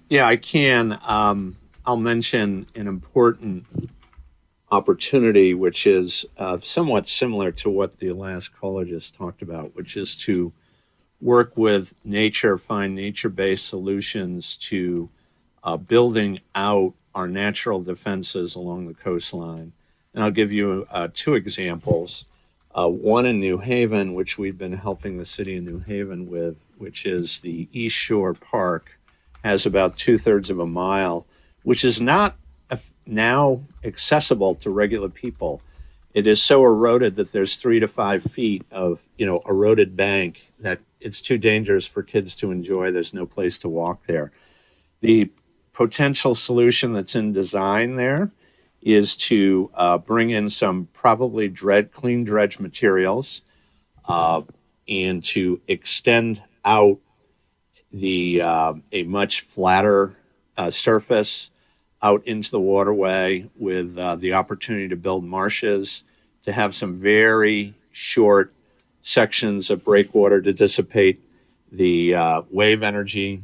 Yeah, 0.08 0.26
I 0.26 0.36
can. 0.36 0.98
Um, 1.06 1.56
I'll 1.84 1.98
mention 1.98 2.66
an 2.74 2.86
important 2.86 3.66
opportunity, 4.70 5.52
which 5.52 5.86
is 5.86 6.24
uh, 6.38 6.58
somewhat 6.62 7.06
similar 7.06 7.52
to 7.52 7.68
what 7.68 7.98
the 7.98 8.12
last 8.12 8.54
caller 8.58 8.86
just 8.86 9.14
talked 9.14 9.42
about, 9.42 9.76
which 9.76 9.98
is 9.98 10.16
to 10.18 10.50
work 11.20 11.58
with 11.58 11.92
nature, 12.04 12.56
find 12.56 12.94
nature 12.94 13.28
based 13.28 13.68
solutions 13.68 14.56
to 14.56 15.10
uh, 15.62 15.76
building 15.76 16.40
out 16.54 16.94
our 17.14 17.28
natural 17.28 17.82
defenses 17.82 18.56
along 18.56 18.86
the 18.86 18.94
coastline. 18.94 19.72
And 20.14 20.24
I'll 20.24 20.30
give 20.30 20.52
you 20.52 20.86
uh, 20.90 21.08
two 21.12 21.34
examples. 21.34 22.24
Uh, 22.74 22.88
one 22.88 23.26
in 23.26 23.40
New 23.40 23.58
Haven, 23.58 24.14
which 24.14 24.38
we've 24.38 24.56
been 24.56 24.72
helping 24.72 25.18
the 25.18 25.24
city 25.26 25.58
of 25.58 25.64
New 25.64 25.80
Haven 25.80 26.30
with, 26.30 26.56
which 26.78 27.04
is 27.04 27.40
the 27.40 27.68
East 27.72 27.96
Shore 27.96 28.32
Park 28.32 28.97
has 29.48 29.66
about 29.66 29.96
two 29.96 30.18
thirds 30.18 30.50
of 30.50 30.58
a 30.58 30.66
mile, 30.66 31.26
which 31.64 31.84
is 31.84 32.00
not 32.00 32.36
now 33.06 33.60
accessible 33.84 34.54
to 34.54 34.70
regular 34.70 35.08
people. 35.08 35.62
It 36.14 36.26
is 36.26 36.42
so 36.42 36.64
eroded 36.64 37.14
that 37.16 37.32
there's 37.32 37.56
three 37.56 37.80
to 37.80 37.88
five 37.88 38.22
feet 38.22 38.64
of 38.70 39.00
you 39.16 39.26
know 39.26 39.40
eroded 39.48 39.96
bank 39.96 40.40
that 40.60 40.80
it's 41.00 41.22
too 41.22 41.38
dangerous 41.38 41.86
for 41.86 42.02
kids 42.02 42.36
to 42.36 42.50
enjoy. 42.50 42.90
There's 42.90 43.14
no 43.14 43.26
place 43.26 43.58
to 43.58 43.68
walk 43.68 44.04
there. 44.06 44.30
The 45.00 45.30
potential 45.72 46.34
solution 46.34 46.92
that's 46.92 47.14
in 47.14 47.32
design 47.32 47.96
there 47.96 48.30
is 48.82 49.16
to 49.16 49.70
uh, 49.74 49.98
bring 49.98 50.30
in 50.30 50.50
some 50.50 50.88
probably 50.92 51.48
clean 51.48 52.24
dredge 52.24 52.58
materials 52.58 53.42
uh, 54.06 54.42
and 54.88 55.22
to 55.24 55.60
extend 55.68 56.42
out 56.64 56.98
the 57.92 58.40
uh, 58.42 58.74
a 58.92 59.02
much 59.04 59.42
flatter 59.42 60.16
uh, 60.56 60.70
surface 60.70 61.50
out 62.02 62.26
into 62.26 62.50
the 62.50 62.60
waterway 62.60 63.48
with 63.56 63.96
uh, 63.98 64.16
the 64.16 64.34
opportunity 64.34 64.88
to 64.88 64.96
build 64.96 65.24
marshes, 65.24 66.04
to 66.44 66.52
have 66.52 66.74
some 66.74 66.94
very 66.94 67.74
short 67.92 68.52
sections 69.02 69.70
of 69.70 69.84
breakwater 69.84 70.40
to 70.40 70.52
dissipate 70.52 71.20
the 71.72 72.14
uh, 72.14 72.42
wave 72.50 72.82
energy, 72.82 73.42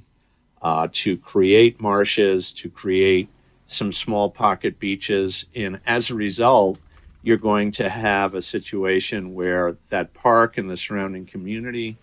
uh, 0.63 0.89
to 0.93 1.17
create 1.17 1.81
marshes, 1.81 2.53
to 2.53 2.71
create 2.71 3.29
some 3.67 3.93
small 3.93 4.31
pocket 4.31 4.79
beaches. 4.79 5.47
And 5.57 5.81
as 5.87 6.11
a 6.11 6.15
result, 6.15 6.79
you're 7.23 7.37
going 7.39 7.73
to 7.73 7.89
have 7.89 8.35
a 8.35 8.43
situation 8.43 9.35
where 9.35 9.77
that 9.89 10.15
park 10.15 10.59
and 10.59 10.69
the 10.69 10.77
surrounding 10.77 11.27
community 11.27 11.97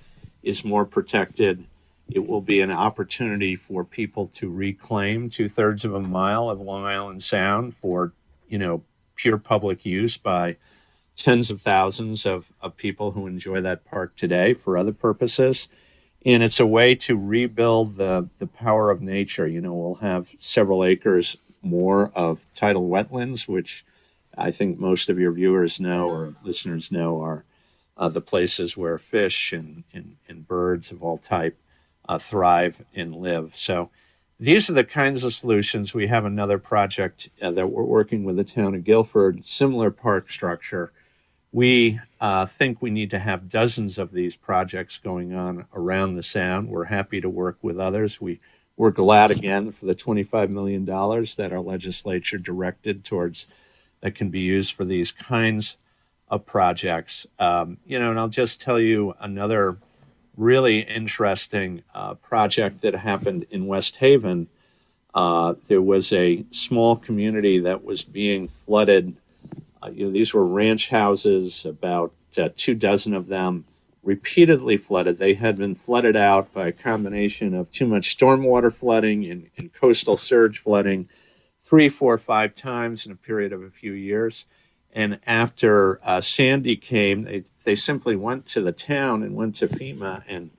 is 0.43 0.65
more 0.65 0.85
protected 0.85 1.63
it 2.11 2.27
will 2.27 2.41
be 2.41 2.59
an 2.59 2.71
opportunity 2.71 3.55
for 3.55 3.85
people 3.85 4.27
to 4.27 4.49
reclaim 4.49 5.29
two 5.29 5.47
thirds 5.47 5.85
of 5.85 5.93
a 5.93 5.99
mile 5.99 6.49
of 6.49 6.59
Long 6.59 6.83
Island 6.83 7.23
Sound 7.23 7.75
for, 7.77 8.11
you 8.49 8.57
know, 8.57 8.83
pure 9.15 9.37
public 9.37 9.85
use 9.85 10.17
by 10.17 10.57
tens 11.15 11.51
of 11.51 11.61
thousands 11.61 12.25
of, 12.25 12.51
of 12.61 12.75
people 12.75 13.11
who 13.11 13.27
enjoy 13.27 13.61
that 13.61 13.85
park 13.85 14.15
today 14.15 14.53
for 14.53 14.77
other 14.77 14.91
purposes. 14.91 15.69
And 16.25 16.43
it's 16.43 16.59
a 16.59 16.65
way 16.65 16.95
to 16.95 17.17
rebuild 17.17 17.95
the, 17.95 18.27
the 18.39 18.47
power 18.47 18.91
of 18.91 19.01
nature. 19.01 19.47
You 19.47 19.61
know, 19.61 19.73
we'll 19.73 19.95
have 19.95 20.29
several 20.39 20.83
acres 20.83 21.37
more 21.61 22.11
of 22.13 22.45
tidal 22.53 22.89
wetlands, 22.89 23.47
which 23.47 23.85
I 24.37 24.51
think 24.51 24.79
most 24.79 25.09
of 25.09 25.19
your 25.19 25.31
viewers 25.31 25.79
know 25.79 26.09
or 26.09 26.33
listeners 26.43 26.91
know 26.91 27.21
are 27.21 27.45
uh, 27.97 28.09
the 28.09 28.21
places 28.21 28.75
where 28.75 28.97
fish 28.97 29.53
and, 29.53 29.83
and, 29.93 30.17
and 30.27 30.47
birds 30.47 30.91
of 30.91 31.03
all 31.03 31.17
type 31.17 31.57
uh, 32.07 32.17
thrive 32.19 32.83
and 32.95 33.15
live. 33.15 33.55
So 33.55 33.89
these 34.39 34.69
are 34.69 34.73
the 34.73 34.83
kinds 34.83 35.23
of 35.23 35.33
solutions. 35.33 35.93
We 35.93 36.07
have 36.07 36.25
another 36.25 36.57
project 36.57 37.29
uh, 37.41 37.51
that 37.51 37.67
we're 37.67 37.83
working 37.83 38.23
with 38.23 38.37
the 38.37 38.43
town 38.43 38.75
of 38.75 38.83
Guilford, 38.83 39.45
similar 39.45 39.91
park 39.91 40.31
structure. 40.31 40.91
We 41.51 41.99
uh, 42.19 42.45
think 42.45 42.81
we 42.81 42.89
need 42.89 43.11
to 43.11 43.19
have 43.19 43.49
dozens 43.49 43.97
of 43.97 44.11
these 44.11 44.35
projects 44.35 44.97
going 44.97 45.33
on 45.33 45.65
around 45.73 46.15
the 46.15 46.23
Sound. 46.23 46.69
We're 46.69 46.85
happy 46.85 47.21
to 47.21 47.29
work 47.29 47.57
with 47.61 47.79
others. 47.79 48.19
We 48.19 48.39
we're 48.77 48.91
glad 48.91 49.29
again 49.29 49.71
for 49.71 49.85
the 49.85 49.93
$25 49.93 50.49
million 50.49 50.85
that 50.85 51.49
our 51.51 51.59
legislature 51.59 52.39
directed 52.39 53.03
towards 53.03 53.45
that 53.99 54.15
can 54.15 54.29
be 54.29 54.39
used 54.39 54.73
for 54.73 54.85
these 54.85 55.11
kinds 55.11 55.77
of 56.29 56.45
projects. 56.47 57.27
Um, 57.37 57.77
you 57.85 57.99
know, 57.99 58.09
and 58.09 58.17
I'll 58.19 58.27
just 58.27 58.59
tell 58.59 58.79
you 58.79 59.13
another 59.19 59.77
really 60.37 60.79
interesting 60.79 61.83
uh, 61.93 62.15
project 62.15 62.81
that 62.81 62.95
happened 62.95 63.45
in 63.51 63.67
West 63.67 63.97
Haven. 63.97 64.47
Uh, 65.13 65.55
there 65.67 65.81
was 65.81 66.13
a 66.13 66.45
small 66.51 66.95
community 66.95 67.59
that 67.59 67.83
was 67.83 68.03
being 68.03 68.47
flooded. 68.47 69.15
Uh, 69.83 69.89
you 69.91 70.05
know, 70.05 70.11
these 70.11 70.33
were 70.33 70.45
ranch 70.45 70.89
houses, 70.89 71.65
about 71.65 72.13
uh, 72.37 72.49
two 72.55 72.75
dozen 72.75 73.13
of 73.13 73.27
them, 73.27 73.65
repeatedly 74.03 74.77
flooded. 74.77 75.17
They 75.17 75.33
had 75.33 75.57
been 75.57 75.75
flooded 75.75 76.15
out 76.15 76.53
by 76.53 76.67
a 76.67 76.71
combination 76.71 77.53
of 77.53 77.71
too 77.71 77.85
much 77.85 78.17
stormwater 78.17 78.73
flooding 78.73 79.25
and, 79.25 79.49
and 79.57 79.73
coastal 79.73 80.17
surge 80.17 80.59
flooding, 80.59 81.09
three, 81.63 81.89
four, 81.89 82.17
five 82.17 82.53
times 82.53 83.05
in 83.05 83.11
a 83.11 83.17
period 83.17 83.53
of 83.53 83.63
a 83.63 83.69
few 83.69 83.91
years. 83.91 84.45
And 84.93 85.19
after 85.25 85.99
uh, 86.03 86.21
Sandy 86.21 86.75
came, 86.75 87.23
they, 87.23 87.43
they 87.63 87.75
simply 87.75 88.15
went 88.15 88.45
to 88.47 88.61
the 88.61 88.71
town 88.71 89.23
and 89.23 89.35
went 89.35 89.55
to 89.55 89.67
FEMA, 89.67 90.23
and 90.27 90.51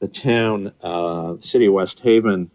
the 0.00 0.08
town, 0.08 0.72
uh, 0.82 1.36
City 1.40 1.66
of 1.66 1.74
West 1.74 2.00
Haven, 2.00 2.50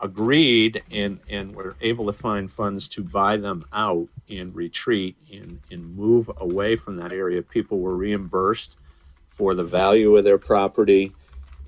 agreed 0.00 0.82
and, 0.92 1.18
and 1.28 1.54
were 1.54 1.74
able 1.80 2.06
to 2.06 2.12
find 2.12 2.50
funds 2.50 2.88
to 2.88 3.02
buy 3.02 3.36
them 3.36 3.64
out 3.72 4.08
and 4.30 4.54
retreat 4.54 5.16
and, 5.32 5.60
and 5.70 5.96
move 5.96 6.30
away 6.38 6.76
from 6.76 6.96
that 6.96 7.12
area. 7.12 7.42
People 7.42 7.80
were 7.80 7.96
reimbursed 7.96 8.78
for 9.26 9.54
the 9.54 9.64
value 9.64 10.16
of 10.16 10.24
their 10.24 10.38
property. 10.38 11.12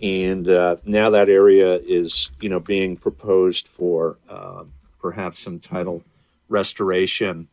And 0.01 0.49
uh, 0.49 0.77
now 0.85 1.11
that 1.11 1.29
area 1.29 1.75
is, 1.79 2.31
you 2.41 2.49
know, 2.49 2.61
being 2.61 2.97
proposed 2.97 3.67
for 3.67 4.17
uh, 4.29 4.65
perhaps 5.01 5.41
some 5.41 5.59
tidal 5.59 6.03
restoration 6.49 7.49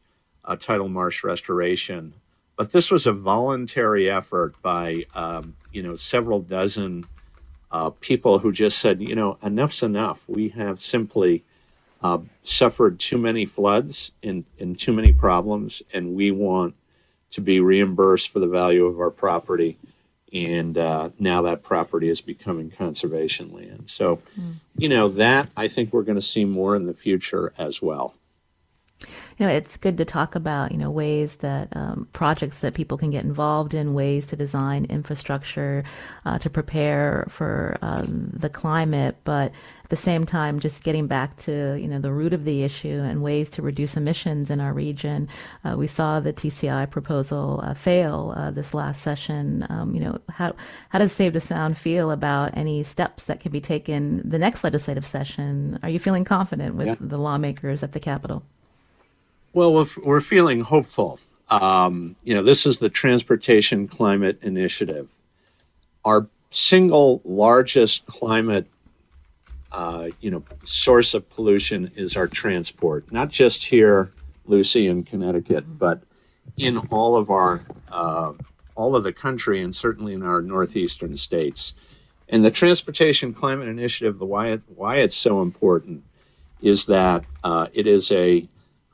uh, 0.48 0.56
tidal 0.56 0.90
marsh 0.90 1.24
restoration. 1.24 2.14
But 2.56 2.72
this 2.72 2.90
was 2.90 3.06
a 3.06 3.14
voluntary 3.14 4.10
effort 4.10 4.60
by 4.62 5.06
um, 5.14 5.56
you 5.72 5.84
know 5.84 5.96
several 5.96 6.42
dozen 6.42 7.04
uh, 7.72 7.90
people 8.02 8.40
who 8.40 8.52
just 8.52 8.80
said, 8.80 9.02
you 9.02 9.16
know, 9.16 9.38
enough's 9.44 9.84
enough. 9.84 10.28
We 10.28 10.50
have 10.50 10.82
simply 10.82 11.44
uh, 12.02 12.20
suffered 12.44 13.00
too 13.00 13.18
many 13.18 13.46
floods 13.46 14.12
and, 14.24 14.46
and 14.60 14.78
too 14.78 14.94
many 14.94 15.12
problems, 15.12 15.84
and 15.94 16.16
we 16.16 16.32
want 16.32 16.76
to 17.32 17.42
be 17.42 17.60
reimbursed 17.60 18.30
for 18.30 18.40
the 18.40 18.48
value 18.48 18.86
of 18.86 19.00
our 19.00 19.10
property. 19.10 19.78
And 20.34 20.78
uh, 20.78 21.10
now 21.20 21.42
that 21.44 21.64
property 21.64 22.10
is 22.10 22.22
becoming 22.22 22.70
conservation 22.70 23.54
land. 23.54 23.84
So, 23.88 24.22
mm. 24.40 24.56
you 24.78 24.90
know, 24.90 25.10
that 25.10 25.50
I 25.58 25.68
think 25.68 25.94
we're 25.94 26.04
going 26.04 26.16
to 26.16 26.22
see 26.22 26.46
more 26.46 26.76
in 26.76 26.86
the 26.86 26.94
future 26.94 27.54
as 27.58 27.82
well 27.82 28.14
you 29.38 29.46
know, 29.46 29.52
it's 29.52 29.78
good 29.78 29.98
to 29.98 30.06
talk 30.06 30.34
about, 30.34 30.72
you 30.72 30.78
know, 30.80 30.90
ways 30.90 31.38
that 31.38 31.70
um, 31.76 32.08
projects 32.12 32.62
that 32.62 32.74
people 32.74 32.98
can 32.98 33.12
get 33.12 33.24
involved 33.24 33.76
in, 33.76 33.94
ways 33.94 34.26
to 34.28 34.36
design 34.36 34.86
infrastructure 34.86 35.84
uh, 36.26 36.40
to 36.40 36.50
prepare 36.50 37.28
for 37.30 37.78
um, 37.84 38.32
the 38.34 38.50
climate, 38.50 39.16
but 39.26 39.52
at 39.84 39.90
the 39.90 39.96
same 39.96 40.26
time, 40.26 40.60
just 40.60 40.84
getting 40.84 41.06
back 41.06 41.38
to, 41.38 41.76
you 41.76 41.88
know, 41.88 42.00
the 42.00 42.12
root 42.12 42.34
of 42.34 42.46
the 42.46 42.64
issue 42.64 43.02
and 43.06 43.22
ways 43.22 43.52
to 43.52 43.62
reduce 43.62 43.96
emissions 43.96 44.50
in 44.50 44.60
our 44.60 44.74
region. 44.74 45.30
Uh, 45.64 45.76
we 45.78 45.86
saw 45.86 46.20
the 46.20 46.34
TCI 46.34 46.90
proposal 46.90 47.62
uh, 47.64 47.76
fail 47.76 48.34
uh, 48.36 48.50
this 48.50 48.74
last 48.74 49.04
session. 49.04 49.68
Um, 49.70 49.94
you 49.94 50.02
know, 50.02 50.18
how, 50.30 50.56
how 50.90 50.98
does 50.98 51.12
Save 51.12 51.34
the 51.34 51.40
Sound 51.40 51.78
feel 51.78 52.10
about 52.10 52.58
any 52.58 52.84
steps 52.84 53.26
that 53.26 53.40
can 53.40 53.52
be 53.52 53.62
taken 53.62 54.28
the 54.28 54.40
next 54.40 54.64
legislative 54.64 55.06
session? 55.06 55.80
Are 55.84 55.90
you 55.90 56.00
feeling 56.00 56.26
confident 56.26 56.74
with 56.74 56.88
yeah. 56.88 56.96
the 57.00 57.18
lawmakers 57.18 57.84
at 57.84 57.92
the 57.92 58.00
Capitol? 58.00 58.44
Well, 59.54 59.74
we're, 59.74 59.88
we're 60.04 60.22
feeling 60.22 60.62
hopeful. 60.62 61.20
Um, 61.50 62.16
you 62.24 62.36
know, 62.36 62.44
this 62.44 62.66
is 62.66 62.80
the 62.80 62.90
Transportation 62.90 63.88
Climate 63.88 64.40
Initiative. 64.44 65.14
Our 66.06 66.28
single 66.52 67.22
largest 67.24 68.06
climate 68.06 68.68
uh, 69.72 70.10
you 70.22 70.32
know, 70.32 70.44
source 70.64 71.14
of 71.14 71.30
pollution 71.30 71.92
is 71.96 72.16
our 72.16 72.28
transport, 72.28 73.12
not 73.12 73.30
just 73.30 73.64
here, 73.64 74.10
Lucy, 74.46 74.88
in 74.88 75.04
Connecticut, 75.04 75.66
but 75.78 76.02
in 76.58 76.78
all 76.90 77.16
of 77.16 77.30
our 77.30 77.62
uh, 77.92 78.34
all 78.76 78.96
of 78.96 79.04
the 79.04 79.12
country 79.12 79.62
and 79.62 79.76
certainly 79.76 80.14
in 80.14 80.24
our 80.24 80.42
northeastern 80.42 81.18
states. 81.18 81.74
And 82.30 82.44
the 82.44 82.52
Transportation 82.52 83.34
Climate 83.34 83.68
Initiative, 83.68 84.20
the 84.20 84.26
why 84.26 84.50
it, 84.50 84.62
why 84.76 84.98
it's 84.98 85.16
so 85.16 85.42
important, 85.42 86.04
is 86.62 86.86
that 86.86 87.26
uh, 87.44 87.68
it 87.74 87.88
is 87.88 88.12
a 88.12 88.48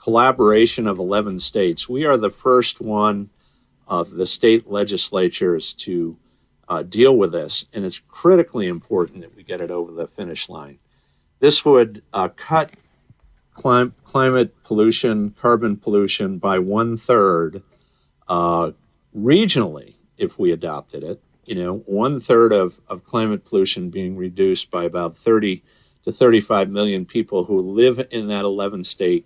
collaboration 0.04 0.86
of 0.86 1.00
11 1.00 1.40
states. 1.40 1.88
We 1.88 2.04
are 2.06 2.18
the 2.18 2.30
first 2.30 2.82
one 2.82 3.30
of 3.88 4.12
the 4.12 4.26
state 4.26 4.70
legislatures 4.70 5.74
to 5.74 6.18
uh, 6.68 6.84
deal 6.84 7.16
with 7.16 7.32
this, 7.32 7.66
and 7.74 7.86
it's 7.86 8.02
critically 8.10 8.68
important 8.68 9.22
that 9.22 9.34
we 9.34 9.44
get 9.44 9.62
it 9.62 9.72
over 9.72 9.94
the 9.94 10.08
finish 10.08 10.50
line. 10.50 10.78
This 11.40 11.64
would 11.64 12.04
uh, 12.14 12.28
cut 12.36 12.72
clim- 13.54 13.94
climate 14.04 14.54
pollution, 14.64 15.36
carbon 15.40 15.78
pollution 15.78 16.38
by 16.38 16.60
one 16.60 16.98
third 16.98 17.64
uh, 18.28 18.72
regionally 19.16 19.94
if 20.18 20.38
we 20.38 20.52
adopted 20.52 21.04
it. 21.04 21.22
You 21.46 21.56
know, 21.56 21.78
one 21.86 22.20
third 22.20 22.52
of, 22.52 22.78
of 22.90 23.06
climate 23.06 23.46
pollution 23.46 23.90
being 23.90 24.18
reduced 24.18 24.70
by 24.70 24.84
about 24.84 25.16
30 25.16 25.64
to 26.04 26.12
35 26.12 26.70
million 26.70 27.06
people 27.06 27.46
who 27.46 27.62
live 27.62 28.06
in 28.12 28.28
that 28.28 28.44
11 28.44 28.84
state 28.84 29.26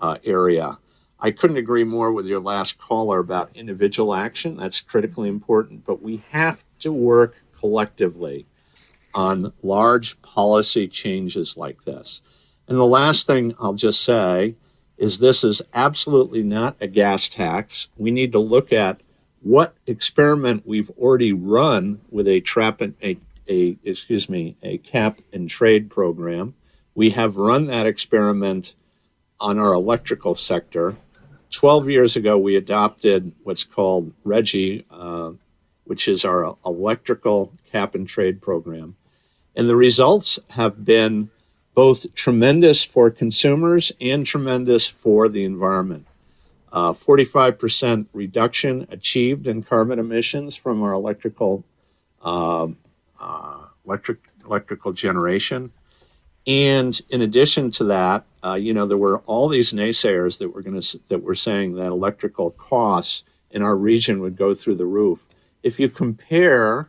uh, 0.00 0.18
area. 0.24 0.78
I 1.20 1.30
couldn't 1.30 1.58
agree 1.58 1.84
more 1.84 2.12
with 2.12 2.26
your 2.26 2.40
last 2.40 2.78
caller 2.78 3.18
about 3.18 3.50
individual 3.54 4.14
action. 4.14 4.56
That's 4.56 4.80
critically 4.80 5.28
important, 5.28 5.84
but 5.84 6.02
we 6.02 6.22
have 6.30 6.64
to 6.80 6.92
work 6.92 7.36
collectively 7.58 8.46
on 9.14 9.52
large 9.62 10.20
policy 10.22 10.88
changes 10.88 11.56
like 11.56 11.84
this. 11.84 12.22
And 12.68 12.78
the 12.78 12.86
last 12.86 13.26
thing 13.26 13.54
I'll 13.60 13.74
just 13.74 14.02
say 14.02 14.54
is 14.96 15.18
this 15.18 15.44
is 15.44 15.60
absolutely 15.74 16.42
not 16.42 16.76
a 16.80 16.86
gas 16.86 17.28
tax. 17.28 17.88
We 17.96 18.10
need 18.10 18.32
to 18.32 18.38
look 18.38 18.72
at 18.72 19.00
what 19.42 19.74
experiment 19.86 20.66
we've 20.66 20.90
already 20.90 21.32
run 21.32 22.00
with 22.10 22.28
a 22.28 22.40
trap 22.40 22.80
and 22.80 22.94
a, 23.02 23.16
a 23.48 23.76
excuse 23.82 24.28
me 24.28 24.56
a 24.62 24.78
cap 24.78 25.18
and 25.32 25.48
trade 25.48 25.90
program. 25.90 26.54
We 26.94 27.10
have 27.10 27.38
run 27.38 27.66
that 27.66 27.86
experiment 27.86 28.74
on 29.40 29.58
our 29.58 29.72
electrical 29.72 30.34
sector. 30.34 30.96
12 31.50 31.90
years 31.90 32.16
ago, 32.16 32.38
we 32.38 32.56
adopted 32.56 33.32
what's 33.42 33.64
called 33.64 34.12
RGGI, 34.24 34.84
uh, 34.90 35.32
which 35.84 36.06
is 36.06 36.24
our 36.24 36.56
electrical 36.64 37.52
cap 37.72 37.94
and 37.94 38.08
trade 38.08 38.40
program. 38.40 38.94
And 39.56 39.68
the 39.68 39.76
results 39.76 40.38
have 40.48 40.84
been 40.84 41.30
both 41.74 42.14
tremendous 42.14 42.84
for 42.84 43.10
consumers 43.10 43.90
and 44.00 44.26
tremendous 44.26 44.86
for 44.86 45.28
the 45.28 45.44
environment. 45.44 46.06
Uh, 46.72 46.92
45% 46.92 48.06
reduction 48.12 48.86
achieved 48.90 49.48
in 49.48 49.62
carbon 49.62 49.98
emissions 49.98 50.54
from 50.54 50.82
our 50.82 50.92
electrical 50.92 51.64
uh, 52.22 52.68
uh, 53.18 53.58
electric 53.84 54.18
electrical 54.44 54.92
generation. 54.92 55.72
And 56.46 57.00
in 57.10 57.22
addition 57.22 57.70
to 57.72 57.84
that, 57.84 58.24
uh, 58.42 58.54
you 58.54 58.72
know, 58.72 58.86
there 58.86 58.96
were 58.96 59.18
all 59.26 59.48
these 59.48 59.72
naysayers 59.72 60.38
that 60.38 60.48
were 60.48 60.62
going 60.62 60.80
to 60.80 60.98
that 61.08 61.22
were 61.22 61.34
saying 61.34 61.74
that 61.74 61.88
electrical 61.88 62.52
costs 62.52 63.24
in 63.50 63.62
our 63.62 63.76
region 63.76 64.20
would 64.20 64.36
go 64.36 64.54
through 64.54 64.76
the 64.76 64.86
roof. 64.86 65.24
If 65.62 65.78
you 65.78 65.88
compare 65.88 66.88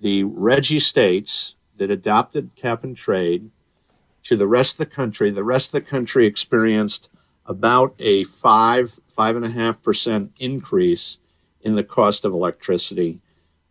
the 0.00 0.24
RGGI 0.24 0.80
states 0.80 1.56
that 1.76 1.90
adopted 1.90 2.54
cap 2.56 2.84
and 2.84 2.96
trade 2.96 3.50
to 4.24 4.36
the 4.36 4.46
rest 4.46 4.74
of 4.74 4.78
the 4.78 4.94
country, 4.94 5.30
the 5.30 5.44
rest 5.44 5.68
of 5.68 5.84
the 5.84 5.90
country 5.90 6.26
experienced 6.26 7.10
about 7.46 7.94
a 7.98 8.24
five, 8.24 8.90
five 9.08 9.36
and 9.36 9.44
a 9.44 9.50
half 9.50 9.82
percent 9.82 10.32
increase 10.38 11.18
in 11.62 11.74
the 11.74 11.84
cost 11.84 12.24
of 12.24 12.32
electricity. 12.32 13.20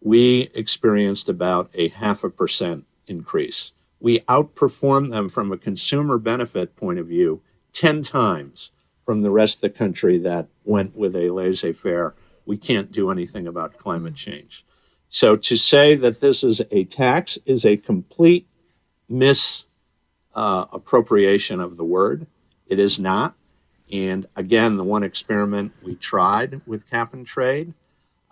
We 0.02 0.52
experienced 0.54 1.30
about 1.30 1.70
a 1.74 1.88
half 1.90 2.24
a 2.24 2.30
percent 2.30 2.86
increase. 3.08 3.72
We 4.02 4.20
outperform 4.22 5.12
them 5.12 5.30
from 5.30 5.52
a 5.52 5.58
consumer 5.58 6.18
benefit 6.18 6.76
point 6.76 7.00
of 7.00 7.08
view 7.08 7.42
10 7.74 8.04
times 8.04 8.72
from 9.06 9.22
the 9.22 9.32
rest 9.32 9.58
of 9.58 9.62
the 9.62 9.70
country 9.70 10.18
that 10.20 10.48
went 10.66 10.96
with 10.96 11.16
a 11.16 11.30
laissez 11.30 11.74
faire. 11.74 12.16
We 12.46 12.58
can't 12.58 12.92
do 12.92 13.12
anything 13.12 13.48
about 13.48 13.78
climate 13.78 14.16
change. 14.16 14.66
So 15.10 15.36
to 15.36 15.56
say 15.56 15.96
that 15.96 16.20
this 16.20 16.44
is 16.44 16.62
a 16.72 16.86
tax 16.86 17.38
is 17.46 17.66
a 17.66 17.78
complete 17.78 18.48
misappropriation 19.08 21.60
uh, 21.60 21.66
of 21.66 21.78
the 21.78 21.84
word. 21.84 22.26
It 22.68 22.80
is 22.80 22.98
not. 22.98 23.36
And 23.92 24.26
again, 24.36 24.78
the 24.78 24.84
one 24.84 25.04
experiment 25.04 25.74
we 25.84 25.94
tried 25.96 26.62
with 26.66 26.90
cap 26.90 27.14
and 27.14 27.28
trade, 27.28 27.74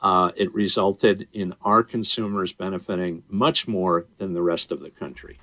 uh, 0.01 0.32
it 0.38 0.53
resulted 0.53 1.28
in 1.34 1.53
our 1.61 1.84
consumers 1.84 2.53
benefiting 2.53 3.24
much 3.30 3.67
more 3.67 4.05
than 4.17 4.34
the 4.34 4.41
rest 4.41 4.72
of 4.72 4.80
the 4.80 4.89
country. 4.89 5.38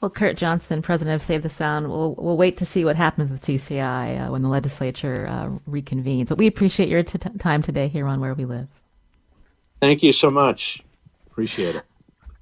Well, 0.00 0.10
Curt 0.10 0.36
Johnson, 0.36 0.82
president 0.82 1.14
of 1.14 1.22
Save 1.22 1.42
the 1.42 1.48
Sound, 1.48 1.88
we'll, 1.88 2.14
we'll 2.18 2.36
wait 2.36 2.58
to 2.58 2.66
see 2.66 2.84
what 2.84 2.96
happens 2.96 3.30
with 3.30 3.40
TCI 3.40 4.26
uh, 4.26 4.30
when 4.30 4.42
the 4.42 4.48
legislature 4.48 5.26
uh, 5.26 5.48
reconvenes. 5.70 6.28
But 6.28 6.38
we 6.38 6.46
appreciate 6.46 6.90
your 6.90 7.02
t- 7.02 7.18
time 7.38 7.62
today 7.62 7.88
here 7.88 8.06
on 8.06 8.20
Where 8.20 8.34
We 8.34 8.44
Live. 8.44 8.68
Thank 9.80 10.02
you 10.02 10.12
so 10.12 10.30
much. 10.30 10.82
Appreciate 11.30 11.76
it. 11.76 11.84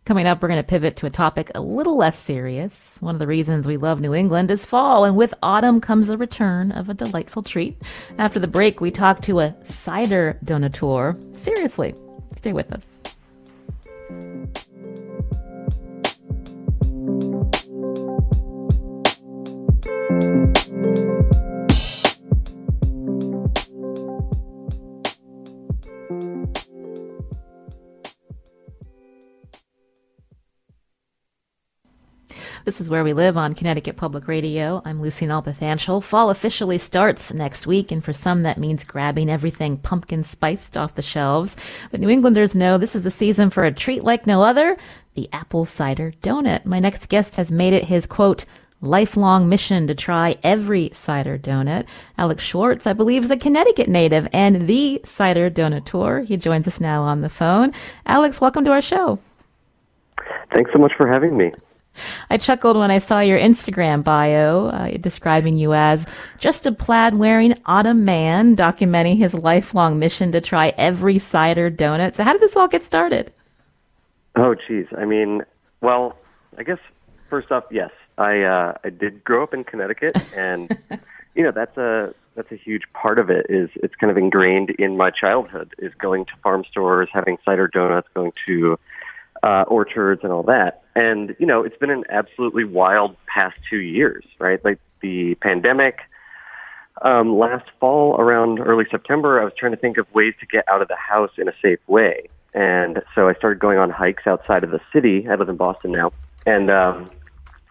Coming 0.05 0.27
up, 0.27 0.43
we're 0.43 0.49
going 0.49 0.61
to 0.61 0.67
pivot 0.67 0.97
to 0.97 1.07
a 1.07 1.11
topic 1.11 1.51
a 1.55 1.63
little 1.63 1.97
less 1.97 2.19
serious. 2.19 2.99
One 3.01 3.15
of 3.15 3.19
the 3.21 3.27
reasons 3.27 3.67
we 3.67 3.79
love 3.79 4.01
New 4.01 4.15
England 4.15 4.51
is 4.51 4.67
fall, 4.67 5.05
and 5.05 5.17
with 5.17 5.33
autumn 5.43 5.81
comes 5.81 6.09
the 6.09 6.19
return 6.19 6.73
of 6.73 6.91
a 6.91 6.95
delightful 6.95 7.43
treat. 7.43 7.81
After 8.19 8.39
the 8.39 8.47
break, 8.47 8.83
we 8.83 8.91
talk 8.91 9.23
to 9.23 9.41
a 9.41 9.55
cider 9.65 10.39
donateur. 10.45 11.17
Seriously, 11.33 11.95
stay 12.37 12.53
with 12.53 12.71
us. 12.73 12.99
This 32.65 32.81
is 32.81 32.89
Where 32.89 33.05
We 33.05 33.13
Live 33.13 33.37
on 33.37 33.55
Connecticut 33.55 33.99
Public 33.99 34.27
Radio. 34.27 34.81
I'm 34.87 35.03
Lucy 35.03 35.27
Nalpathanchel. 35.27 36.03
Fall 36.03 36.31
officially 36.31 36.79
starts 36.79 37.31
next 37.35 37.67
week, 37.67 37.93
and 37.93 38.03
for 38.03 38.15
some 38.15 38.43
that 38.45 38.57
means 38.57 38.85
grabbing 38.85 39.29
everything 39.29 39.77
pumpkin 39.77 40.23
spiced 40.23 40.75
off 40.75 40.95
the 40.95 41.03
shelves. 41.03 41.59
But 41.91 42.01
New 42.01 42.09
Englanders 42.09 42.55
know 42.55 42.79
this 42.79 42.97
is 42.97 43.05
the 43.05 43.11
season 43.11 43.51
for 43.51 43.65
a 43.65 43.71
treat 43.71 44.03
like 44.03 44.27
no 44.27 44.43
other, 44.43 44.79
the 45.13 45.29
apple 45.31 45.67
cider 45.67 46.15
donut. 46.23 46.65
My 46.65 46.81
next 46.81 47.11
guest 47.11 47.35
has 47.35 47.53
made 47.53 47.75
it 47.75 47.85
his 47.85 48.07
quote, 48.07 48.47
lifelong 48.81 49.47
mission 49.47 49.87
to 49.87 49.95
try 49.95 50.39
every 50.43 50.89
cider 50.95 51.37
donut. 51.37 51.85
Alex 52.17 52.43
Schwartz, 52.43 52.87
I 52.87 52.95
believe, 52.95 53.25
is 53.25 53.31
a 53.31 53.37
Connecticut 53.37 53.91
native 53.91 54.27
and 54.33 54.67
the 54.67 55.03
cider 55.05 55.51
donateur. 55.51 56.23
He 56.23 56.39
joins 56.39 56.67
us 56.67 56.81
now 56.81 57.03
on 57.03 57.21
the 57.21 57.29
phone. 57.29 57.75
Alex, 58.07 58.41
welcome 58.41 58.65
to 58.65 58.73
our 58.73 58.81
show. 58.81 59.19
Thanks 60.51 60.71
so 60.73 60.79
much 60.79 60.93
for 60.97 61.07
having 61.07 61.37
me. 61.37 61.53
I 62.31 62.37
chuckled 62.37 62.77
when 62.77 62.91
I 62.91 62.99
saw 62.99 63.21
your 63.21 63.39
Instagram 63.39 64.03
bio 64.03 64.67
uh, 64.67 64.97
describing 64.99 65.57
you 65.57 65.75
as 65.75 66.07
just 66.39 66.67
a 66.67 66.73
plaid 66.73 67.15
wearing 67.15 67.55
autumn 67.67 68.05
man 68.05 68.57
documenting 68.57 69.17
his 69.17 69.35
lifelong 69.35 69.99
mission 69.99 70.33
to 70.33 70.41
try 70.41 70.73
every 70.77 71.19
cider 71.19 71.71
donut. 71.71 72.15
So, 72.15 72.25
how 72.25 72.33
did 72.33 72.43
this 72.43 72.57
all 72.57 72.69
get 72.69 72.83
started? 72.83 73.33
Oh, 74.37 74.55
geez. 74.55 74.87
I 74.97 75.05
mean, 75.05 75.43
well, 75.81 76.17
I 76.59 76.63
guess 76.63 76.79
first 77.31 77.53
off, 77.53 77.65
yes, 77.71 77.91
I 78.19 78.43
uh, 78.43 78.75
I 78.85 78.91
did 78.91 79.25
grow 79.25 79.43
up 79.43 79.55
in 79.55 79.65
Connecticut, 79.65 80.17
and 80.37 80.77
you 81.35 81.43
know 81.43 81.53
that's 81.53 81.77
a 81.77 82.15
that's 82.35 82.51
a 82.51 82.57
huge 82.57 82.83
part 82.93 83.19
of 83.19 83.31
it. 83.31 83.47
Is 83.49 83.71
it's 83.77 83.95
kind 83.95 84.11
of 84.11 84.17
ingrained 84.17 84.71
in 84.71 84.97
my 84.97 85.11
childhood. 85.11 85.75
Is 85.79 85.93
going 85.95 86.27
to 86.27 86.33
farm 86.43 86.65
stores, 86.69 87.09
having 87.13 87.39
cider 87.45 87.69
donuts, 87.69 88.09
going 88.15 88.33
to 88.47 88.79
uh, 89.45 89.65
orchards, 89.69 90.23
and 90.25 90.33
all 90.33 90.43
that. 90.45 90.83
And, 90.97 91.37
you 91.39 91.47
know, 91.47 91.63
it's 91.63 91.77
been 91.77 91.91
an 91.91 92.05
absolutely 92.09 92.65
wild 92.65 93.17
past 93.27 93.57
two 93.69 93.81
years, 93.81 94.25
right? 94.39 94.65
Like 94.65 94.79
the 95.03 95.35
pandemic. 95.37 95.99
Um, 97.03 97.39
last 97.39 97.69
fall, 97.79 98.17
around 98.19 98.61
early 98.61 98.87
September, 98.91 99.41
I 99.41 99.45
was 99.45 99.53
trying 99.59 99.73
to 99.73 99.79
think 99.79 99.99
of 99.99 100.07
ways 100.15 100.35
to 100.41 100.47
get 100.47 100.65
out 100.69 100.81
of 100.81 100.89
the 100.89 100.97
house 100.97 101.33
in 101.37 101.49
a 101.49 101.53
safe 101.61 101.81
way. 101.87 102.29
And 102.55 103.03
so 103.15 103.29
I 103.29 103.35
started 103.35 103.59
going 103.59 103.79
on 103.79 103.91
hikes 103.91 104.23
outside 104.27 104.65
of 104.65 104.71
the 104.71 104.81
city. 104.93 105.27
I 105.29 105.35
live 105.35 105.49
in 105.49 105.57
Boston 105.57 105.93
now. 105.93 106.13
And, 106.47 106.71
um, 106.71 107.11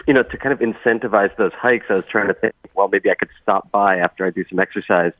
you 0.07 0.13
know, 0.13 0.24
to 0.24 0.38
kind 0.38 0.53
of 0.53 0.59
incentivize 0.59 1.36
those 1.38 1.53
hikes, 1.53 1.86
I 1.89 1.93
was 1.95 2.03
trying 2.11 2.28
to 2.28 2.34
think, 2.34 2.53
well, 2.76 2.89
maybe 2.89 3.09
I 3.09 3.15
could 3.15 3.30
stop 3.41 3.71
by 3.71 3.97
after 3.97 4.26
I 4.26 4.30
do 4.30 4.43
some 4.49 4.59
exercise 4.59 5.13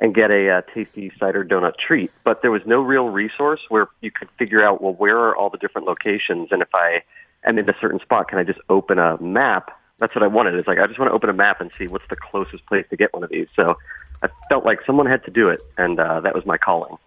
and 0.00 0.14
get 0.14 0.30
a 0.30 0.50
uh, 0.50 0.60
tasty 0.74 1.10
cider 1.18 1.44
donut 1.44 1.76
treat. 1.76 2.10
But 2.24 2.42
there 2.42 2.50
was 2.50 2.62
no 2.66 2.80
real 2.80 3.08
resource 3.08 3.60
where 3.68 3.88
you 4.00 4.10
could 4.10 4.28
figure 4.38 4.64
out, 4.64 4.82
well, 4.82 4.92
where 4.92 5.16
are 5.18 5.34
all 5.34 5.50
the 5.50 5.58
different 5.58 5.86
locations? 5.86 6.48
And 6.50 6.60
if 6.60 6.74
I 6.74 7.02
am 7.44 7.58
in 7.58 7.68
a 7.68 7.74
certain 7.80 8.00
spot, 8.00 8.28
can 8.28 8.38
I 8.38 8.44
just 8.44 8.60
open 8.68 8.98
a 8.98 9.20
map? 9.22 9.70
That's 9.98 10.14
what 10.14 10.22
I 10.22 10.26
wanted. 10.26 10.54
It's 10.54 10.68
like 10.68 10.78
I 10.78 10.86
just 10.86 10.98
want 10.98 11.10
to 11.10 11.14
open 11.14 11.30
a 11.30 11.34
map 11.34 11.60
and 11.60 11.70
see 11.78 11.86
what's 11.86 12.06
the 12.10 12.16
closest 12.16 12.66
place 12.66 12.84
to 12.90 12.96
get 12.96 13.14
one 13.14 13.24
of 13.24 13.30
these. 13.30 13.48
So 13.56 13.78
I 14.22 14.28
felt 14.50 14.66
like 14.66 14.80
someone 14.84 15.06
had 15.06 15.24
to 15.24 15.30
do 15.30 15.48
it, 15.48 15.62
and 15.78 15.98
uh, 15.98 16.20
that 16.20 16.34
was 16.34 16.44
my 16.44 16.58
calling. 16.58 16.98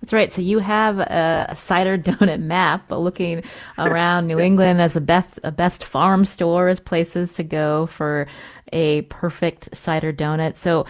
That's 0.00 0.12
right. 0.12 0.32
So 0.32 0.42
you 0.42 0.58
have 0.58 0.98
a, 0.98 1.54
cider 1.54 1.98
donut 1.98 2.40
map, 2.40 2.90
looking 2.90 3.42
around 3.78 4.26
New 4.26 4.38
England 4.38 4.80
as 4.80 4.96
a 4.96 5.00
best 5.00 5.40
a 5.42 5.50
best 5.50 5.84
farm 5.84 6.24
store 6.24 6.68
as 6.68 6.80
places 6.80 7.32
to 7.32 7.42
go 7.42 7.86
for 7.86 8.26
a 8.72 9.02
perfect 9.02 9.74
cider 9.74 10.12
donut. 10.12 10.56
So 10.56 10.84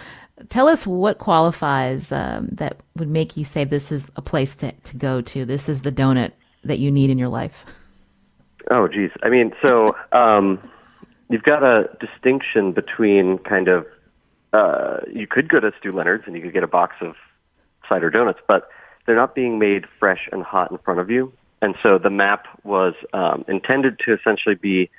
tell 0.49 0.67
us 0.67 0.87
what 0.87 1.17
qualifies 1.17 2.11
um, 2.11 2.47
that 2.53 2.77
would 2.95 3.09
make 3.09 3.35
you 3.35 3.43
say 3.43 3.63
this 3.63 3.91
is 3.91 4.09
a 4.15 4.21
place 4.21 4.55
to, 4.55 4.71
to 4.71 4.97
go 4.97 5.21
to. 5.21 5.45
This 5.45 5.67
is 5.67 5.81
the 5.81 5.91
donut 5.91 6.31
that 6.63 6.79
you 6.79 6.91
need 6.91 7.09
in 7.09 7.17
your 7.17 7.29
life. 7.29 7.65
Oh, 8.71 8.87
geez. 8.87 9.11
I 9.23 9.29
mean, 9.29 9.51
so 9.61 9.95
um, 10.11 10.59
you've 11.29 11.43
got 11.43 11.63
a 11.63 11.89
distinction 11.99 12.71
between 12.71 13.39
kind 13.39 13.67
of 13.67 13.85
uh, 14.53 14.97
you 15.11 15.27
could 15.27 15.49
go 15.49 15.59
to 15.59 15.71
Stew 15.79 15.91
Leonard's 15.91 16.23
and 16.25 16.35
you 16.35 16.41
could 16.41 16.53
get 16.53 16.63
a 16.63 16.67
box 16.67 16.95
of 17.01 17.15
cider 17.87 18.09
donuts, 18.09 18.39
but 18.47 18.69
they're 19.05 19.15
not 19.15 19.35
being 19.35 19.59
made 19.59 19.85
fresh 19.99 20.27
and 20.31 20.43
hot 20.43 20.71
in 20.71 20.77
front 20.79 20.99
of 20.99 21.09
you. 21.09 21.31
And 21.61 21.75
so 21.83 21.97
the 21.97 22.09
map 22.09 22.45
was 22.63 22.93
um, 23.13 23.43
intended 23.47 23.99
to 24.05 24.13
essentially 24.13 24.55
be 24.55 24.89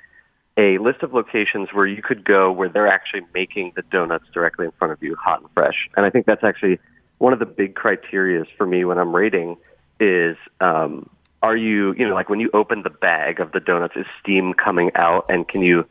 a 0.57 0.77
list 0.79 1.01
of 1.01 1.13
locations 1.13 1.69
where 1.73 1.87
you 1.87 2.01
could 2.01 2.25
go 2.25 2.51
where 2.51 2.69
they're 2.69 2.87
actually 2.87 3.21
making 3.33 3.73
the 3.75 3.81
donuts 3.83 4.25
directly 4.33 4.65
in 4.65 4.71
front 4.71 4.91
of 4.91 5.01
you, 5.01 5.15
hot 5.15 5.41
and 5.41 5.49
fresh. 5.53 5.89
And 5.95 6.05
I 6.05 6.09
think 6.09 6.25
that's 6.25 6.43
actually 6.43 6.79
one 7.19 7.33
of 7.33 7.39
the 7.39 7.45
big 7.45 7.75
criterias 7.75 8.47
for 8.57 8.65
me 8.65 8.83
when 8.83 8.97
I'm 8.97 9.15
rating 9.15 9.57
is 9.99 10.35
um, 10.59 11.09
are 11.41 11.55
you, 11.55 11.93
you 11.93 12.07
know, 12.07 12.13
like 12.13 12.29
when 12.29 12.39
you 12.39 12.49
open 12.53 12.83
the 12.83 12.89
bag 12.89 13.39
of 13.39 13.51
the 13.51 13.59
donuts, 13.59 13.95
is 13.95 14.05
steam 14.21 14.53
coming 14.53 14.91
out, 14.95 15.25
and 15.29 15.47
can 15.47 15.61
you, 15.61 15.85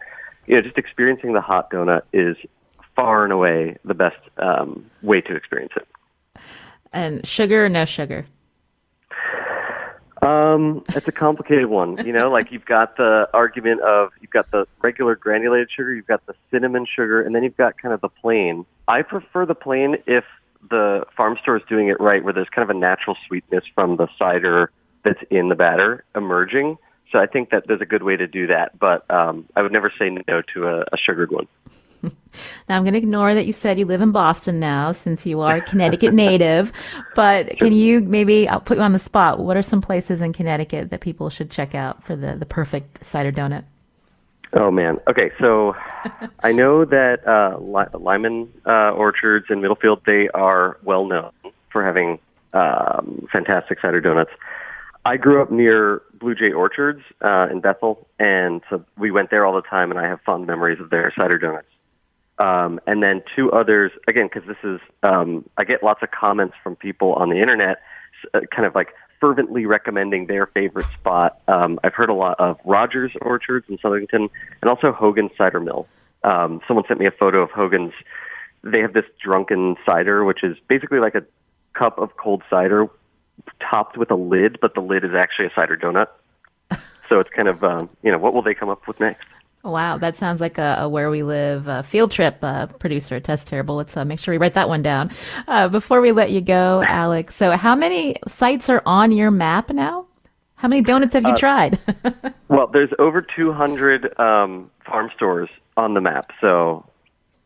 you 0.46 0.54
know, 0.56 0.62
just 0.62 0.78
experiencing 0.78 1.32
the 1.32 1.40
hot 1.40 1.70
donut 1.70 2.02
is 2.12 2.36
far 2.94 3.24
and 3.24 3.32
away 3.32 3.76
the 3.84 3.94
best 3.94 4.18
um, 4.38 4.84
way 5.02 5.20
to 5.20 5.34
experience 5.34 5.72
it. 5.76 5.88
And 6.92 7.26
sugar 7.26 7.66
or 7.66 7.68
no 7.68 7.84
sugar? 7.84 8.26
Um, 10.22 10.84
it's 10.90 11.08
a 11.08 11.12
complicated 11.12 11.66
one. 11.66 12.04
You 12.04 12.12
know, 12.12 12.30
like 12.30 12.52
you've 12.52 12.66
got 12.66 12.96
the 12.96 13.28
argument 13.32 13.80
of 13.80 14.10
you've 14.20 14.30
got 14.30 14.50
the 14.50 14.66
regular 14.82 15.16
granulated 15.16 15.70
sugar, 15.74 15.94
you've 15.94 16.06
got 16.06 16.24
the 16.26 16.34
cinnamon 16.50 16.86
sugar, 16.86 17.22
and 17.22 17.34
then 17.34 17.42
you've 17.42 17.56
got 17.56 17.78
kind 17.80 17.94
of 17.94 18.00
the 18.00 18.08
plain. 18.08 18.66
I 18.86 19.02
prefer 19.02 19.46
the 19.46 19.54
plain 19.54 19.96
if 20.06 20.24
the 20.68 21.04
farm 21.16 21.38
store 21.40 21.56
is 21.56 21.62
doing 21.68 21.88
it 21.88 21.98
right, 22.00 22.22
where 22.22 22.34
there's 22.34 22.50
kind 22.50 22.68
of 22.68 22.76
a 22.76 22.78
natural 22.78 23.16
sweetness 23.26 23.64
from 23.74 23.96
the 23.96 24.08
cider 24.18 24.70
that's 25.04 25.22
in 25.30 25.48
the 25.48 25.54
batter 25.54 26.04
emerging. 26.14 26.76
So 27.10 27.18
I 27.18 27.26
think 27.26 27.50
that 27.50 27.66
there's 27.66 27.80
a 27.80 27.86
good 27.86 28.02
way 28.02 28.16
to 28.16 28.26
do 28.26 28.46
that, 28.48 28.78
but 28.78 29.10
um, 29.10 29.46
I 29.56 29.62
would 29.62 29.72
never 29.72 29.92
say 29.98 30.10
no 30.10 30.42
to 30.54 30.66
a, 30.66 30.80
a 30.80 30.96
sugared 30.96 31.32
one. 31.32 31.48
Now 32.68 32.76
I'm 32.76 32.84
going 32.84 32.92
to 32.92 32.98
ignore 32.98 33.34
that 33.34 33.46
you 33.46 33.52
said 33.52 33.76
you 33.76 33.86
live 33.86 34.02
in 34.02 34.12
Boston 34.12 34.60
now, 34.60 34.92
since 34.92 35.26
you 35.26 35.40
are 35.40 35.56
a 35.56 35.60
Connecticut 35.60 36.14
native. 36.14 36.72
But 37.16 37.58
can 37.58 37.72
you 37.72 38.00
maybe 38.00 38.48
I'll 38.48 38.60
put 38.60 38.78
you 38.78 38.84
on 38.84 38.92
the 38.92 39.00
spot? 39.00 39.40
What 39.40 39.56
are 39.56 39.62
some 39.62 39.80
places 39.80 40.22
in 40.22 40.32
Connecticut 40.32 40.90
that 40.90 41.00
people 41.00 41.28
should 41.28 41.50
check 41.50 41.74
out 41.74 42.04
for 42.04 42.14
the 42.14 42.36
the 42.36 42.46
perfect 42.46 43.04
cider 43.04 43.32
donut? 43.32 43.64
Oh 44.52 44.70
man. 44.70 44.98
Okay, 45.08 45.30
so 45.40 45.74
I 46.40 46.52
know 46.52 46.84
that 46.84 47.26
uh, 47.26 47.58
Lyman 47.98 48.52
uh, 48.64 48.92
Orchards 48.92 49.46
in 49.50 49.60
Middlefield 49.60 50.04
they 50.06 50.28
are 50.30 50.78
well 50.84 51.04
known 51.04 51.32
for 51.70 51.84
having 51.84 52.18
um, 52.52 53.26
fantastic 53.32 53.80
cider 53.80 54.00
donuts. 54.00 54.30
I 55.04 55.16
grew 55.16 55.40
up 55.42 55.50
near 55.50 56.02
Blue 56.14 56.34
Jay 56.34 56.52
Orchards 56.52 57.02
uh, 57.22 57.48
in 57.50 57.60
Bethel, 57.60 58.06
and 58.18 58.60
so 58.68 58.84
we 58.98 59.10
went 59.10 59.30
there 59.30 59.46
all 59.46 59.54
the 59.54 59.62
time, 59.62 59.90
and 59.90 59.98
I 59.98 60.06
have 60.06 60.20
fond 60.20 60.46
memories 60.46 60.78
of 60.80 60.90
their 60.90 61.12
cider 61.16 61.38
donuts. 61.38 61.66
Um, 62.40 62.80
and 62.86 63.02
then 63.02 63.22
two 63.36 63.52
others, 63.52 63.92
again, 64.08 64.30
because 64.32 64.48
this 64.48 64.56
is, 64.64 64.80
um, 65.02 65.48
I 65.58 65.64
get 65.64 65.82
lots 65.82 66.02
of 66.02 66.10
comments 66.10 66.54
from 66.62 66.74
people 66.74 67.12
on 67.12 67.28
the 67.28 67.36
internet, 67.36 67.82
uh, 68.32 68.40
kind 68.50 68.66
of 68.66 68.74
like 68.74 68.88
fervently 69.20 69.66
recommending 69.66 70.26
their 70.26 70.46
favorite 70.46 70.86
spot. 70.98 71.38
Um, 71.48 71.78
I've 71.84 71.92
heard 71.92 72.08
a 72.08 72.14
lot 72.14 72.40
of 72.40 72.58
Rogers 72.64 73.12
Orchards 73.20 73.66
in 73.68 73.76
Southington, 73.76 74.30
and 74.62 74.70
also 74.70 74.90
Hogan's 74.90 75.32
Cider 75.36 75.60
Mill. 75.60 75.86
Um, 76.24 76.62
someone 76.66 76.86
sent 76.88 76.98
me 76.98 77.06
a 77.06 77.10
photo 77.10 77.42
of 77.42 77.50
Hogan's. 77.50 77.92
They 78.64 78.80
have 78.80 78.94
this 78.94 79.04
drunken 79.22 79.76
cider, 79.84 80.24
which 80.24 80.42
is 80.42 80.56
basically 80.66 80.98
like 80.98 81.14
a 81.14 81.24
cup 81.74 81.98
of 81.98 82.16
cold 82.16 82.42
cider 82.48 82.88
topped 83.60 83.98
with 83.98 84.10
a 84.10 84.16
lid, 84.16 84.58
but 84.62 84.74
the 84.74 84.80
lid 84.80 85.04
is 85.04 85.12
actually 85.14 85.46
a 85.46 85.52
cider 85.54 85.76
donut. 85.76 86.06
so 87.08 87.20
it's 87.20 87.30
kind 87.30 87.48
of, 87.48 87.62
um, 87.62 87.90
you 88.02 88.10
know, 88.10 88.18
what 88.18 88.32
will 88.32 88.42
they 88.42 88.54
come 88.54 88.70
up 88.70 88.88
with 88.88 88.98
next? 88.98 89.26
Wow, 89.62 89.98
that 89.98 90.16
sounds 90.16 90.40
like 90.40 90.56
a, 90.58 90.78
a 90.80 90.88
where 90.88 91.10
we 91.10 91.22
live 91.22 91.68
uh, 91.68 91.82
field 91.82 92.10
trip. 92.10 92.42
Uh, 92.42 92.66
producer 92.66 93.20
Tess 93.20 93.44
Terrible. 93.44 93.76
Let's 93.76 93.96
uh, 93.96 94.04
make 94.04 94.18
sure 94.18 94.32
we 94.32 94.38
write 94.38 94.54
that 94.54 94.68
one 94.68 94.82
down 94.82 95.10
uh, 95.48 95.68
before 95.68 96.00
we 96.00 96.12
let 96.12 96.30
you 96.30 96.40
go, 96.40 96.82
Alex. 96.82 97.36
So, 97.36 97.56
how 97.56 97.74
many 97.74 98.16
sites 98.26 98.70
are 98.70 98.82
on 98.86 99.12
your 99.12 99.30
map 99.30 99.70
now? 99.70 100.06
How 100.54 100.68
many 100.68 100.82
donuts 100.82 101.12
have 101.14 101.24
you 101.24 101.32
uh, 101.32 101.36
tried? 101.36 101.78
well, 102.48 102.68
there's 102.68 102.90
over 102.98 103.24
200 103.36 104.18
um, 104.18 104.70
farm 104.84 105.10
stores 105.14 105.48
on 105.76 105.94
the 105.94 106.00
map, 106.00 106.30
so 106.40 106.86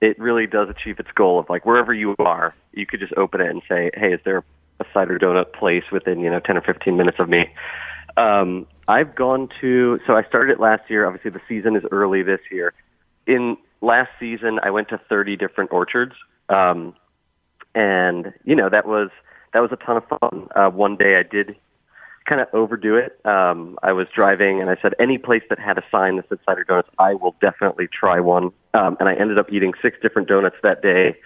it 0.01 0.19
really 0.19 0.47
does 0.47 0.69
achieve 0.69 0.99
its 0.99 1.11
goal 1.15 1.39
of 1.41 1.49
like 1.49 1.67
wherever 1.67 1.93
you 1.93 2.15
are, 2.21 2.55
you 2.73 2.87
could 2.87 3.01
just 3.01 3.13
open 3.15 3.41
it 3.41 3.49
and 3.49 3.63
say, 3.69 3.91
"Hey, 3.95 4.13
is 4.13 4.21
there 4.25 4.45
a 4.81 4.85
cider 4.93 5.19
donut 5.19 5.53
place 5.53 5.85
within 5.93 6.21
you 6.21 6.31
know 6.31 6.41
10 6.41 6.57
or 6.57 6.63
15 6.63 6.97
minutes 6.97 7.19
of 7.21 7.29
me. 7.29 7.47
Um, 8.17 8.67
I've 8.87 9.15
gone 9.15 9.49
to 9.61 10.01
so 10.07 10.15
I 10.15 10.25
started 10.25 10.53
it 10.53 10.61
last 10.61 10.91
year. 10.91 11.07
Obviously, 11.07 11.31
the 11.31 11.41
season 11.49 11.77
is 11.77 11.83
early 11.91 12.23
this 12.23 12.41
year. 12.51 12.73
In 13.27 13.57
last 13.81 14.11
season, 14.21 14.59
I 14.63 14.71
went 14.71 14.89
to 14.91 14.99
30 15.09 15.37
different 15.37 15.73
orchards, 15.73 16.15
um, 16.49 16.95
and 17.75 18.33
you 18.45 18.55
know 18.55 18.69
that 18.69 18.87
was 18.87 19.11
that 19.53 19.61
was 19.61 19.71
a 19.73 19.77
ton 19.77 19.97
of 19.97 20.05
fun. 20.09 20.49
Uh, 20.55 20.71
one 20.71 20.97
day, 20.97 21.17
I 21.17 21.23
did 21.23 21.57
kind 22.27 22.41
of 22.41 22.49
overdo 22.53 22.97
it. 22.97 23.19
Um, 23.25 23.79
I 23.83 23.93
was 23.93 24.07
driving, 24.15 24.61
and 24.61 24.71
I 24.71 24.77
said 24.81 24.95
any 24.99 25.19
place 25.19 25.43
that 25.51 25.59
had 25.59 25.79
a 25.79 25.85
sign 25.91 26.17
that 26.17 26.29
said 26.29 26.39
cider 26.45 26.65
donuts, 26.65 26.89
I 26.99 27.15
will 27.15 27.37
definitely 27.41 27.89
try 27.89 28.21
one. 28.21 28.51
Um, 28.73 28.97
and 28.99 29.09
I 29.09 29.15
ended 29.15 29.39
up 29.39 29.53
eating 29.53 29.73
six 29.83 29.99
different 30.01 30.29
donuts 30.29 30.57
that 30.63 30.83
day. 30.83 31.17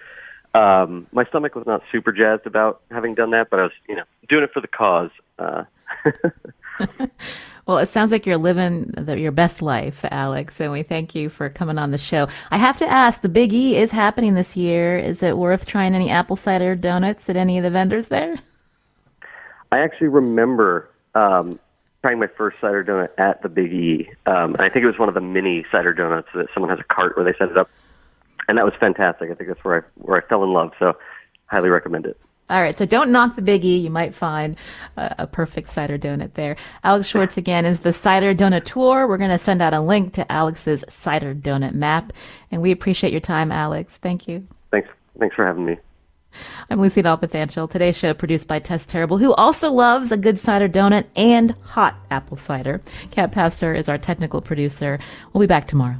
Um, 0.53 1.07
my 1.11 1.25
stomach 1.25 1.55
was 1.55 1.65
not 1.65 1.83
super 1.91 2.11
jazzed 2.11 2.45
about 2.45 2.81
having 2.91 3.15
done 3.15 3.31
that, 3.31 3.49
but 3.49 3.59
I 3.59 3.63
was, 3.63 3.71
you 3.87 3.95
know, 3.95 4.03
doing 4.27 4.43
it 4.43 4.51
for 4.53 4.61
the 4.61 4.67
cause. 4.67 5.11
Uh, 5.37 5.63
well, 7.65 7.77
it 7.77 7.89
sounds 7.89 8.11
like 8.11 8.25
you're 8.25 8.37
living 8.37 8.85
the, 8.97 9.19
your 9.19 9.31
best 9.31 9.61
life, 9.61 10.03
Alex, 10.09 10.59
and 10.59 10.71
we 10.71 10.83
thank 10.83 11.15
you 11.15 11.29
for 11.29 11.49
coming 11.49 11.77
on 11.77 11.91
the 11.91 11.97
show. 11.97 12.27
I 12.51 12.57
have 12.57 12.77
to 12.77 12.87
ask, 12.87 13.21
the 13.21 13.29
Big 13.29 13.53
E 13.53 13.75
is 13.75 13.91
happening 13.91 14.33
this 14.33 14.57
year. 14.57 14.97
Is 14.97 15.23
it 15.23 15.37
worth 15.37 15.65
trying 15.65 15.95
any 15.95 16.09
apple 16.09 16.35
cider 16.35 16.75
donuts 16.75 17.29
at 17.29 17.35
any 17.35 17.57
of 17.57 17.63
the 17.63 17.69
vendors 17.69 18.07
there? 18.07 18.37
I 19.71 19.79
actually 19.79 20.07
remember 20.07 20.89
um, 21.15 21.59
trying 22.01 22.19
my 22.19 22.27
first 22.27 22.59
cider 22.59 22.83
donut 22.83 23.09
at 23.17 23.41
the 23.41 23.49
Big 23.49 23.73
E. 23.73 24.09
Um, 24.25 24.55
and 24.55 24.61
I 24.61 24.69
think 24.69 24.83
it 24.83 24.87
was 24.87 24.97
one 24.97 25.09
of 25.09 25.15
the 25.15 25.21
mini 25.21 25.65
cider 25.71 25.93
donuts 25.93 26.29
that 26.33 26.47
someone 26.53 26.69
has 26.69 26.79
a 26.79 26.93
cart 26.93 27.15
where 27.15 27.25
they 27.25 27.37
set 27.37 27.49
it 27.49 27.57
up 27.57 27.69
and 28.49 28.57
that 28.57 28.65
was 28.65 28.73
fantastic. 28.79 29.29
I 29.29 29.35
think 29.35 29.47
that's 29.47 29.63
where 29.63 29.77
I 29.77 30.01
where 30.01 30.17
I 30.17 30.27
fell 30.27 30.43
in 30.43 30.51
love. 30.51 30.73
So, 30.79 30.97
highly 31.45 31.69
recommend 31.69 32.07
it. 32.07 32.19
All 32.49 32.61
right, 32.61 32.77
so 32.77 32.85
don't 32.85 33.11
knock 33.11 33.35
the 33.35 33.41
biggie. 33.41 33.81
You 33.81 33.89
might 33.89 34.15
find 34.15 34.57
a, 34.97 35.15
a, 35.19 35.27
perfect 35.27 35.69
cider 35.69 35.99
donut 35.99 36.33
there. 36.33 36.55
Alex 36.83 37.07
Schwartz 37.07 37.37
again 37.37 37.65
is 37.65 37.81
the 37.81 37.93
cider 37.93 38.33
donateur. 38.33 39.07
We're 39.07 39.17
going 39.17 39.29
to 39.29 39.37
send 39.37 39.61
out 39.61 39.73
a 39.73 39.81
link 39.81 40.13
to 40.13 40.31
Alex's 40.31 40.83
cider 40.89 41.35
donut 41.35 41.73
map, 41.73 42.11
and 42.51 42.61
we 42.61 42.71
appreciate 42.71 43.11
your 43.11 43.21
time, 43.21 43.51
Alex. 43.51 43.97
Thank 43.97 44.27
you. 44.27 44.47
Thanks. 44.71 44.89
Thanks 45.19 45.35
for 45.35 45.45
having 45.45 45.65
me. 45.65 45.77
I'm 46.69 46.79
Lucy 46.79 47.01
Nalpathanchel. 47.01 47.69
Today's 47.69 47.97
show 47.97 48.13
produced 48.13 48.47
by 48.47 48.59
Tess 48.59 48.85
Terrible, 48.85 49.17
who 49.17 49.33
also 49.33 49.71
loves 49.71 50.11
a 50.11 50.17
good 50.17 50.37
cider 50.37 50.69
donut 50.69 51.05
and 51.15 51.55
hot 51.63 51.95
apple 52.11 52.37
cider. 52.37 52.81
Kat 53.11 53.31
Pastor 53.31 53.73
is 53.73 53.89
our 53.89 53.97
technical 53.97 54.41
producer. 54.41 54.99
We'll 55.33 55.41
be 55.41 55.47
back 55.47 55.67
tomorrow. 55.67 55.97